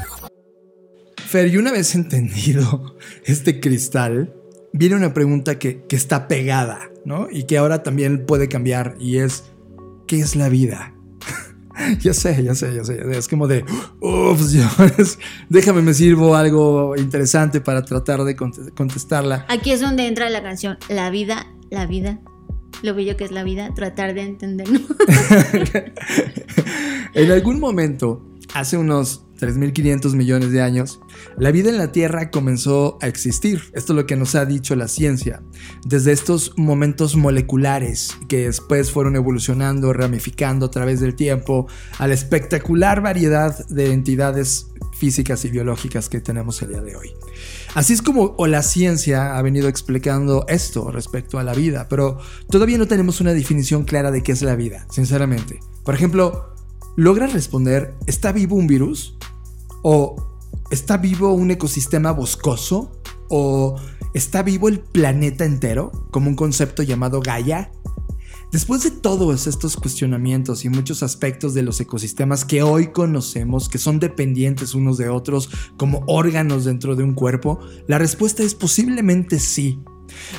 Fer, 1.16 1.48
y 1.48 1.56
una 1.56 1.72
vez 1.72 1.94
entendido 1.94 2.96
este 3.24 3.60
cristal, 3.60 4.34
viene 4.74 4.94
una 4.94 5.14
pregunta 5.14 5.58
que, 5.58 5.86
está 5.88 6.28
pegada, 6.28 6.80
¿no? 7.06 7.28
Y 7.30 7.44
que 7.44 7.56
ahora 7.56 7.82
también 7.82 8.26
puede 8.26 8.48
cambiar 8.48 8.94
y 9.00 9.18
es, 9.18 9.44
¿qué 10.06 10.20
es 10.20 10.36
la 10.36 10.50
vida? 10.50 10.94
ya 12.00 12.12
sé, 12.12 12.42
ya 12.42 12.54
sé, 12.54 12.74
ya 12.74 12.84
sé. 12.84 13.00
Es 13.16 13.26
como 13.26 13.48
de, 13.48 13.64
uff, 14.00 14.42
déjame 15.48 15.80
me 15.80 15.94
sirvo 15.94 16.36
algo 16.36 16.94
interesante 16.94 17.62
para 17.62 17.86
tratar 17.86 18.22
de 18.24 18.36
contestarla. 18.36 19.46
Aquí 19.48 19.70
es 19.70 19.80
donde 19.80 20.06
entra 20.06 20.28
la 20.28 20.42
canción, 20.42 20.76
la 20.90 21.08
vida, 21.08 21.46
la 21.70 21.86
vida, 21.86 22.20
lo 22.82 22.94
bello 22.94 23.16
que 23.16 23.24
es 23.24 23.32
la 23.32 23.44
vida, 23.44 23.72
tratar 23.74 24.14
de 24.14 24.22
entenderlo. 24.22 24.78
en 27.14 27.30
algún 27.30 27.60
momento, 27.60 28.24
hace 28.54 28.76
unos 28.76 29.24
3.500 29.38 30.14
millones 30.14 30.50
de 30.50 30.62
años, 30.62 31.00
la 31.36 31.50
vida 31.50 31.70
en 31.70 31.78
la 31.78 31.92
Tierra 31.92 32.30
comenzó 32.30 32.98
a 33.00 33.06
existir. 33.06 33.62
Esto 33.72 33.92
es 33.92 33.96
lo 33.96 34.06
que 34.06 34.16
nos 34.16 34.34
ha 34.34 34.44
dicho 34.44 34.74
la 34.74 34.88
ciencia. 34.88 35.42
Desde 35.84 36.12
estos 36.12 36.52
momentos 36.56 37.16
moleculares 37.16 38.16
que 38.28 38.46
después 38.46 38.90
fueron 38.90 39.16
evolucionando, 39.16 39.92
ramificando 39.92 40.66
a 40.66 40.70
través 40.70 41.00
del 41.00 41.14
tiempo, 41.14 41.66
a 41.98 42.08
la 42.08 42.14
espectacular 42.14 43.00
variedad 43.00 43.66
de 43.68 43.92
entidades 43.92 44.68
físicas 44.98 45.44
y 45.44 45.50
biológicas 45.50 46.08
que 46.08 46.20
tenemos 46.20 46.60
el 46.62 46.70
día 46.70 46.80
de 46.80 46.96
hoy. 46.96 47.12
Así 47.74 47.92
es 47.92 48.02
como 48.02 48.34
la 48.46 48.62
ciencia 48.62 49.36
ha 49.36 49.42
venido 49.42 49.68
explicando 49.68 50.44
esto 50.48 50.90
respecto 50.90 51.38
a 51.38 51.44
la 51.44 51.54
vida, 51.54 51.86
pero 51.88 52.18
todavía 52.50 52.78
no 52.78 52.88
tenemos 52.88 53.20
una 53.20 53.34
definición 53.34 53.84
clara 53.84 54.10
de 54.10 54.22
qué 54.22 54.32
es 54.32 54.42
la 54.42 54.56
vida, 54.56 54.86
sinceramente. 54.90 55.60
Por 55.84 55.94
ejemplo, 55.94 56.54
¿logra 56.96 57.26
responder, 57.26 57.94
¿está 58.06 58.32
vivo 58.32 58.56
un 58.56 58.66
virus? 58.66 59.16
¿O 59.82 60.16
está 60.70 60.96
vivo 60.96 61.32
un 61.32 61.50
ecosistema 61.50 62.10
boscoso? 62.10 63.00
¿O 63.28 63.76
está 64.14 64.42
vivo 64.42 64.68
el 64.68 64.80
planeta 64.80 65.44
entero 65.44 65.92
como 66.10 66.30
un 66.30 66.36
concepto 66.36 66.82
llamado 66.82 67.20
Gaia? 67.20 67.70
Después 68.50 68.82
de 68.82 68.90
todos 68.90 69.46
estos 69.46 69.76
cuestionamientos 69.76 70.64
y 70.64 70.70
muchos 70.70 71.02
aspectos 71.02 71.52
de 71.52 71.62
los 71.62 71.80
ecosistemas 71.82 72.46
que 72.46 72.62
hoy 72.62 72.92
conocemos, 72.92 73.68
que 73.68 73.76
son 73.76 74.00
dependientes 74.00 74.74
unos 74.74 74.96
de 74.96 75.10
otros 75.10 75.50
como 75.76 76.02
órganos 76.06 76.64
dentro 76.64 76.96
de 76.96 77.02
un 77.02 77.12
cuerpo, 77.12 77.60
la 77.88 77.98
respuesta 77.98 78.42
es 78.42 78.54
posiblemente 78.54 79.38
sí. 79.38 79.82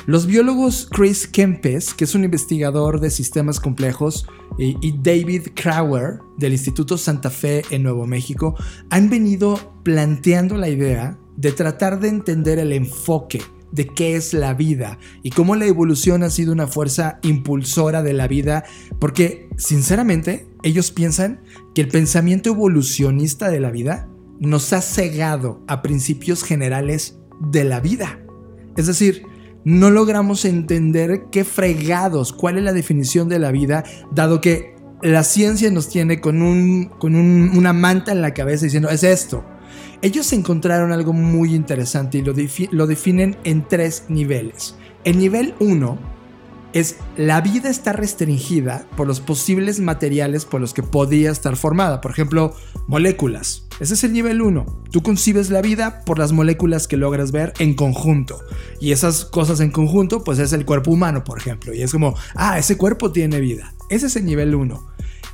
Los 0.06 0.26
biólogos 0.26 0.88
Chris 0.90 1.28
Kempes, 1.28 1.94
que 1.94 2.02
es 2.02 2.16
un 2.16 2.24
investigador 2.24 2.98
de 2.98 3.10
sistemas 3.10 3.60
complejos, 3.60 4.26
y, 4.58 4.98
David 4.98 5.50
Crowder 5.54 6.18
del 6.36 6.52
Instituto 6.52 6.98
Santa 6.98 7.30
Fe 7.30 7.62
en 7.70 7.84
Nuevo 7.84 8.06
México 8.06 8.56
han 8.90 9.08
venido 9.08 9.72
planteando 9.84 10.56
la 10.56 10.68
idea 10.68 11.16
de 11.36 11.52
tratar 11.52 12.00
de 12.00 12.08
entender 12.08 12.58
el 12.58 12.72
enfoque 12.72 13.40
de 13.72 13.86
qué 13.86 14.16
es 14.16 14.34
la 14.34 14.54
vida 14.54 14.98
y 15.22 15.30
cómo 15.30 15.56
la 15.56 15.66
evolución 15.66 16.22
ha 16.22 16.30
sido 16.30 16.52
una 16.52 16.66
fuerza 16.66 17.18
impulsora 17.22 18.02
de 18.02 18.12
la 18.12 18.28
vida, 18.28 18.64
porque 18.98 19.48
sinceramente 19.56 20.46
ellos 20.62 20.90
piensan 20.90 21.40
que 21.74 21.82
el 21.82 21.88
pensamiento 21.88 22.50
evolucionista 22.50 23.48
de 23.50 23.60
la 23.60 23.70
vida 23.70 24.08
nos 24.38 24.72
ha 24.72 24.80
cegado 24.80 25.62
a 25.66 25.82
principios 25.82 26.42
generales 26.42 27.18
de 27.40 27.64
la 27.64 27.80
vida. 27.80 28.20
Es 28.76 28.86
decir, 28.86 29.22
no 29.64 29.90
logramos 29.90 30.44
entender 30.44 31.26
qué 31.30 31.44
fregados, 31.44 32.32
cuál 32.32 32.58
es 32.58 32.64
la 32.64 32.72
definición 32.72 33.28
de 33.28 33.38
la 33.38 33.52
vida, 33.52 33.84
dado 34.10 34.40
que 34.40 34.74
la 35.02 35.24
ciencia 35.24 35.70
nos 35.70 35.88
tiene 35.88 36.20
con, 36.20 36.42
un, 36.42 36.86
con 36.98 37.14
una 37.14 37.72
manta 37.72 38.12
en 38.12 38.22
la 38.22 38.34
cabeza 38.34 38.64
diciendo, 38.64 38.88
es 38.88 39.02
esto. 39.02 39.44
Ellos 40.02 40.32
encontraron 40.32 40.92
algo 40.92 41.12
muy 41.12 41.54
interesante 41.54 42.18
y 42.18 42.22
lo, 42.22 42.34
lo 42.70 42.86
definen 42.86 43.36
en 43.44 43.68
tres 43.68 44.04
niveles. 44.08 44.76
El 45.04 45.18
nivel 45.18 45.54
1 45.60 45.98
es 46.72 46.96
la 47.16 47.40
vida 47.40 47.68
está 47.68 47.92
restringida 47.92 48.86
por 48.96 49.06
los 49.06 49.20
posibles 49.20 49.80
materiales 49.80 50.44
por 50.44 50.60
los 50.60 50.72
que 50.72 50.82
podía 50.82 51.30
estar 51.30 51.56
formada. 51.56 52.00
Por 52.00 52.12
ejemplo, 52.12 52.54
moléculas. 52.86 53.66
Ese 53.80 53.94
es 53.94 54.04
el 54.04 54.12
nivel 54.12 54.42
1. 54.42 54.66
Tú 54.90 55.02
concibes 55.02 55.50
la 55.50 55.62
vida 55.62 56.02
por 56.04 56.18
las 56.18 56.32
moléculas 56.32 56.86
que 56.86 56.96
logras 56.96 57.32
ver 57.32 57.52
en 57.58 57.74
conjunto. 57.74 58.38
Y 58.80 58.92
esas 58.92 59.24
cosas 59.24 59.60
en 59.60 59.70
conjunto, 59.70 60.22
pues 60.22 60.38
es 60.38 60.52
el 60.52 60.64
cuerpo 60.64 60.90
humano, 60.90 61.24
por 61.24 61.38
ejemplo. 61.38 61.74
Y 61.74 61.82
es 61.82 61.92
como, 61.92 62.14
ah, 62.34 62.58
ese 62.58 62.76
cuerpo 62.76 63.10
tiene 63.10 63.40
vida. 63.40 63.74
Ese 63.88 64.06
es 64.06 64.16
el 64.16 64.26
nivel 64.26 64.54
1. 64.54 64.86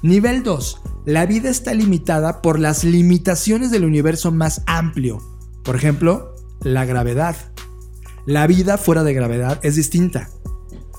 Nivel 0.03 0.43
2. 0.43 0.83
La 1.07 1.25
vida 1.25 1.49
está 1.49 1.73
limitada 1.73 2.43
por 2.43 2.59
las 2.59 2.85
limitaciones 2.85 3.71
del 3.71 3.85
universo 3.85 4.31
más 4.31 4.63
amplio. 4.67 5.19
Por 5.65 5.75
ejemplo, 5.77 6.35
la 6.61 6.85
gravedad. 6.85 7.37
La 8.27 8.47
vida 8.47 8.77
fuera 8.77 9.05
de 9.05 9.15
gravedad 9.15 9.59
es 9.63 9.77
distinta. 9.77 10.29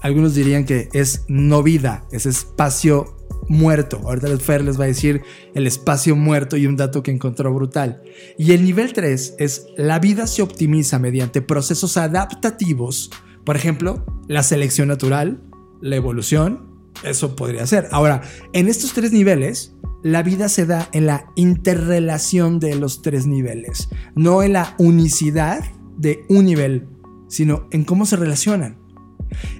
Algunos 0.01 0.33
dirían 0.33 0.65
que 0.65 0.89
es 0.93 1.25
no 1.27 1.61
vida, 1.61 2.05
es 2.11 2.25
espacio 2.25 3.17
muerto. 3.49 4.01
Ahorita 4.03 4.35
Fer 4.39 4.63
les 4.63 4.79
va 4.79 4.85
a 4.85 4.87
decir 4.87 5.21
el 5.53 5.67
espacio 5.67 6.15
muerto 6.15 6.57
y 6.57 6.67
un 6.67 6.75
dato 6.75 7.03
que 7.03 7.11
encontró 7.11 7.53
brutal. 7.53 8.01
Y 8.37 8.53
el 8.53 8.63
nivel 8.63 8.93
3 8.93 9.35
es 9.37 9.67
la 9.77 9.99
vida 9.99 10.25
se 10.25 10.41
optimiza 10.41 10.99
mediante 10.99 11.41
procesos 11.41 11.97
adaptativos. 11.97 13.11
Por 13.43 13.55
ejemplo, 13.55 14.05
la 14.27 14.43
selección 14.43 14.87
natural, 14.87 15.41
la 15.81 15.95
evolución, 15.95 16.66
eso 17.03 17.35
podría 17.35 17.65
ser. 17.67 17.87
Ahora, 17.91 18.21
en 18.53 18.67
estos 18.67 18.93
tres 18.93 19.11
niveles, 19.11 19.75
la 20.03 20.23
vida 20.23 20.49
se 20.49 20.65
da 20.65 20.89
en 20.93 21.05
la 21.05 21.25
interrelación 21.35 22.59
de 22.59 22.75
los 22.75 23.01
tres 23.01 23.25
niveles, 23.25 23.89
no 24.15 24.43
en 24.43 24.53
la 24.53 24.75
unicidad 24.77 25.63
de 25.97 26.25
un 26.29 26.45
nivel, 26.45 26.87
sino 27.27 27.67
en 27.71 27.83
cómo 27.83 28.05
se 28.05 28.15
relacionan. 28.15 28.77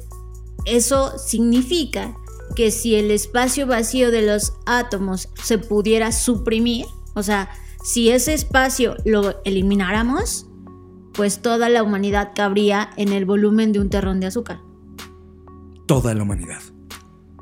eso 0.64 1.16
significa 1.19 2.16
que 2.57 2.73
si 2.73 2.97
el 2.97 3.12
espacio 3.12 3.69
vacío 3.69 4.11
de 4.11 4.23
los 4.23 4.55
átomos 4.66 5.29
se 5.41 5.59
pudiera 5.59 6.11
suprimir, 6.11 6.87
o 7.14 7.23
sea, 7.23 7.49
si 7.85 8.11
ese 8.11 8.35
espacio 8.35 8.97
lo 9.05 9.41
elimináramos, 9.45 10.47
pues 11.19 11.43
toda 11.43 11.69
la 11.69 11.83
humanidad 11.83 12.31
cabría 12.33 12.91
en 12.97 13.12
el 13.12 13.25
volumen 13.25 13.73
de 13.73 13.81
un 13.81 13.91
terrón 13.91 14.21
de 14.21 14.29
azúcar. 14.29 14.61
Toda 15.89 16.14
la 16.14 16.23
humanidad. 16.23 16.61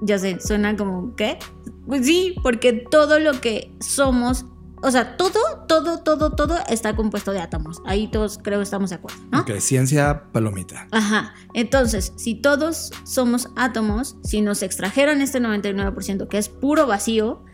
Ya 0.00 0.18
sé, 0.18 0.40
suena 0.40 0.74
como, 0.78 1.14
¿qué? 1.14 1.38
Pues 1.86 2.06
sí, 2.06 2.36
porque 2.42 2.72
todo 2.72 3.18
lo 3.18 3.38
que 3.42 3.76
somos, 3.80 4.46
o 4.82 4.90
sea, 4.90 5.18
todo, 5.18 5.66
todo, 5.68 5.98
todo, 6.02 6.30
todo 6.32 6.56
está 6.70 6.96
compuesto 6.96 7.32
de 7.32 7.40
átomos. 7.40 7.82
Ahí 7.84 8.08
todos 8.08 8.38
creo 8.42 8.60
que 8.60 8.62
estamos 8.62 8.88
de 8.88 8.96
acuerdo, 8.96 9.20
¿no? 9.30 9.42
Ok, 9.42 9.50
ciencia 9.58 10.24
palomita. 10.32 10.88
Ajá. 10.90 11.34
Entonces, 11.52 12.14
si 12.16 12.34
todos 12.34 12.92
somos 13.04 13.50
átomos, 13.56 14.16
si 14.24 14.40
nos 14.40 14.62
extrajeran 14.62 15.20
este 15.20 15.38
99% 15.38 16.28
que 16.28 16.38
es 16.38 16.48
puro 16.48 16.86
vacío, 16.86 17.44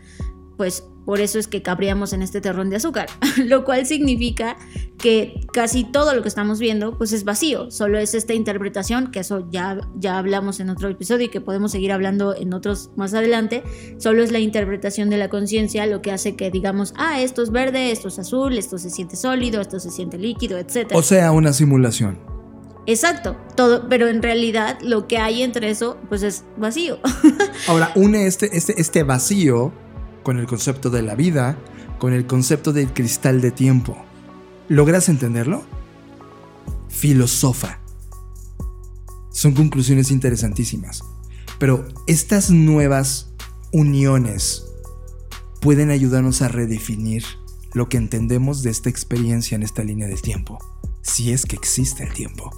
pues 0.55 0.85
por 1.05 1.21
eso 1.21 1.39
es 1.39 1.47
que 1.47 1.61
cabríamos 1.61 2.13
en 2.13 2.21
este 2.21 2.41
terrón 2.41 2.69
de 2.69 2.77
azúcar, 2.77 3.07
lo 3.45 3.63
cual 3.65 3.85
significa 3.85 4.57
que 4.97 5.41
casi 5.51 5.83
todo 5.83 6.13
lo 6.13 6.21
que 6.21 6.27
estamos 6.27 6.59
viendo 6.59 6.97
pues 6.97 7.11
es 7.11 7.23
vacío, 7.23 7.71
solo 7.71 7.97
es 7.97 8.13
esta 8.13 8.33
interpretación, 8.33 9.11
que 9.11 9.19
eso 9.19 9.47
ya, 9.51 9.79
ya 9.95 10.17
hablamos 10.17 10.59
en 10.59 10.69
otro 10.69 10.89
episodio 10.89 11.25
y 11.25 11.29
que 11.29 11.41
podemos 11.41 11.71
seguir 11.71 11.91
hablando 11.91 12.35
en 12.35 12.53
otros 12.53 12.91
más 12.95 13.13
adelante, 13.13 13.63
solo 13.97 14.23
es 14.23 14.31
la 14.31 14.39
interpretación 14.39 15.09
de 15.09 15.17
la 15.17 15.29
conciencia 15.29 15.85
lo 15.85 16.01
que 16.01 16.11
hace 16.11 16.35
que 16.35 16.51
digamos, 16.51 16.93
ah, 16.97 17.21
esto 17.21 17.41
es 17.43 17.51
verde, 17.51 17.91
esto 17.91 18.07
es 18.07 18.19
azul, 18.19 18.57
esto 18.57 18.77
se 18.77 18.89
siente 18.89 19.15
sólido, 19.15 19.61
esto 19.61 19.79
se 19.79 19.91
siente 19.91 20.17
líquido, 20.17 20.57
etc. 20.57 20.91
O 20.93 21.01
sea, 21.01 21.31
una 21.31 21.53
simulación. 21.53 22.19
Exacto, 22.85 23.37
todo, 23.55 23.87
pero 23.87 24.07
en 24.07 24.21
realidad 24.21 24.77
lo 24.81 25.07
que 25.07 25.17
hay 25.17 25.41
entre 25.41 25.69
eso 25.69 25.97
pues 26.09 26.21
es 26.21 26.43
vacío. 26.57 26.99
Ahora, 27.67 27.91
une 27.95 28.27
este, 28.27 28.55
este, 28.57 28.79
este 28.79 29.03
vacío 29.03 29.71
con 30.23 30.39
el 30.39 30.47
concepto 30.47 30.89
de 30.89 31.01
la 31.01 31.15
vida, 31.15 31.57
con 31.99 32.13
el 32.13 32.25
concepto 32.25 32.73
del 32.73 32.93
cristal 32.93 33.41
de 33.41 33.51
tiempo. 33.51 33.97
¿Logras 34.69 35.09
entenderlo? 35.09 35.63
Filosofa. 36.89 37.79
Son 39.31 39.53
conclusiones 39.53 40.11
interesantísimas. 40.11 41.03
Pero 41.59 41.85
estas 42.07 42.49
nuevas 42.49 43.31
uniones 43.71 44.65
pueden 45.61 45.91
ayudarnos 45.91 46.41
a 46.41 46.47
redefinir 46.47 47.23
lo 47.73 47.89
que 47.89 47.97
entendemos 47.97 48.63
de 48.63 48.69
esta 48.69 48.89
experiencia 48.89 49.55
en 49.55 49.63
esta 49.63 49.83
línea 49.83 50.07
del 50.07 50.21
tiempo, 50.21 50.59
si 51.01 51.31
es 51.31 51.45
que 51.45 51.55
existe 51.55 52.03
el 52.03 52.13
tiempo. 52.13 52.51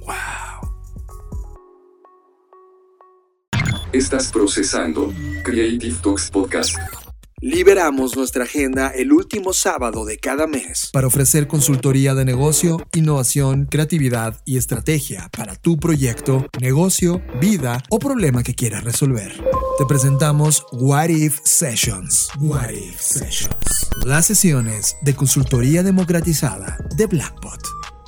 ¡Wow! 0.00 0.49
Estás 3.92 4.30
procesando 4.30 5.12
Creative 5.42 5.96
Talks 6.00 6.30
Podcast. 6.30 6.76
Liberamos 7.40 8.16
nuestra 8.16 8.44
agenda 8.44 8.90
el 8.90 9.12
último 9.12 9.52
sábado 9.52 10.04
de 10.04 10.16
cada 10.16 10.46
mes 10.46 10.90
para 10.92 11.08
ofrecer 11.08 11.48
consultoría 11.48 12.14
de 12.14 12.24
negocio, 12.24 12.86
innovación, 12.92 13.66
creatividad 13.68 14.40
y 14.44 14.58
estrategia 14.58 15.28
para 15.36 15.56
tu 15.56 15.76
proyecto, 15.76 16.46
negocio, 16.60 17.20
vida 17.40 17.82
o 17.88 17.98
problema 17.98 18.44
que 18.44 18.54
quieras 18.54 18.84
resolver. 18.84 19.32
Te 19.76 19.86
presentamos 19.86 20.64
What 20.70 21.08
If 21.08 21.40
Sessions. 21.42 22.28
What 22.38 22.70
If 22.70 23.00
Sessions. 23.00 23.90
Las 24.04 24.26
sesiones 24.26 24.96
de 25.02 25.16
consultoría 25.16 25.82
democratizada 25.82 26.78
de 26.94 27.06
Blackbot. 27.06 27.60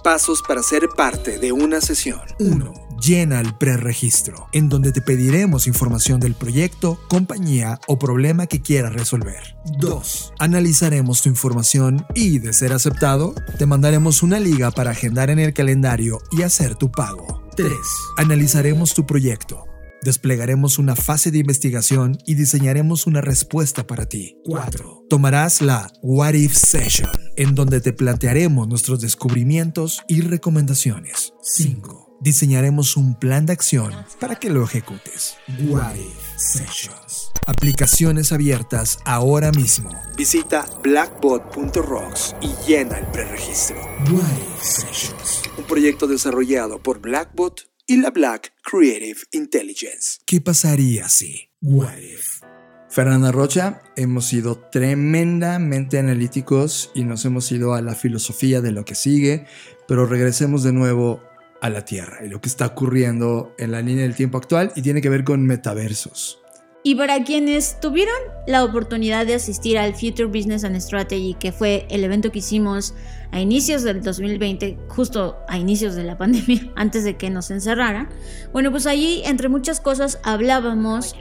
Pasos 0.04 0.42
para 0.46 0.62
ser 0.62 0.88
parte 0.96 1.40
de 1.40 1.50
una 1.50 1.80
sesión. 1.80 2.20
1 2.38 2.81
llena 3.02 3.40
el 3.40 3.54
preregistro, 3.54 4.48
en 4.52 4.68
donde 4.68 4.92
te 4.92 5.02
pediremos 5.02 5.66
información 5.66 6.20
del 6.20 6.34
proyecto, 6.34 7.00
compañía 7.08 7.80
o 7.88 7.98
problema 7.98 8.46
que 8.46 8.62
quieras 8.62 8.92
resolver. 8.92 9.56
2. 9.78 10.34
Analizaremos 10.38 11.22
tu 11.22 11.28
información 11.28 12.06
y, 12.14 12.38
de 12.38 12.52
ser 12.52 12.72
aceptado, 12.72 13.34
te 13.58 13.66
mandaremos 13.66 14.22
una 14.22 14.38
liga 14.38 14.70
para 14.70 14.92
agendar 14.92 15.30
en 15.30 15.38
el 15.38 15.52
calendario 15.52 16.20
y 16.30 16.42
hacer 16.42 16.76
tu 16.76 16.90
pago. 16.90 17.42
3. 17.56 17.72
Analizaremos 18.16 18.94
tu 18.94 19.04
proyecto 19.06 19.64
Desplegaremos 20.02 20.78
una 20.78 20.96
fase 20.96 21.30
de 21.30 21.38
investigación 21.38 22.18
y 22.26 22.34
diseñaremos 22.34 23.06
una 23.06 23.20
respuesta 23.20 23.86
para 23.86 24.06
ti. 24.06 24.36
4. 24.44 25.06
Tomarás 25.08 25.62
la 25.62 25.92
What 26.02 26.34
If 26.34 26.54
Session, 26.54 27.10
en 27.36 27.54
donde 27.54 27.80
te 27.80 27.92
plantearemos 27.92 28.66
nuestros 28.66 29.00
descubrimientos 29.00 30.02
y 30.08 30.22
recomendaciones. 30.22 31.34
5. 31.42 32.11
Diseñaremos 32.22 32.96
un 32.96 33.16
plan 33.16 33.46
de 33.46 33.52
acción 33.52 33.92
para 34.20 34.36
que 34.36 34.48
lo 34.48 34.62
ejecutes. 34.62 35.34
What 35.66 35.96
If 35.96 36.36
Sessions. 36.36 37.32
Aplicaciones 37.48 38.30
abiertas 38.30 39.00
ahora 39.04 39.50
mismo. 39.50 39.90
Visita 40.16 40.64
blackbot.rocks 40.84 42.36
y 42.40 42.54
llena 42.64 43.00
el 43.00 43.06
preregistro. 43.06 43.76
What 44.12 44.38
If 44.38 44.62
Sessions. 44.62 45.42
Un 45.58 45.64
proyecto 45.64 46.06
desarrollado 46.06 46.80
por 46.80 47.00
Blackbot 47.00 47.68
y 47.88 47.96
la 47.96 48.10
Black 48.10 48.52
Creative 48.62 49.18
Intelligence. 49.32 50.20
¿Qué 50.24 50.40
pasaría 50.40 51.08
si? 51.08 51.50
What 51.60 51.98
if? 51.98 52.40
Fernanda 52.88 53.32
Rocha, 53.32 53.82
hemos 53.96 54.26
sido 54.26 54.60
tremendamente 54.70 55.98
analíticos 55.98 56.92
y 56.94 57.02
nos 57.02 57.24
hemos 57.24 57.50
ido 57.50 57.74
a 57.74 57.82
la 57.82 57.96
filosofía 57.96 58.60
de 58.60 58.70
lo 58.70 58.84
que 58.84 58.94
sigue, 58.94 59.46
pero 59.88 60.06
regresemos 60.06 60.62
de 60.62 60.72
nuevo 60.72 61.20
a 61.62 61.70
la 61.70 61.84
Tierra 61.84 62.18
y 62.24 62.28
lo 62.28 62.40
que 62.40 62.48
está 62.48 62.66
ocurriendo 62.66 63.54
en 63.56 63.70
la 63.70 63.80
línea 63.80 64.02
del 64.02 64.16
tiempo 64.16 64.36
actual 64.36 64.72
y 64.74 64.82
tiene 64.82 65.00
que 65.00 65.08
ver 65.08 65.24
con 65.24 65.46
metaversos. 65.46 66.42
Y 66.84 66.96
para 66.96 67.22
quienes 67.22 67.78
tuvieron 67.78 68.16
la 68.48 68.64
oportunidad 68.64 69.24
de 69.24 69.34
asistir 69.34 69.78
al 69.78 69.94
Future 69.94 70.24
Business 70.24 70.64
and 70.64 70.76
Strategy, 70.80 71.34
que 71.38 71.52
fue 71.52 71.86
el 71.88 72.02
evento 72.02 72.32
que 72.32 72.40
hicimos 72.40 72.94
a 73.30 73.40
inicios 73.40 73.84
del 73.84 74.02
2020, 74.02 74.78
justo 74.88 75.36
a 75.46 75.58
inicios 75.58 75.94
de 75.94 76.02
la 76.02 76.18
pandemia, 76.18 76.72
antes 76.76 77.04
de 77.04 77.16
que 77.16 77.30
nos 77.30 77.52
encerraran, 77.52 78.08
bueno, 78.52 78.72
pues 78.72 78.86
allí, 78.86 79.22
entre 79.24 79.48
muchas 79.48 79.80
cosas, 79.80 80.18
hablábamos 80.24 81.14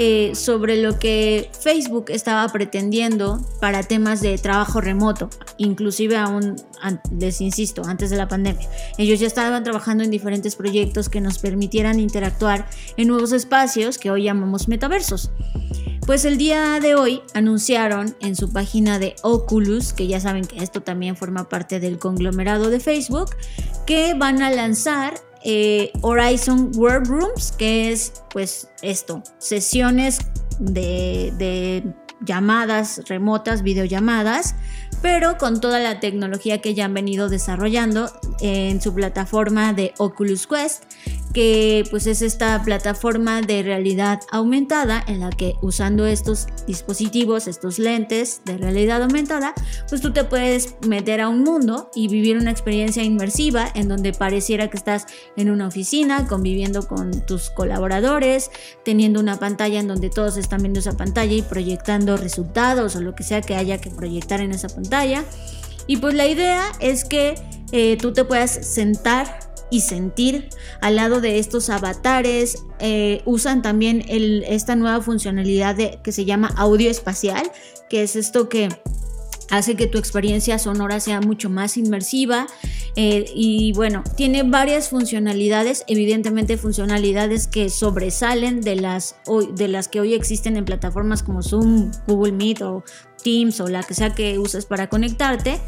eh, 0.00 0.36
sobre 0.36 0.80
lo 0.80 1.00
que 1.00 1.50
Facebook 1.60 2.04
estaba 2.10 2.46
pretendiendo 2.52 3.44
para 3.60 3.82
temas 3.82 4.20
de 4.20 4.38
trabajo 4.38 4.80
remoto, 4.80 5.28
inclusive 5.56 6.16
aún, 6.16 6.54
les 7.18 7.40
insisto, 7.40 7.82
antes 7.84 8.08
de 8.08 8.16
la 8.16 8.28
pandemia. 8.28 8.68
Ellos 8.96 9.18
ya 9.18 9.26
estaban 9.26 9.64
trabajando 9.64 10.04
en 10.04 10.12
diferentes 10.12 10.54
proyectos 10.54 11.08
que 11.08 11.20
nos 11.20 11.40
permitieran 11.40 11.98
interactuar 11.98 12.68
en 12.96 13.08
nuevos 13.08 13.32
espacios 13.32 13.98
que 13.98 14.12
hoy 14.12 14.22
llamamos 14.22 14.68
metaversos. 14.68 15.32
Pues 16.06 16.24
el 16.24 16.38
día 16.38 16.78
de 16.78 16.94
hoy 16.94 17.20
anunciaron 17.34 18.16
en 18.20 18.36
su 18.36 18.52
página 18.52 19.00
de 19.00 19.16
Oculus, 19.22 19.92
que 19.92 20.06
ya 20.06 20.20
saben 20.20 20.46
que 20.46 20.62
esto 20.62 20.80
también 20.80 21.16
forma 21.16 21.48
parte 21.48 21.80
del 21.80 21.98
conglomerado 21.98 22.70
de 22.70 22.78
Facebook, 22.78 23.30
que 23.84 24.14
van 24.14 24.42
a 24.42 24.50
lanzar 24.50 25.14
eh, 25.44 25.92
Horizon 26.02 26.72
Workrooms, 26.74 27.52
que 27.52 27.92
es 27.92 28.12
pues 28.30 28.70
esto, 28.82 29.22
sesiones 29.38 30.18
de, 30.58 31.32
de 31.38 31.94
llamadas 32.20 33.02
remotas, 33.08 33.62
videollamadas, 33.62 34.54
pero 35.02 35.38
con 35.38 35.60
toda 35.60 35.78
la 35.78 36.00
tecnología 36.00 36.60
que 36.60 36.74
ya 36.74 36.86
han 36.86 36.94
venido 36.94 37.28
desarrollando 37.28 38.10
en 38.40 38.80
su 38.80 38.92
plataforma 38.94 39.72
de 39.72 39.94
Oculus 39.98 40.46
Quest, 40.46 40.84
que 41.32 41.84
pues 41.90 42.06
es 42.06 42.22
esta 42.22 42.62
plataforma 42.62 43.42
de 43.42 43.62
realidad 43.62 44.20
aumentada 44.30 45.04
en 45.06 45.20
la 45.20 45.30
que 45.30 45.54
usando 45.62 46.06
estos 46.06 46.46
dispositivos, 46.66 47.46
estos 47.46 47.78
lentes 47.78 48.40
de 48.44 48.56
realidad 48.56 49.02
aumentada, 49.02 49.54
pues 49.88 50.00
tú 50.00 50.12
te 50.12 50.24
puedes 50.24 50.76
meter 50.86 51.20
a 51.20 51.28
un 51.28 51.42
mundo 51.42 51.90
y 51.94 52.08
vivir 52.08 52.36
una 52.36 52.50
experiencia 52.50 53.02
inmersiva 53.02 53.70
en 53.74 53.88
donde 53.88 54.12
pareciera 54.12 54.68
que 54.68 54.76
estás 54.76 55.06
en 55.36 55.50
una 55.50 55.66
oficina, 55.66 56.26
conviviendo 56.26 56.86
con 56.86 57.24
tus 57.26 57.50
colaboradores, 57.50 58.50
teniendo 58.84 59.20
una 59.20 59.38
pantalla 59.38 59.80
en 59.80 59.88
donde 59.88 60.10
todos 60.10 60.36
están 60.36 60.62
viendo 60.62 60.80
esa 60.80 60.96
pantalla 60.96 61.34
y 61.34 61.42
proyectando 61.42 62.16
resultados 62.16 62.96
o 62.96 63.00
lo 63.00 63.14
que 63.14 63.22
sea 63.22 63.42
que 63.42 63.54
haya 63.54 63.80
que 63.80 63.90
proyectar 63.90 64.40
en 64.40 64.52
esa 64.52 64.68
pantalla. 64.68 65.24
Y 65.86 65.96
pues 65.96 66.14
la 66.14 66.26
idea 66.26 66.64
es 66.80 67.04
que 67.04 67.34
eh, 67.72 67.96
tú 68.00 68.12
te 68.12 68.24
puedas 68.24 68.50
sentar 68.50 69.47
y 69.70 69.80
sentir 69.80 70.48
al 70.80 70.96
lado 70.96 71.20
de 71.20 71.38
estos 71.38 71.70
avatares. 71.70 72.64
Eh, 72.80 73.22
usan 73.24 73.62
también 73.62 74.04
esta 74.08 74.76
nueva 74.76 75.00
funcionalidad 75.00 75.76
que 76.02 76.12
se 76.12 76.24
llama 76.24 76.52
audio 76.56 76.90
espacial, 76.90 77.50
que 77.88 78.02
es 78.02 78.16
esto 78.16 78.48
que 78.48 78.68
hace 79.50 79.76
que 79.76 79.86
tu 79.86 79.98
experiencia 79.98 80.58
sonora 80.58 81.00
sea 81.00 81.20
mucho 81.20 81.48
más 81.48 81.76
inmersiva 81.76 82.46
eh, 82.96 83.30
y 83.32 83.72
bueno, 83.74 84.02
tiene 84.16 84.42
varias 84.42 84.88
funcionalidades, 84.88 85.84
evidentemente 85.86 86.56
funcionalidades 86.56 87.46
que 87.46 87.70
sobresalen 87.70 88.60
de 88.60 88.74
las, 88.74 89.16
de 89.54 89.68
las 89.68 89.86
que 89.86 90.00
hoy 90.00 90.14
existen 90.14 90.56
en 90.56 90.64
plataformas 90.64 91.22
como 91.22 91.42
Zoom, 91.42 91.92
Google 92.08 92.32
Meet 92.32 92.62
o 92.62 92.82
Teams 93.22 93.60
o 93.60 93.68
la 93.68 93.84
que 93.84 93.94
sea 93.94 94.14
que 94.14 94.40
uses 94.40 94.66
para 94.66 94.88
conectarte. 94.88 95.60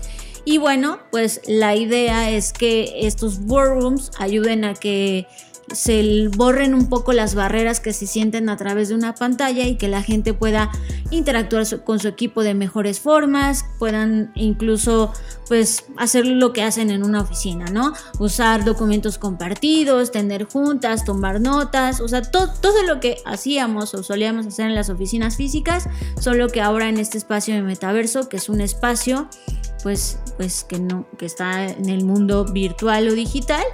Y 0.45 0.59
bueno, 0.59 1.01
pues 1.11 1.41
la 1.47 1.76
idea 1.76 2.30
es 2.30 2.53
que 2.53 3.07
estos 3.07 3.38
rooms 3.47 4.11
ayuden 4.18 4.64
a 4.64 4.74
que 4.74 5.26
se 5.72 6.28
borren 6.36 6.74
un 6.74 6.88
poco 6.88 7.12
las 7.12 7.34
barreras 7.34 7.80
que 7.80 7.92
se 7.92 8.06
sienten 8.06 8.48
a 8.48 8.56
través 8.56 8.88
de 8.88 8.94
una 8.94 9.14
pantalla 9.14 9.66
y 9.66 9.76
que 9.76 9.88
la 9.88 10.02
gente 10.02 10.34
pueda 10.34 10.70
interactuar 11.10 11.84
con 11.84 11.98
su 11.98 12.08
equipo 12.08 12.42
de 12.42 12.54
mejores 12.54 13.00
formas, 13.00 13.64
puedan 13.78 14.32
incluso 14.34 15.12
pues 15.48 15.84
hacer 15.96 16.26
lo 16.26 16.52
que 16.52 16.62
hacen 16.62 16.90
en 16.90 17.02
una 17.02 17.20
oficina, 17.20 17.66
¿no? 17.66 17.92
Usar 18.18 18.64
documentos 18.64 19.18
compartidos, 19.18 20.12
tener 20.12 20.44
juntas, 20.44 21.04
tomar 21.04 21.40
notas, 21.40 22.00
o 22.00 22.08
sea, 22.08 22.22
todo, 22.22 22.52
todo 22.60 22.82
lo 22.84 23.00
que 23.00 23.18
hacíamos 23.24 23.94
o 23.94 24.02
solíamos 24.02 24.46
hacer 24.46 24.66
en 24.66 24.74
las 24.74 24.90
oficinas 24.90 25.36
físicas, 25.36 25.88
solo 26.20 26.48
que 26.48 26.60
ahora 26.60 26.88
en 26.88 26.98
este 26.98 27.18
espacio 27.18 27.54
de 27.54 27.62
metaverso, 27.62 28.28
que 28.28 28.36
es 28.36 28.48
un 28.48 28.60
espacio 28.60 29.28
pues, 29.82 30.18
pues 30.36 30.64
que 30.64 30.78
no, 30.78 31.06
que 31.18 31.26
está 31.26 31.64
en 31.64 31.88
el 31.88 32.04
mundo 32.04 32.44
virtual 32.44 33.08
o 33.08 33.12
digital 33.12 33.64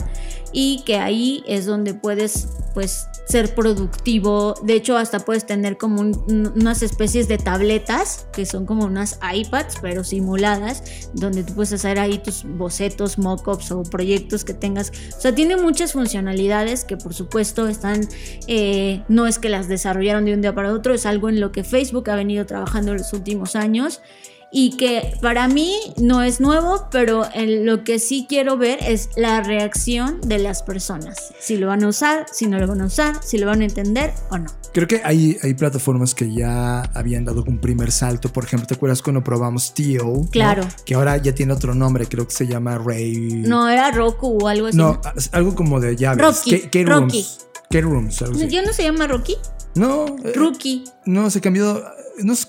y 0.58 0.80
que 0.86 0.96
ahí 0.96 1.44
es 1.46 1.66
donde 1.66 1.92
puedes 1.92 2.48
pues 2.72 3.08
ser 3.26 3.54
productivo. 3.54 4.54
De 4.62 4.72
hecho, 4.72 4.96
hasta 4.96 5.18
puedes 5.20 5.44
tener 5.44 5.76
como 5.76 6.00
unas 6.00 6.82
especies 6.82 7.28
de 7.28 7.36
tabletas 7.36 8.26
que 8.32 8.46
son 8.46 8.64
como 8.64 8.86
unas 8.86 9.18
iPads, 9.34 9.76
pero 9.82 10.02
simuladas, 10.02 11.10
donde 11.12 11.44
tú 11.44 11.52
puedes 11.54 11.74
hacer 11.74 11.98
ahí 11.98 12.16
tus 12.16 12.44
bocetos, 12.44 13.18
mockups 13.18 13.70
o 13.70 13.82
proyectos 13.82 14.44
que 14.44 14.54
tengas. 14.54 14.92
O 15.14 15.20
sea, 15.20 15.34
tiene 15.34 15.58
muchas 15.58 15.92
funcionalidades 15.92 16.84
que 16.86 16.96
por 16.96 17.12
supuesto 17.12 17.68
están, 17.68 18.08
eh, 18.46 19.02
no 19.08 19.26
es 19.26 19.38
que 19.38 19.50
las 19.50 19.68
desarrollaron 19.68 20.24
de 20.24 20.32
un 20.32 20.40
día 20.40 20.54
para 20.54 20.72
otro, 20.72 20.94
es 20.94 21.04
algo 21.04 21.28
en 21.28 21.38
lo 21.38 21.52
que 21.52 21.64
Facebook 21.64 22.08
ha 22.08 22.16
venido 22.16 22.46
trabajando 22.46 22.92
en 22.92 22.98
los 22.98 23.12
últimos 23.12 23.56
años 23.56 24.00
y 24.58 24.70
que 24.70 25.18
para 25.20 25.48
mí 25.48 25.78
no 25.98 26.22
es 26.22 26.40
nuevo, 26.40 26.88
pero 26.90 27.26
en 27.34 27.66
lo 27.66 27.84
que 27.84 27.98
sí 27.98 28.24
quiero 28.26 28.56
ver 28.56 28.78
es 28.80 29.10
la 29.14 29.42
reacción 29.42 30.18
de 30.22 30.38
las 30.38 30.62
personas. 30.62 31.34
Si 31.38 31.58
lo 31.58 31.66
van 31.66 31.84
a 31.84 31.88
usar, 31.88 32.24
si 32.32 32.46
no 32.46 32.58
lo 32.58 32.66
van 32.66 32.80
a 32.80 32.86
usar, 32.86 33.22
si 33.22 33.36
lo 33.36 33.46
van 33.46 33.60
a 33.60 33.66
entender 33.66 34.14
o 34.30 34.38
no. 34.38 34.46
Creo 34.72 34.88
que 34.88 35.02
hay, 35.04 35.36
hay 35.42 35.52
plataformas 35.52 36.14
que 36.14 36.32
ya 36.32 36.80
habían 36.94 37.26
dado 37.26 37.44
un 37.46 37.58
primer 37.58 37.92
salto. 37.92 38.32
Por 38.32 38.44
ejemplo, 38.44 38.66
¿te 38.66 38.72
acuerdas 38.72 39.02
cuando 39.02 39.22
probamos 39.22 39.74
Tio? 39.74 40.22
Claro. 40.30 40.66
Que 40.86 40.94
ahora 40.94 41.18
ya 41.18 41.34
tiene 41.34 41.52
otro 41.52 41.74
nombre, 41.74 42.06
creo 42.06 42.26
que 42.26 42.32
se 42.34 42.46
llama 42.46 42.78
Ray. 42.78 43.42
No, 43.46 43.68
era 43.68 43.90
Roku 43.90 44.38
o 44.40 44.48
algo 44.48 44.68
así. 44.68 44.78
No, 44.78 44.98
algo 45.32 45.54
como 45.54 45.80
de 45.80 45.96
llaves. 45.96 46.24
Rocky. 46.24 46.60
K-Rooms. 46.70 47.46
K-Rooms. 47.68 48.24
¿Ya 48.48 48.62
no 48.62 48.72
se 48.72 48.84
llama 48.84 49.06
Rocky? 49.06 49.36
No. 49.74 50.06
Eh, 50.24 50.32
Rookie. 50.34 50.84
no, 51.04 51.28
se 51.28 51.42
cambió 51.42 51.84
no 52.22 52.34
sé, 52.34 52.48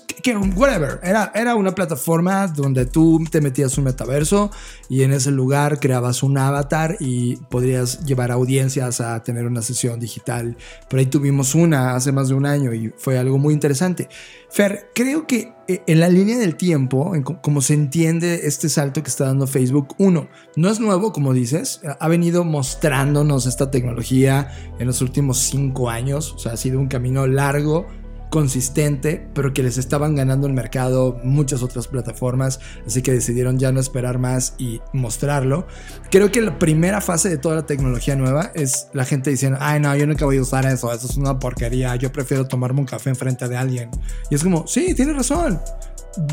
whatever. 0.56 1.00
Era, 1.02 1.30
era 1.34 1.54
una 1.54 1.74
plataforma 1.74 2.46
donde 2.46 2.86
tú 2.86 3.24
te 3.30 3.40
metías 3.40 3.76
un 3.78 3.84
metaverso 3.84 4.50
y 4.88 5.02
en 5.02 5.12
ese 5.12 5.30
lugar 5.30 5.80
creabas 5.80 6.22
un 6.22 6.36
avatar 6.38 6.96
y 7.00 7.36
podrías 7.36 8.04
llevar 8.04 8.30
audiencias 8.30 9.00
a 9.00 9.22
tener 9.22 9.46
una 9.46 9.62
sesión 9.62 10.00
digital. 10.00 10.56
Por 10.88 10.98
ahí 10.98 11.06
tuvimos 11.06 11.54
una 11.54 11.94
hace 11.94 12.12
más 12.12 12.28
de 12.28 12.34
un 12.34 12.46
año 12.46 12.72
y 12.74 12.92
fue 12.96 13.18
algo 13.18 13.38
muy 13.38 13.54
interesante. 13.54 14.08
Fer, 14.50 14.90
creo 14.94 15.26
que 15.26 15.52
eh, 15.68 15.82
en 15.86 16.00
la 16.00 16.08
línea 16.08 16.38
del 16.38 16.56
tiempo, 16.56 17.14
en 17.14 17.22
como 17.22 17.60
se 17.60 17.74
entiende 17.74 18.40
este 18.44 18.68
salto 18.68 19.02
que 19.02 19.10
está 19.10 19.26
dando 19.26 19.46
Facebook, 19.46 19.94
uno, 19.98 20.28
no 20.56 20.70
es 20.70 20.80
nuevo, 20.80 21.12
como 21.12 21.34
dices, 21.34 21.82
ha 22.00 22.08
venido 22.08 22.44
mostrándonos 22.44 23.46
esta 23.46 23.70
tecnología 23.70 24.50
en 24.78 24.86
los 24.86 25.02
últimos 25.02 25.38
cinco 25.38 25.90
años, 25.90 26.32
o 26.32 26.38
sea, 26.38 26.52
ha 26.52 26.56
sido 26.56 26.80
un 26.80 26.88
camino 26.88 27.26
largo 27.26 27.86
consistente, 28.30 29.28
pero 29.34 29.52
que 29.52 29.62
les 29.62 29.78
estaban 29.78 30.14
ganando 30.14 30.46
el 30.46 30.52
mercado 30.52 31.18
muchas 31.24 31.62
otras 31.62 31.88
plataformas, 31.88 32.60
así 32.86 33.02
que 33.02 33.12
decidieron 33.12 33.58
ya 33.58 33.72
no 33.72 33.80
esperar 33.80 34.18
más 34.18 34.54
y 34.58 34.80
mostrarlo. 34.92 35.66
Creo 36.10 36.30
que 36.30 36.40
la 36.40 36.58
primera 36.58 37.00
fase 37.00 37.28
de 37.28 37.38
toda 37.38 37.56
la 37.56 37.66
tecnología 37.66 38.16
nueva 38.16 38.52
es 38.54 38.88
la 38.92 39.04
gente 39.04 39.30
diciendo, 39.30 39.58
ay 39.60 39.80
no, 39.80 39.94
yo 39.96 40.06
nunca 40.06 40.24
voy 40.24 40.38
a 40.38 40.42
usar 40.42 40.66
eso, 40.66 40.92
eso 40.92 41.06
es 41.06 41.16
una 41.16 41.38
porquería, 41.38 41.96
yo 41.96 42.12
prefiero 42.12 42.46
tomarme 42.46 42.80
un 42.80 42.86
café 42.86 43.10
enfrente 43.10 43.48
de 43.48 43.56
alguien. 43.56 43.90
Y 44.30 44.34
es 44.34 44.42
como, 44.42 44.66
sí, 44.66 44.94
tienes 44.94 45.16
razón. 45.16 45.60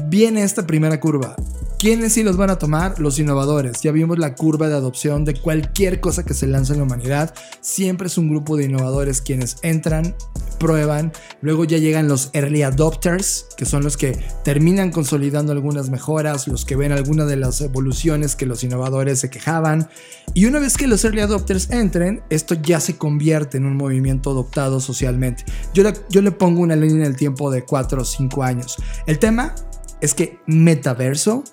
Viene 0.07 0.43
esta 0.43 0.65
primera 0.65 0.99
curva. 0.99 1.35
¿Quiénes 1.77 2.13
sí 2.13 2.23
los 2.23 2.37
van 2.37 2.49
a 2.49 2.57
tomar? 2.57 2.99
Los 2.99 3.19
innovadores. 3.19 3.81
Ya 3.81 3.91
vimos 3.91 4.17
la 4.17 4.33
curva 4.33 4.67
de 4.69 4.75
adopción 4.75 5.25
de 5.25 5.35
cualquier 5.35 5.99
cosa 5.99 6.23
que 6.23 6.33
se 6.33 6.47
lanza 6.47 6.73
en 6.73 6.79
la 6.79 6.85
humanidad. 6.85 7.35
Siempre 7.61 8.07
es 8.07 8.17
un 8.17 8.29
grupo 8.29 8.57
de 8.57 8.65
innovadores 8.65 9.21
quienes 9.21 9.57
entran, 9.61 10.15
prueban, 10.57 11.11
luego 11.41 11.65
ya 11.65 11.77
llegan 11.85 12.07
los 12.07 12.31
early 12.33 12.63
adopters, 12.63 13.45
que 13.55 13.65
son 13.65 13.83
los 13.83 13.95
que 13.95 14.17
terminan 14.43 14.91
consolidando 14.91 15.51
algunas 15.51 15.89
mejoras, 15.89 16.47
los 16.47 16.65
que 16.65 16.75
ven 16.75 16.91
algunas 16.91 17.27
de 17.27 17.35
las 17.35 17.61
evoluciones 17.61 18.35
que 18.35 18.45
los 18.45 18.63
innovadores 18.63 19.19
se 19.19 19.29
quejaban. 19.29 19.87
Y 20.33 20.45
una 20.45 20.59
vez 20.59 20.77
que 20.77 20.87
los 20.87 21.05
early 21.05 21.21
adopters 21.21 21.69
entren, 21.69 22.23
esto 22.29 22.55
ya 22.55 22.79
se 22.79 22.97
convierte 22.97 23.57
en 23.57 23.65
un 23.65 23.77
movimiento 23.77 24.31
adoptado 24.31 24.79
socialmente. 24.79 25.45
Yo 25.73 25.83
le, 25.83 25.93
yo 26.09 26.21
le 26.21 26.31
pongo 26.31 26.61
una 26.61 26.75
línea 26.75 27.05
en 27.05 27.11
el 27.11 27.15
tiempo 27.15 27.51
de 27.51 27.63
4 27.63 28.01
o 28.01 28.05
5 28.05 28.43
años. 28.43 28.77
El 29.05 29.19
tema 29.19 29.53
es 30.01 30.13
que 30.13 30.39
metaverso 30.47 31.43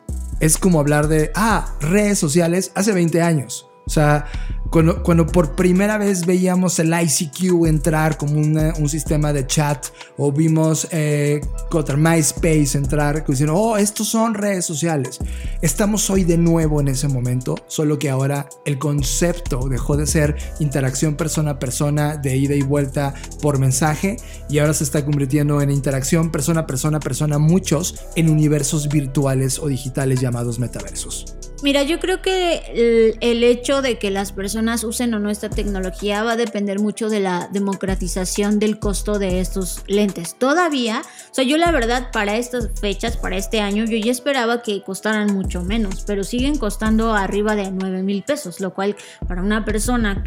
es 0.40 0.56
como 0.58 0.80
hablar 0.80 1.08
de, 1.08 1.30
ah, 1.34 1.74
redes 1.80 2.18
sociales 2.18 2.72
hace 2.74 2.92
20 2.92 3.20
años. 3.20 3.68
O 3.86 3.90
sea, 3.90 4.26
cuando, 4.72 5.02
cuando, 5.02 5.26
por 5.26 5.54
primera 5.54 5.98
vez 5.98 6.24
veíamos 6.24 6.78
el 6.78 6.94
ICQ 6.94 7.66
entrar 7.66 8.16
como 8.16 8.40
un 8.40 8.88
sistema 8.88 9.30
de 9.30 9.46
chat 9.46 9.88
o 10.16 10.32
vimos 10.32 10.88
eh, 10.90 11.42
contra 11.70 11.94
MySpace 11.98 12.78
entrar, 12.78 13.22
que 13.22 13.32
dicen, 13.32 13.50
oh, 13.50 13.76
estos 13.76 14.08
son 14.08 14.32
redes 14.32 14.64
sociales. 14.64 15.18
Estamos 15.60 16.08
hoy 16.08 16.24
de 16.24 16.38
nuevo 16.38 16.80
en 16.80 16.88
ese 16.88 17.06
momento, 17.06 17.54
solo 17.66 17.98
que 17.98 18.08
ahora 18.08 18.48
el 18.64 18.78
concepto 18.78 19.68
dejó 19.68 19.98
de 19.98 20.06
ser 20.06 20.36
interacción 20.58 21.16
persona 21.16 21.50
a 21.50 21.58
persona, 21.58 22.16
de 22.16 22.34
ida 22.34 22.54
y 22.54 22.62
vuelta 22.62 23.12
por 23.42 23.58
mensaje, 23.58 24.16
y 24.48 24.58
ahora 24.58 24.72
se 24.72 24.84
está 24.84 25.04
convirtiendo 25.04 25.60
en 25.60 25.70
interacción 25.70 26.30
persona 26.30 26.60
a 26.60 26.66
persona, 26.66 26.98
persona 26.98 27.38
muchos, 27.38 28.06
en 28.16 28.30
universos 28.30 28.88
virtuales 28.88 29.58
o 29.58 29.68
digitales 29.68 30.22
llamados 30.22 30.58
metaversos. 30.58 31.51
Mira, 31.62 31.84
yo 31.84 32.00
creo 32.00 32.20
que 32.20 33.16
el, 33.20 33.44
hecho 33.44 33.82
de 33.82 33.98
que 33.98 34.10
las 34.10 34.32
personas 34.32 34.82
usen 34.82 35.14
o 35.14 35.20
no 35.20 35.30
esta 35.30 35.48
tecnología 35.48 36.24
va 36.24 36.32
a 36.32 36.36
depender 36.36 36.80
mucho 36.80 37.08
de 37.08 37.20
la 37.20 37.48
democratización 37.52 38.58
del 38.58 38.80
costo 38.80 39.20
de 39.20 39.40
estos 39.40 39.82
lentes. 39.86 40.34
Todavía, 40.36 41.02
o 41.30 41.34
sea, 41.34 41.44
yo 41.44 41.56
la 41.58 41.70
verdad 41.70 42.10
para 42.12 42.36
estas 42.36 42.68
fechas, 42.80 43.16
para 43.16 43.36
este 43.36 43.60
año, 43.60 43.84
yo 43.84 43.96
ya 43.96 44.10
esperaba 44.10 44.62
que 44.62 44.82
costaran 44.82 45.32
mucho 45.32 45.62
menos, 45.62 46.02
pero 46.04 46.24
siguen 46.24 46.58
costando 46.58 47.14
arriba 47.14 47.54
de 47.54 47.70
9 47.70 48.02
mil 48.02 48.24
pesos, 48.24 48.58
lo 48.60 48.74
cual 48.74 48.96
para 49.28 49.40
una 49.40 49.64
persona 49.64 50.24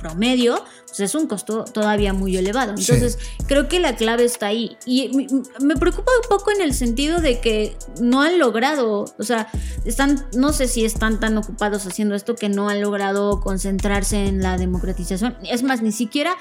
promedio, 0.00 0.62
pues 0.86 1.00
es 1.00 1.14
un 1.14 1.26
costo 1.26 1.64
todavía 1.64 2.12
muy 2.12 2.36
elevado. 2.36 2.74
Entonces, 2.76 3.18
creo 3.46 3.68
que 3.68 3.80
la 3.80 3.96
clave 3.96 4.24
está 4.24 4.48
ahí. 4.48 4.76
Y 4.84 5.10
me 5.60 5.76
preocupa 5.76 6.12
un 6.22 6.28
poco 6.28 6.50
en 6.50 6.60
el 6.60 6.74
sentido 6.74 7.20
de 7.20 7.40
que 7.40 7.76
no 8.00 8.22
han 8.22 8.38
logrado, 8.38 9.06
o 9.18 9.22
sea, 9.22 9.48
están, 9.84 10.26
no 10.34 10.49
no 10.50 10.56
sé 10.56 10.66
si 10.66 10.84
están 10.84 11.20
tan 11.20 11.38
ocupados 11.38 11.86
haciendo 11.86 12.16
esto 12.16 12.34
que 12.34 12.48
no 12.48 12.68
han 12.68 12.80
logrado 12.80 13.38
concentrarse 13.38 14.26
en 14.26 14.42
la 14.42 14.58
democratización. 14.58 15.36
Es 15.48 15.62
más, 15.62 15.80
ni 15.80 15.92
siquiera 15.92 16.34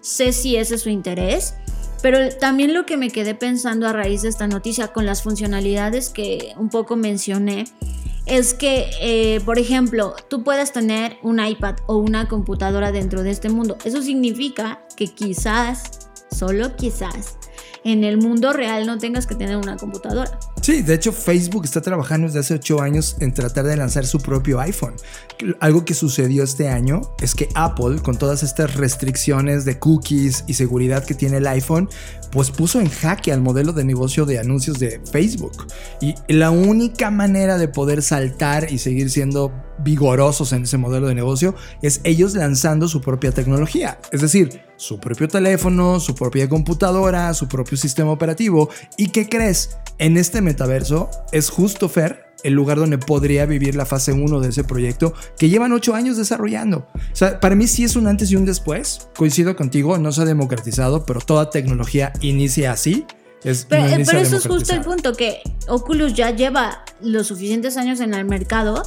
sé 0.00 0.32
si 0.32 0.54
ese 0.54 0.76
es 0.76 0.82
su 0.82 0.88
interés. 0.88 1.54
Pero 2.00 2.28
también 2.38 2.74
lo 2.74 2.86
que 2.86 2.96
me 2.96 3.10
quedé 3.10 3.34
pensando 3.34 3.88
a 3.88 3.92
raíz 3.92 4.22
de 4.22 4.28
esta 4.28 4.46
noticia 4.46 4.92
con 4.92 5.04
las 5.04 5.24
funcionalidades 5.24 6.10
que 6.10 6.54
un 6.56 6.68
poco 6.68 6.94
mencioné 6.94 7.64
es 8.26 8.54
que, 8.54 8.88
eh, 9.00 9.40
por 9.44 9.58
ejemplo, 9.58 10.14
tú 10.28 10.44
puedes 10.44 10.70
tener 10.70 11.16
un 11.24 11.44
iPad 11.44 11.74
o 11.88 11.96
una 11.96 12.28
computadora 12.28 12.92
dentro 12.92 13.24
de 13.24 13.32
este 13.32 13.48
mundo. 13.48 13.78
Eso 13.84 14.00
significa 14.00 14.86
que 14.96 15.08
quizás, 15.08 16.08
solo 16.30 16.76
quizás, 16.76 17.36
en 17.82 18.04
el 18.04 18.18
mundo 18.18 18.52
real 18.52 18.86
no 18.86 18.98
tengas 18.98 19.26
que 19.26 19.34
tener 19.34 19.56
una 19.56 19.76
computadora. 19.76 20.38
Sí, 20.66 20.82
de 20.82 20.94
hecho 20.94 21.12
Facebook 21.12 21.64
está 21.64 21.80
trabajando 21.80 22.26
desde 22.26 22.40
hace 22.40 22.54
8 22.54 22.82
años 22.82 23.14
en 23.20 23.32
tratar 23.32 23.66
de 23.66 23.76
lanzar 23.76 24.04
su 24.04 24.18
propio 24.18 24.58
iPhone. 24.58 24.96
Algo 25.60 25.84
que 25.84 25.94
sucedió 25.94 26.42
este 26.42 26.68
año 26.68 27.02
es 27.20 27.36
que 27.36 27.48
Apple, 27.54 28.00
con 28.02 28.18
todas 28.18 28.42
estas 28.42 28.74
restricciones 28.74 29.64
de 29.64 29.78
cookies 29.78 30.42
y 30.48 30.54
seguridad 30.54 31.04
que 31.04 31.14
tiene 31.14 31.36
el 31.36 31.46
iPhone, 31.46 31.88
pues 32.32 32.50
puso 32.50 32.80
en 32.80 32.88
jaque 32.88 33.30
al 33.30 33.42
modelo 33.42 33.72
de 33.72 33.84
negocio 33.84 34.26
de 34.26 34.40
anuncios 34.40 34.80
de 34.80 35.00
Facebook. 35.12 35.68
Y 36.00 36.16
la 36.26 36.50
única 36.50 37.12
manera 37.12 37.58
de 37.58 37.68
poder 37.68 38.02
saltar 38.02 38.72
y 38.72 38.78
seguir 38.78 39.08
siendo 39.10 39.52
vigorosos 39.78 40.52
en 40.52 40.64
ese 40.64 40.78
modelo 40.78 41.08
de 41.08 41.14
negocio 41.14 41.54
es 41.82 42.00
ellos 42.04 42.34
lanzando 42.34 42.88
su 42.88 43.00
propia 43.00 43.32
tecnología. 43.32 43.98
Es 44.12 44.20
decir, 44.20 44.62
su 44.76 44.98
propio 44.98 45.28
teléfono, 45.28 46.00
su 46.00 46.14
propia 46.14 46.48
computadora, 46.48 47.32
su 47.34 47.48
propio 47.48 47.76
sistema 47.76 48.10
operativo. 48.10 48.68
¿Y 48.96 49.08
qué 49.08 49.28
crees? 49.28 49.78
En 49.98 50.16
este 50.16 50.42
metaverso 50.42 51.10
es 51.32 51.50
justo 51.50 51.88
Fer 51.88 52.26
el 52.44 52.52
lugar 52.52 52.78
donde 52.78 52.98
podría 52.98 53.46
vivir 53.46 53.74
la 53.74 53.86
fase 53.86 54.12
1 54.12 54.40
de 54.40 54.50
ese 54.50 54.62
proyecto 54.62 55.14
que 55.38 55.48
llevan 55.48 55.72
8 55.72 55.94
años 55.94 56.16
desarrollando. 56.16 56.86
Para 57.40 57.54
mí 57.54 57.66
sí 57.66 57.82
es 57.84 57.96
un 57.96 58.06
antes 58.06 58.30
y 58.30 58.36
un 58.36 58.44
después. 58.44 59.08
Coincido 59.16 59.56
contigo, 59.56 59.98
no 59.98 60.12
se 60.12 60.22
ha 60.22 60.24
democratizado, 60.26 61.04
pero 61.06 61.20
toda 61.20 61.50
tecnología 61.50 62.12
inicia 62.20 62.72
así. 62.72 63.06
Es, 63.44 63.66
pero, 63.68 63.86
eh, 63.86 64.02
pero 64.04 64.18
eso 64.18 64.36
es 64.36 64.46
justo 64.46 64.72
el 64.72 64.80
punto, 64.80 65.12
que 65.12 65.40
Oculus 65.68 66.14
ya 66.14 66.30
lleva 66.30 66.84
los 67.00 67.28
suficientes 67.28 67.76
años 67.76 68.00
en 68.00 68.14
el 68.14 68.24
mercado 68.24 68.82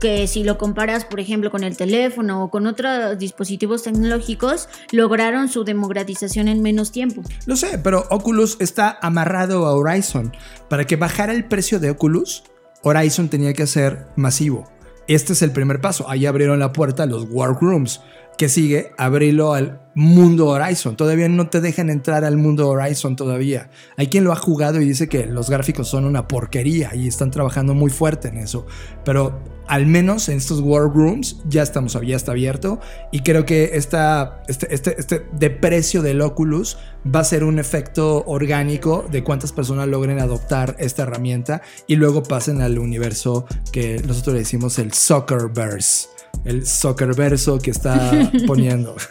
que 0.00 0.26
si 0.26 0.44
lo 0.44 0.58
comparas, 0.58 1.04
por 1.04 1.20
ejemplo, 1.20 1.50
con 1.50 1.64
el 1.64 1.76
teléfono 1.76 2.44
o 2.44 2.50
con 2.50 2.66
otros 2.66 3.18
dispositivos 3.18 3.82
tecnológicos, 3.82 4.68
lograron 4.90 5.48
su 5.48 5.64
democratización 5.64 6.48
en 6.48 6.62
menos 6.62 6.92
tiempo. 6.92 7.22
Lo 7.46 7.56
sé, 7.56 7.78
pero 7.78 8.06
Oculus 8.10 8.56
está 8.60 8.98
amarrado 9.02 9.66
a 9.66 9.74
Horizon. 9.74 10.32
Para 10.68 10.84
que 10.86 10.96
bajara 10.96 11.32
el 11.32 11.44
precio 11.44 11.78
de 11.80 11.90
Oculus, 11.90 12.44
Horizon 12.82 13.28
tenía 13.28 13.52
que 13.52 13.66
ser 13.66 14.06
masivo. 14.16 14.70
Este 15.08 15.32
es 15.32 15.42
el 15.42 15.50
primer 15.50 15.80
paso. 15.80 16.08
Ahí 16.08 16.26
abrieron 16.26 16.58
la 16.58 16.72
puerta 16.72 17.02
a 17.02 17.06
los 17.06 17.24
workrooms. 17.30 18.00
Que 18.42 18.48
sigue, 18.48 18.90
abrirlo 18.98 19.54
al 19.54 19.80
mundo 19.94 20.48
Horizon. 20.48 20.96
Todavía 20.96 21.28
no 21.28 21.48
te 21.48 21.60
dejan 21.60 21.90
entrar 21.90 22.24
al 22.24 22.38
mundo 22.38 22.68
Horizon 22.68 23.14
todavía. 23.14 23.70
Hay 23.96 24.08
quien 24.08 24.24
lo 24.24 24.32
ha 24.32 24.36
jugado 24.36 24.80
y 24.80 24.84
dice 24.84 25.08
que 25.08 25.26
los 25.26 25.48
gráficos 25.48 25.86
son 25.86 26.06
una 26.06 26.26
porquería 26.26 26.92
y 26.92 27.06
están 27.06 27.30
trabajando 27.30 27.72
muy 27.72 27.88
fuerte 27.88 28.26
en 28.26 28.38
eso. 28.38 28.66
Pero 29.04 29.40
al 29.68 29.86
menos 29.86 30.28
en 30.28 30.38
estos 30.38 30.60
workrooms 30.60 31.36
ya 31.48 31.62
estamos 31.62 31.96
ya 32.04 32.16
está 32.16 32.32
abierto 32.32 32.80
y 33.12 33.20
creo 33.20 33.46
que 33.46 33.70
esta, 33.74 34.42
este, 34.48 34.74
este, 34.74 34.98
este 34.98 35.24
deprecio 35.38 36.02
del 36.02 36.20
Oculus 36.20 36.78
va 37.06 37.20
a 37.20 37.24
ser 37.24 37.44
un 37.44 37.60
efecto 37.60 38.24
orgánico 38.26 39.06
de 39.08 39.22
cuántas 39.22 39.52
personas 39.52 39.86
logren 39.86 40.18
adoptar 40.18 40.74
esta 40.80 41.04
herramienta 41.04 41.62
y 41.86 41.94
luego 41.94 42.24
pasen 42.24 42.60
al 42.60 42.80
universo 42.80 43.46
que 43.70 44.02
nosotros 44.04 44.34
le 44.34 44.40
decimos 44.40 44.80
el 44.80 44.92
Soccerverse, 44.92 46.08
el 46.44 46.66
Soccerverso 46.66 47.58
que 47.58 47.70
está 47.70 48.30
poniendo. 48.46 48.96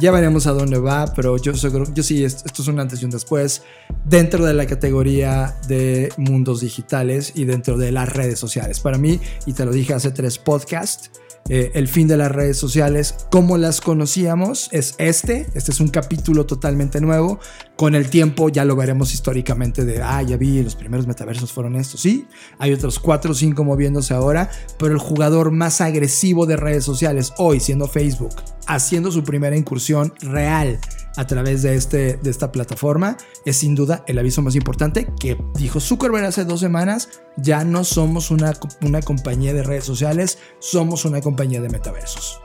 Ya 0.00 0.10
veremos 0.10 0.46
a 0.46 0.52
dónde 0.52 0.78
va, 0.78 1.12
pero 1.14 1.36
yo, 1.36 1.52
yo 1.52 2.02
sí, 2.02 2.24
esto 2.24 2.62
es 2.62 2.66
un 2.66 2.80
antes 2.80 3.02
y 3.02 3.04
un 3.04 3.10
después 3.10 3.62
dentro 4.06 4.46
de 4.46 4.54
la 4.54 4.66
categoría 4.66 5.54
de 5.68 6.10
mundos 6.16 6.62
digitales 6.62 7.32
y 7.34 7.44
dentro 7.44 7.76
de 7.76 7.92
las 7.92 8.10
redes 8.10 8.38
sociales. 8.38 8.80
Para 8.80 8.96
mí, 8.96 9.20
y 9.44 9.52
te 9.52 9.66
lo 9.66 9.70
dije 9.70 9.92
hace 9.92 10.10
tres 10.10 10.38
podcasts, 10.38 11.10
eh, 11.48 11.72
el 11.74 11.88
fin 11.88 12.06
de 12.08 12.16
las 12.16 12.30
redes 12.30 12.56
sociales, 12.56 13.14
como 13.30 13.58
las 13.58 13.80
conocíamos, 13.80 14.68
es 14.72 14.94
este. 14.98 15.46
Este 15.54 15.72
es 15.72 15.80
un 15.80 15.88
capítulo 15.88 16.46
totalmente 16.46 17.00
nuevo. 17.00 17.40
Con 17.76 17.94
el 17.94 18.10
tiempo 18.10 18.48
ya 18.48 18.64
lo 18.64 18.76
veremos 18.76 19.12
históricamente 19.12 19.84
de, 19.84 20.02
ah, 20.02 20.22
ya 20.22 20.36
vi, 20.36 20.62
los 20.62 20.76
primeros 20.76 21.06
metaversos 21.06 21.52
fueron 21.52 21.76
estos. 21.76 22.00
Sí, 22.00 22.26
hay 22.58 22.72
otros 22.72 22.98
cuatro 22.98 23.32
o 23.32 23.34
cinco 23.34 23.64
moviéndose 23.64 24.14
ahora, 24.14 24.50
pero 24.78 24.92
el 24.92 24.98
jugador 24.98 25.50
más 25.50 25.80
agresivo 25.80 26.46
de 26.46 26.56
redes 26.56 26.84
sociales 26.84 27.32
hoy, 27.38 27.60
siendo 27.60 27.88
Facebook, 27.88 28.36
haciendo 28.66 29.10
su 29.10 29.24
primera 29.24 29.56
incursión 29.56 30.14
real 30.20 30.78
a 31.16 31.26
través 31.26 31.62
de, 31.62 31.74
este, 31.74 32.16
de 32.16 32.30
esta 32.30 32.52
plataforma 32.52 33.16
es 33.44 33.58
sin 33.58 33.74
duda 33.74 34.04
el 34.06 34.18
aviso 34.18 34.42
más 34.42 34.54
importante 34.54 35.08
que 35.20 35.36
dijo 35.54 35.80
Zuckerberg 35.80 36.24
hace 36.24 36.44
dos 36.44 36.60
semanas, 36.60 37.08
ya 37.36 37.64
no 37.64 37.84
somos 37.84 38.30
una, 38.30 38.52
una 38.82 39.02
compañía 39.02 39.52
de 39.52 39.62
redes 39.62 39.84
sociales, 39.84 40.38
somos 40.58 41.04
una 41.04 41.20
compañía 41.20 41.60
de 41.60 41.68
metaversos. 41.68 42.40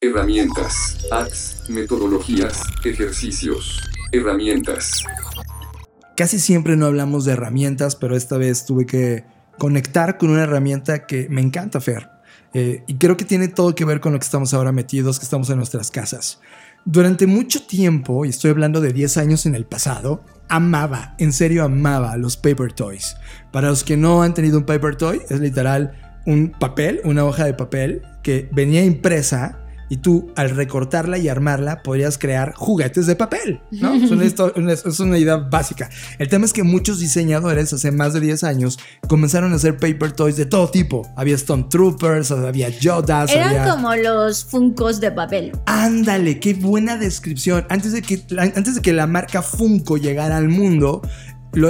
Herramientas, 0.00 1.06
apps, 1.10 1.62
metodologías, 1.68 2.62
ejercicios, 2.84 3.80
herramientas. 4.10 5.04
Casi 6.16 6.38
siempre 6.40 6.76
no 6.76 6.86
hablamos 6.86 7.24
de 7.24 7.32
herramientas, 7.32 7.96
pero 7.96 8.16
esta 8.16 8.36
vez 8.36 8.66
tuve 8.66 8.84
que 8.84 9.24
conectar 9.58 10.18
con 10.18 10.30
una 10.30 10.42
herramienta 10.42 11.06
que 11.06 11.28
me 11.30 11.40
encanta, 11.40 11.80
Fer. 11.80 12.10
Eh, 12.54 12.82
y 12.86 12.96
creo 12.96 13.16
que 13.16 13.24
tiene 13.24 13.48
todo 13.48 13.74
que 13.74 13.84
ver 13.84 14.00
con 14.00 14.12
lo 14.12 14.18
que 14.18 14.24
estamos 14.24 14.52
ahora 14.52 14.72
metidos, 14.72 15.18
que 15.18 15.24
estamos 15.24 15.48
en 15.50 15.56
nuestras 15.56 15.90
casas. 15.90 16.40
Durante 16.84 17.26
mucho 17.26 17.62
tiempo, 17.62 18.24
y 18.24 18.30
estoy 18.30 18.50
hablando 18.50 18.80
de 18.80 18.92
10 18.92 19.16
años 19.16 19.46
en 19.46 19.54
el 19.54 19.64
pasado, 19.64 20.24
amaba, 20.48 21.14
en 21.18 21.32
serio 21.32 21.64
amaba 21.64 22.16
los 22.16 22.36
paper 22.36 22.72
toys. 22.72 23.16
Para 23.52 23.68
los 23.68 23.84
que 23.84 23.96
no 23.96 24.22
han 24.22 24.34
tenido 24.34 24.58
un 24.58 24.64
paper 24.64 24.96
toy, 24.96 25.22
es 25.30 25.40
literal 25.40 25.92
un 26.26 26.50
papel, 26.50 27.00
una 27.04 27.24
hoja 27.24 27.44
de 27.44 27.54
papel 27.54 28.02
que 28.22 28.48
venía 28.52 28.84
impresa 28.84 29.61
y 29.92 29.98
tú 29.98 30.32
al 30.36 30.48
recortarla 30.48 31.18
y 31.18 31.28
armarla 31.28 31.82
podrías 31.82 32.16
crear 32.16 32.54
juguetes 32.54 33.06
de 33.06 33.14
papel, 33.14 33.60
¿no? 33.72 33.92
es, 33.92 34.10
una, 34.10 34.72
es 34.72 35.00
idea 35.20 35.36
básica. 35.36 35.90
El 36.18 36.28
tema 36.28 36.46
es 36.46 36.54
que 36.54 36.62
muchos 36.62 36.98
diseñadores 36.98 37.74
hace 37.74 37.92
más 37.92 38.14
de 38.14 38.20
10 38.20 38.42
años 38.44 38.78
comenzaron 39.06 39.52
a 39.52 39.56
hacer 39.56 39.76
paper 39.76 40.12
toys 40.12 40.38
de 40.38 40.46
todo 40.46 40.70
tipo. 40.70 41.06
Había 41.14 41.36
Stormtroopers, 41.36 42.30
había 42.30 42.70
Yodas, 42.70 43.32
Eran 43.32 43.48
había... 43.48 43.70
como 43.70 43.94
los 43.94 44.46
funcos 44.46 44.98
de 44.98 45.12
papel. 45.12 45.52
Ándale, 45.66 46.40
qué 46.40 46.54
buena 46.54 46.96
descripción. 46.96 47.66
Antes 47.68 47.92
de 47.92 48.00
que, 48.00 48.22
antes 48.38 48.76
de 48.76 48.80
que 48.80 48.94
la 48.94 49.06
marca 49.06 49.42
Funko 49.42 49.98
llegara 49.98 50.38
al 50.38 50.48
mundo, 50.48 51.02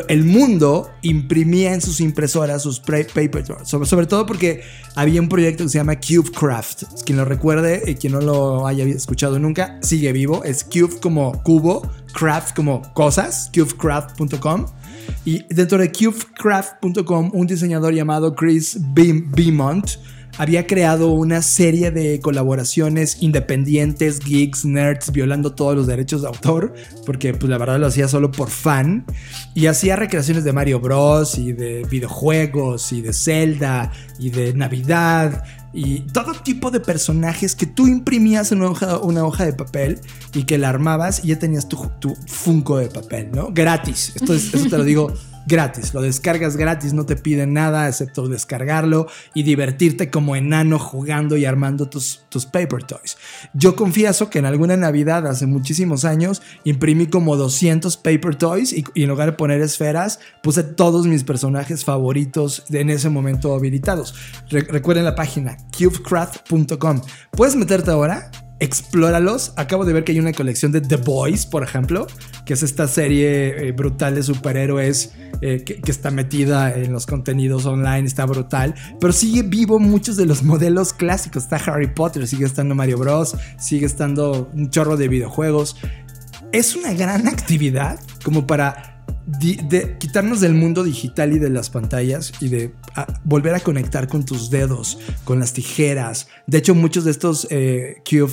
el 0.09 0.25
mundo 0.25 0.91
imprimía 1.03 1.75
en 1.75 1.81
sus 1.81 2.01
impresoras 2.01 2.63
sus 2.63 2.81
pra- 2.83 3.07
paper 3.07 3.45
toys. 3.45 3.69
Sobre, 3.69 3.87
sobre 3.89 4.07
todo 4.07 4.27
porque 4.27 4.63
había 4.95 5.21
un 5.21 5.29
proyecto 5.29 5.65
que 5.65 5.71
se 5.71 5.79
llama 5.79 5.97
CubeCraft. 5.99 6.85
Quien 7.05 7.19
lo 7.19 7.25
recuerde 7.25 7.83
y 7.87 7.95
quien 7.97 8.13
no 8.13 8.21
lo 8.21 8.67
haya 8.67 8.85
escuchado 8.85 9.39
nunca, 9.39 9.79
sigue 9.83 10.13
vivo. 10.13 10.45
Es 10.45 10.63
Cube 10.65 11.01
como 11.01 11.43
cubo, 11.43 11.83
craft 12.13 12.55
como 12.55 12.83
cosas, 12.95 13.51
cubecraft.com. 13.55 14.67
Y 15.25 15.45
dentro 15.53 15.79
de 15.79 15.91
cubecraft.com, 15.91 17.31
un 17.35 17.47
diseñador 17.47 17.93
llamado 17.95 18.35
Chris 18.35 18.77
Beam- 18.95 19.31
Beaumont 19.35 19.87
había 20.39 20.67
creado 20.67 21.11
una 21.13 21.43
serie 21.43 21.91
de 21.91 22.21
colaboraciones 22.21 23.19
independientes, 23.21 24.19
geeks, 24.21 24.65
nerds, 24.65 25.13
violando 25.13 25.53
todos 25.55 25.77
los 25.77 25.87
derechos 25.87 26.23
de 26.23 26.29
autor, 26.29 26.75
porque 27.07 27.35
pues 27.35 27.51
la 27.51 27.59
verdad 27.59 27.79
lo 27.79 27.87
hacía 27.87 28.09
solo 28.09 28.31
por 28.31 28.51
fan, 28.51 29.05
y 29.55 29.67
hacía 29.67 29.97
recreaciones 29.97 30.45
de 30.45 30.53
Mario 30.53 30.81
Bros. 30.81 31.39
y 31.39 31.53
de 31.53 31.85
videojuegos 31.91 32.93
y 32.93 33.03
de 33.03 33.13
Zelda 33.13 33.93
y 34.19 34.31
de 34.31 34.55
Navidad 34.55 35.45
y 35.75 36.01
todo 36.13 36.35
tipo 36.35 36.71
de 36.71 36.81
personajes 36.81 37.55
que 37.57 37.65
tú 37.67 37.87
imprimías 37.87 38.53
en 38.53 38.61
una 38.63 39.25
hoja, 39.25 39.45
de 39.47 39.53
papel 39.55 40.01
y 40.35 40.45
que 40.45 40.59
la 40.59 40.69
armabas 40.69 41.25
y 41.25 41.29
ya 41.29 41.39
tenías 41.39 41.67
tu, 41.69 41.91
tu 41.99 42.15
Funko 42.27 42.77
de 42.79 42.89
papel, 42.89 43.31
¿no? 43.33 43.49
Gratis. 43.53 44.13
Esto 44.15 44.35
es- 44.35 44.53
eso 44.53 44.69
te 44.69 44.77
lo 44.77 44.85
digo 44.85 45.13
gratis. 45.47 45.95
Lo 45.95 46.03
descargas 46.03 46.57
gratis, 46.57 46.93
no 46.93 47.07
te 47.07 47.17
piden 47.17 47.53
nada 47.53 47.89
excepto 47.89 48.29
descargarlo 48.29 49.07
y 49.35 49.43
divertirte 49.43 50.11
como 50.11 50.37
enano 50.37 50.79
jugando 50.79 51.37
y 51.37 51.45
armando 51.45 51.89
tus, 51.89 52.25
tus 52.29 52.47
paper 52.47 52.85
toys. 52.85 53.17
Yo 53.55 53.75
confieso 53.77 54.31
que 54.31 54.39
en 54.39 54.47
alguna 54.47 54.77
Navidad 54.77 55.27
hace 55.27 55.47
muchísimos 55.47 56.05
años 56.05 56.43
imprimí 56.65 57.07
como 57.07 57.37
200 57.37 57.97
paper 57.97 58.37
toys 58.37 58.73
y, 58.73 58.85
en 58.95 59.09
lugar 59.09 59.31
de 59.31 59.37
poner 59.37 59.61
esferas 59.61 60.19
puse 60.43 60.63
todos 60.63 61.07
mis 61.07 61.25
personajes 61.25 61.85
favoritos 61.85 62.65
de 62.69 62.81
en 62.83 62.91
ese 62.91 63.09
momento 63.09 63.55
habilitados. 63.55 64.15
Re- 64.51 64.67
recuerden 64.69 65.05
la 65.05 65.15
página 65.15 65.57
cubecraft.com. 65.79 67.01
Puedes 67.31 67.57
meterte 67.57 67.91
ahora 67.91 68.31
explóralos. 68.63 69.53
Acabo 69.57 69.85
de 69.85 69.93
ver 69.93 70.05
que 70.05 70.13
hay 70.13 70.21
una 70.21 70.33
colección 70.33 70.71
de 70.71 70.81
The 70.81 70.97
Boys, 70.97 71.47
por 71.47 71.65
ejemplo, 71.65 72.07
que 72.47 72.55
es 72.55 72.63
esta 72.63 72.87
serie 72.87 73.69
eh, 73.69 73.73
brutal 73.73 74.15
de 74.15 74.23
superhéroes 74.23 75.15
eh, 75.41 75.65
que, 75.65 75.81
que 75.81 75.91
está 75.91 76.13
metida 76.13 76.73
en 76.73 76.93
los 76.93 77.07
contenidos 77.07 77.67
online, 77.67 78.07
está 78.07 78.25
brutal, 78.25 78.77
pero 79.01 79.13
sigue 79.13 79.43
vivo 79.43 79.81
muchos 79.81 80.17
de 80.17 80.27
los 80.27 80.43
modelos 80.45 80.93
clásicos. 80.93 81.43
Está 81.43 81.57
Harry 81.57 81.93
Potter, 81.93 82.29
sigue 82.29 82.47
estando 82.47 82.77
Mario 82.77 82.99
Bros, 82.99 83.37
sigue 83.59 83.85
estando 83.85 84.49
un 84.55 84.71
chorro 84.71 84.97
de 84.97 85.09
videojuegos. 85.09 85.77
Es 86.53 86.77
una 86.77 86.93
gran 86.93 87.27
actividad 87.27 87.99
como 88.23 88.47
para 88.47 88.93
quitarnos 89.99 90.41
del 90.41 90.55
mundo 90.55 90.85
digital 90.85 91.33
y 91.33 91.39
de 91.39 91.51
las 91.51 91.71
pantallas 91.71 92.33
y 92.41 92.49
de 92.49 92.75
volver 93.25 93.55
a 93.55 93.61
conectar 93.61 94.07
con 94.07 94.25
tus 94.25 94.51
dedos, 94.51 94.99
con 95.25 95.41
las 95.41 95.53
tijeras. 95.53 96.29
De 96.47 96.59
hecho, 96.59 96.75
muchos 96.75 97.05
de 97.05 97.11
estos 97.11 97.47
eh, 97.51 97.97
Cube, 98.09 98.33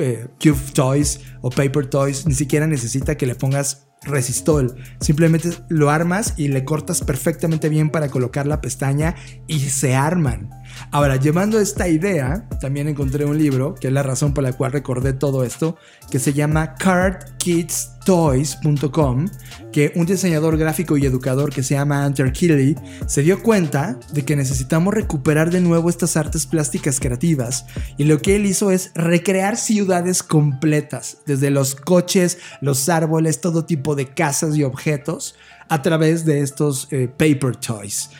eh, 0.00 0.28
Cube 0.42 0.72
Toys 0.72 1.20
o 1.42 1.50
Paper 1.50 1.86
Toys 1.86 2.26
ni 2.26 2.34
siquiera 2.34 2.66
necesita 2.66 3.16
que 3.16 3.26
le 3.26 3.34
pongas 3.34 3.88
resistol. 4.02 4.74
Simplemente 5.00 5.50
lo 5.68 5.90
armas 5.90 6.34
y 6.36 6.48
le 6.48 6.64
cortas 6.64 7.02
perfectamente 7.02 7.68
bien 7.68 7.90
para 7.90 8.08
colocar 8.08 8.46
la 8.46 8.60
pestaña 8.60 9.14
y 9.46 9.60
se 9.60 9.94
arman. 9.94 10.50
Ahora, 10.90 11.16
llevando 11.16 11.60
esta 11.60 11.88
idea, 11.88 12.48
también 12.60 12.88
encontré 12.88 13.24
un 13.24 13.38
libro, 13.38 13.74
que 13.74 13.88
es 13.88 13.92
la 13.92 14.02
razón 14.02 14.34
por 14.34 14.44
la 14.44 14.52
cual 14.52 14.72
recordé 14.72 15.12
todo 15.12 15.44
esto, 15.44 15.76
que 16.10 16.18
se 16.18 16.32
llama 16.32 16.74
cardkidstoys.com, 16.74 19.28
que 19.72 19.92
un 19.94 20.06
diseñador 20.06 20.58
gráfico 20.58 20.96
y 20.96 21.06
educador 21.06 21.52
que 21.52 21.62
se 21.62 21.74
llama 21.74 22.06
Hunter 22.06 22.32
Kelly 22.32 22.76
se 23.06 23.22
dio 23.22 23.42
cuenta 23.42 23.98
de 24.12 24.24
que 24.24 24.36
necesitamos 24.36 24.94
recuperar 24.94 25.50
de 25.50 25.60
nuevo 25.60 25.88
estas 25.88 26.16
artes 26.16 26.46
plásticas 26.46 26.98
creativas 26.98 27.66
y 27.96 28.04
lo 28.04 28.20
que 28.20 28.36
él 28.36 28.46
hizo 28.46 28.70
es 28.70 28.90
recrear 28.94 29.56
ciudades 29.56 30.22
completas, 30.22 31.18
desde 31.26 31.50
los 31.50 31.76
coches, 31.76 32.38
los 32.60 32.88
árboles, 32.88 33.40
todo 33.40 33.64
tipo 33.64 33.94
de 33.94 34.06
casas 34.06 34.56
y 34.56 34.64
objetos 34.64 35.36
a 35.68 35.82
través 35.82 36.24
de 36.24 36.40
estos 36.40 36.88
eh, 36.90 37.08
paper 37.08 37.56
toys. 37.56 38.10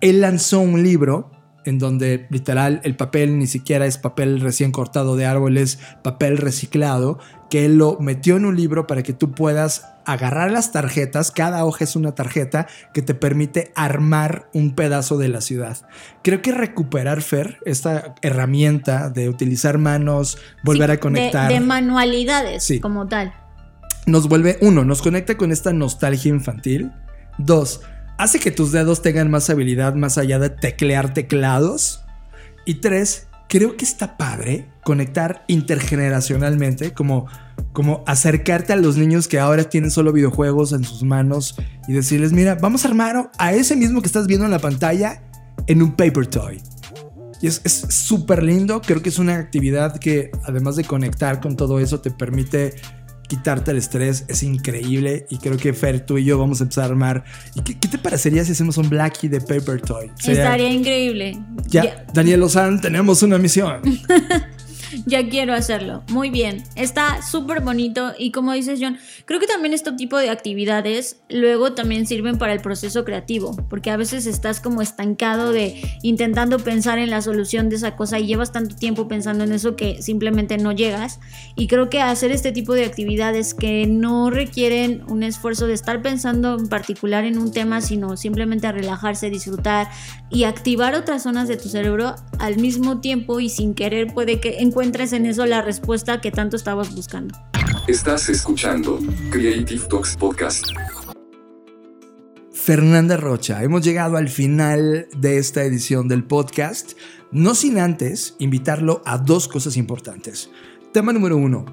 Él 0.00 0.20
lanzó 0.20 0.60
un 0.60 0.82
libro 0.82 1.30
en 1.64 1.78
donde 1.78 2.26
literal 2.30 2.80
el 2.84 2.96
papel 2.96 3.38
ni 3.38 3.46
siquiera 3.46 3.86
es 3.86 3.98
papel 3.98 4.40
recién 4.40 4.72
cortado 4.72 5.16
de 5.16 5.26
árboles, 5.26 5.78
papel 6.02 6.38
reciclado, 6.38 7.18
que 7.50 7.64
él 7.66 7.76
lo 7.78 7.98
metió 8.00 8.36
en 8.36 8.44
un 8.46 8.56
libro 8.56 8.86
para 8.86 9.02
que 9.02 9.12
tú 9.12 9.32
puedas 9.32 9.88
agarrar 10.04 10.50
las 10.50 10.72
tarjetas, 10.72 11.30
cada 11.30 11.64
hoja 11.64 11.84
es 11.84 11.94
una 11.94 12.12
tarjeta 12.14 12.66
que 12.92 13.02
te 13.02 13.14
permite 13.14 13.72
armar 13.76 14.48
un 14.52 14.74
pedazo 14.74 15.16
de 15.18 15.28
la 15.28 15.40
ciudad. 15.40 15.76
Creo 16.22 16.42
que 16.42 16.50
recuperar, 16.52 17.22
Fer, 17.22 17.58
esta 17.64 18.14
herramienta 18.22 19.10
de 19.10 19.28
utilizar 19.28 19.78
manos, 19.78 20.38
volver 20.64 20.88
Sí, 20.90 20.94
a 20.96 21.00
conectar 21.00 21.48
De, 21.48 21.54
de 21.54 21.60
manualidades, 21.60 22.64
Sí. 22.64 22.80
como 22.80 23.06
tal. 23.06 23.32
nos 24.06 24.28
vuelve, 24.28 24.58
uno, 24.62 24.84
nos 24.84 25.00
conecta 25.02 25.36
con 25.36 25.52
esta 25.52 25.72
nostalgia 25.72 26.30
infantil. 26.30 26.90
Dos, 27.38 27.82
hace 28.18 28.38
que 28.38 28.50
tus 28.50 28.72
dedos 28.72 29.02
tengan 29.02 29.30
más 29.30 29.50
habilidad 29.50 29.94
más 29.94 30.18
allá 30.18 30.38
de 30.38 30.50
teclear 30.50 31.14
teclados. 31.14 32.04
Y 32.64 32.74
tres, 32.74 33.28
creo 33.48 33.76
que 33.76 33.84
está 33.84 34.16
padre 34.16 34.66
conectar 34.84 35.44
intergeneracionalmente, 35.46 36.92
como, 36.92 37.26
como 37.72 38.02
acercarte 38.06 38.72
a 38.72 38.76
los 38.76 38.96
niños 38.96 39.28
que 39.28 39.38
ahora 39.38 39.64
tienen 39.64 39.90
solo 39.90 40.12
videojuegos 40.12 40.72
en 40.72 40.84
sus 40.84 41.02
manos 41.02 41.56
y 41.88 41.92
decirles, 41.92 42.32
mira, 42.32 42.54
vamos 42.54 42.84
a 42.84 42.88
armar 42.88 43.30
a 43.38 43.52
ese 43.52 43.76
mismo 43.76 44.00
que 44.00 44.06
estás 44.06 44.26
viendo 44.26 44.44
en 44.46 44.52
la 44.52 44.58
pantalla 44.58 45.22
en 45.66 45.82
un 45.82 45.92
paper 45.92 46.26
toy. 46.26 46.62
Y 47.42 47.48
es 47.48 47.60
súper 47.64 48.42
lindo, 48.42 48.80
creo 48.80 49.02
que 49.02 49.08
es 49.08 49.18
una 49.18 49.36
actividad 49.36 49.98
que 49.98 50.30
además 50.44 50.76
de 50.76 50.84
conectar 50.84 51.40
con 51.40 51.56
todo 51.56 51.80
eso 51.80 52.00
te 52.00 52.12
permite 52.12 52.74
quitarte 53.36 53.70
el 53.70 53.78
estrés, 53.78 54.24
es 54.28 54.42
increíble 54.42 55.26
y 55.30 55.38
creo 55.38 55.56
que 55.56 55.72
Fer, 55.72 56.00
tú 56.04 56.18
y 56.18 56.24
yo 56.24 56.36
vamos 56.38 56.60
a 56.60 56.64
empezar 56.64 56.84
a 56.84 56.86
armar. 56.88 57.24
¿Y 57.54 57.62
qué, 57.62 57.78
qué 57.78 57.88
te 57.88 57.96
parecería 57.96 58.44
si 58.44 58.52
hacemos 58.52 58.76
un 58.76 58.90
Blackie 58.90 59.28
de 59.28 59.40
Paper 59.40 59.80
Toy? 59.80 60.10
Sería- 60.18 60.42
Estaría 60.42 60.70
increíble. 60.70 61.38
ya, 61.66 61.82
Ya, 61.84 62.06
Daniel 62.12 62.40
Lozán, 62.40 62.80
tenemos 62.82 63.22
una 63.22 63.38
misión. 63.38 63.80
ya 65.06 65.28
quiero 65.28 65.54
hacerlo. 65.54 66.02
Muy 66.08 66.30
bien. 66.30 66.64
Está 66.76 67.22
súper 67.22 67.60
bonito. 67.60 68.12
Y 68.18 68.30
como 68.30 68.52
dices, 68.52 68.78
John, 68.80 68.98
creo 69.24 69.40
que 69.40 69.46
también 69.46 69.72
este 69.72 69.92
tipo 69.92 70.18
de 70.18 70.30
actividades 70.30 71.22
luego 71.28 71.72
también 71.72 72.06
sirven 72.06 72.38
para 72.38 72.52
el 72.52 72.60
proceso 72.60 73.04
creativo. 73.04 73.56
Porque 73.68 73.90
a 73.90 73.96
veces 73.96 74.26
estás 74.26 74.60
como 74.60 74.82
estancado 74.82 75.52
de 75.52 75.80
intentando 76.02 76.58
pensar 76.58 76.98
en 76.98 77.10
la 77.10 77.22
solución 77.22 77.68
de 77.68 77.76
esa 77.76 77.96
cosa 77.96 78.18
y 78.18 78.26
llevas 78.26 78.52
tanto 78.52 78.76
tiempo 78.76 79.08
pensando 79.08 79.44
en 79.44 79.52
eso 79.52 79.76
que 79.76 80.02
simplemente 80.02 80.58
no 80.58 80.72
llegas. 80.72 81.20
Y 81.56 81.66
creo 81.66 81.88
que 81.88 82.00
hacer 82.00 82.32
este 82.32 82.52
tipo 82.52 82.74
de 82.74 82.84
actividades 82.84 83.54
que 83.54 83.86
no 83.86 84.30
requieren 84.30 85.02
un 85.08 85.22
esfuerzo 85.22 85.66
de 85.66 85.74
estar 85.74 86.02
pensando 86.02 86.58
en 86.58 86.68
particular 86.68 87.24
en 87.24 87.38
un 87.38 87.52
tema, 87.52 87.80
sino 87.80 88.16
simplemente 88.16 88.66
a 88.66 88.72
relajarse, 88.72 89.30
disfrutar 89.30 89.88
y 90.30 90.44
activar 90.44 90.94
otras 90.94 91.22
zonas 91.22 91.48
de 91.48 91.56
tu 91.56 91.68
cerebro 91.68 92.14
al 92.38 92.56
mismo 92.58 93.00
tiempo 93.00 93.40
y 93.40 93.48
sin 93.48 93.74
querer 93.74 94.12
puede 94.12 94.40
que 94.40 94.58
encuentres 94.60 94.81
en 94.82 95.26
eso 95.26 95.46
la 95.46 95.62
respuesta 95.62 96.20
que 96.20 96.32
tanto 96.32 96.56
estabas 96.56 96.94
buscando. 96.94 97.38
Estás 97.86 98.28
escuchando 98.28 98.98
Creative 99.30 99.86
Talks 99.88 100.16
Podcast. 100.16 100.66
Fernanda 102.52 103.16
Rocha, 103.16 103.62
hemos 103.62 103.84
llegado 103.84 104.16
al 104.16 104.28
final 104.28 105.06
de 105.16 105.38
esta 105.38 105.62
edición 105.62 106.08
del 106.08 106.24
podcast, 106.24 106.92
no 107.30 107.54
sin 107.54 107.78
antes 107.78 108.34
invitarlo 108.40 109.02
a 109.04 109.18
dos 109.18 109.46
cosas 109.46 109.76
importantes. 109.76 110.50
Tema 110.92 111.12
número 111.12 111.36
uno, 111.36 111.64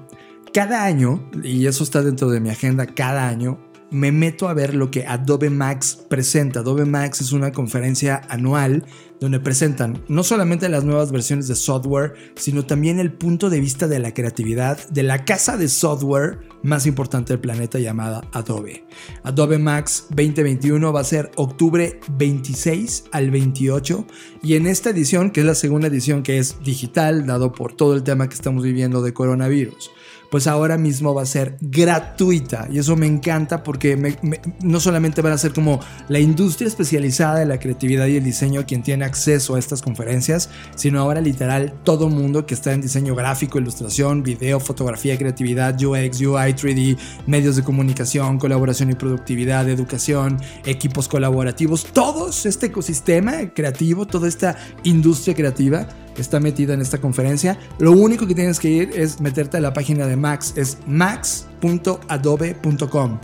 cada 0.52 0.84
año, 0.84 1.28
y 1.42 1.66
eso 1.66 1.82
está 1.82 2.02
dentro 2.02 2.30
de 2.30 2.40
mi 2.40 2.50
agenda 2.50 2.86
cada 2.86 3.28
año, 3.28 3.58
me 3.90 4.12
meto 4.12 4.48
a 4.48 4.54
ver 4.54 4.74
lo 4.74 4.90
que 4.90 5.06
Adobe 5.06 5.50
Max 5.50 5.98
presenta. 6.08 6.60
Adobe 6.60 6.84
Max 6.84 7.20
es 7.20 7.32
una 7.32 7.52
conferencia 7.52 8.22
anual 8.28 8.84
donde 9.20 9.38
presentan 9.38 10.02
no 10.08 10.24
solamente 10.24 10.68
las 10.68 10.84
nuevas 10.84 11.12
versiones 11.12 11.46
de 11.46 11.54
software, 11.54 12.14
sino 12.36 12.64
también 12.64 12.98
el 12.98 13.12
punto 13.12 13.50
de 13.50 13.60
vista 13.60 13.86
de 13.86 13.98
la 13.98 14.14
creatividad 14.14 14.88
de 14.88 15.02
la 15.02 15.24
casa 15.26 15.58
de 15.58 15.68
software 15.68 16.38
más 16.62 16.86
importante 16.86 17.34
del 17.34 17.40
planeta 17.40 17.78
llamada 17.78 18.22
Adobe. 18.32 18.84
Adobe 19.22 19.58
Max 19.58 20.06
2021 20.10 20.92
va 20.92 21.00
a 21.00 21.04
ser 21.04 21.30
octubre 21.36 22.00
26 22.16 23.04
al 23.12 23.30
28 23.30 24.06
y 24.42 24.54
en 24.54 24.66
esta 24.66 24.90
edición, 24.90 25.30
que 25.30 25.40
es 25.40 25.46
la 25.46 25.54
segunda 25.54 25.88
edición 25.88 26.22
que 26.22 26.38
es 26.38 26.56
digital, 26.64 27.26
dado 27.26 27.52
por 27.52 27.74
todo 27.74 27.94
el 27.94 28.02
tema 28.02 28.28
que 28.28 28.34
estamos 28.34 28.62
viviendo 28.62 29.02
de 29.02 29.12
coronavirus, 29.12 29.90
pues 30.30 30.46
ahora 30.46 30.78
mismo 30.78 31.14
va 31.14 31.22
a 31.22 31.26
ser 31.26 31.56
gratuita. 31.60 32.68
Y 32.70 32.78
eso 32.78 32.96
me 32.96 33.06
encanta 33.06 33.62
porque 33.62 34.16
no 34.62 34.80
solamente 34.80 35.22
van 35.22 35.32
a 35.32 35.38
ser 35.38 35.52
como 35.52 35.80
la 36.08 36.20
industria 36.20 36.68
especializada 36.68 37.40
de 37.40 37.46
la 37.46 37.58
creatividad 37.58 38.06
y 38.06 38.16
el 38.16 38.24
diseño 38.24 38.64
quien 38.66 38.82
tiene 38.82 39.04
acceso 39.04 39.54
a 39.54 39.58
estas 39.58 39.82
conferencias, 39.82 40.50
sino 40.76 41.00
ahora 41.00 41.20
literal 41.20 41.74
todo 41.84 42.08
mundo 42.08 42.46
que 42.46 42.54
está 42.54 42.72
en 42.72 42.80
diseño 42.80 43.14
gráfico, 43.14 43.58
ilustración, 43.58 44.22
video, 44.22 44.60
fotografía, 44.60 45.18
creatividad, 45.18 45.74
UX, 45.74 46.20
UI, 46.20 46.54
3D, 46.54 46.98
medios 47.26 47.56
de 47.56 47.62
comunicación, 47.62 48.38
colaboración 48.38 48.90
y 48.90 48.94
productividad, 48.94 49.68
educación, 49.68 50.40
equipos 50.64 51.08
colaborativos, 51.08 51.84
todo 51.92 52.30
este 52.30 52.66
ecosistema 52.66 53.52
creativo, 53.54 54.06
toda 54.06 54.28
esta 54.28 54.56
industria 54.84 55.34
creativa 55.34 55.88
está 56.16 56.40
metida 56.40 56.74
en 56.74 56.80
esta 56.80 57.00
conferencia. 57.00 57.56
Lo 57.78 57.92
único 57.92 58.26
que 58.26 58.34
tienes 58.34 58.58
que 58.60 58.68
ir 58.68 58.90
es 58.94 59.20
meterte 59.20 59.58
a 59.58 59.60
la 59.60 59.72
página 59.72 60.06
de 60.06 60.16
Max, 60.16 60.54
es 60.56 60.78
max.adobe.com. 60.86 63.20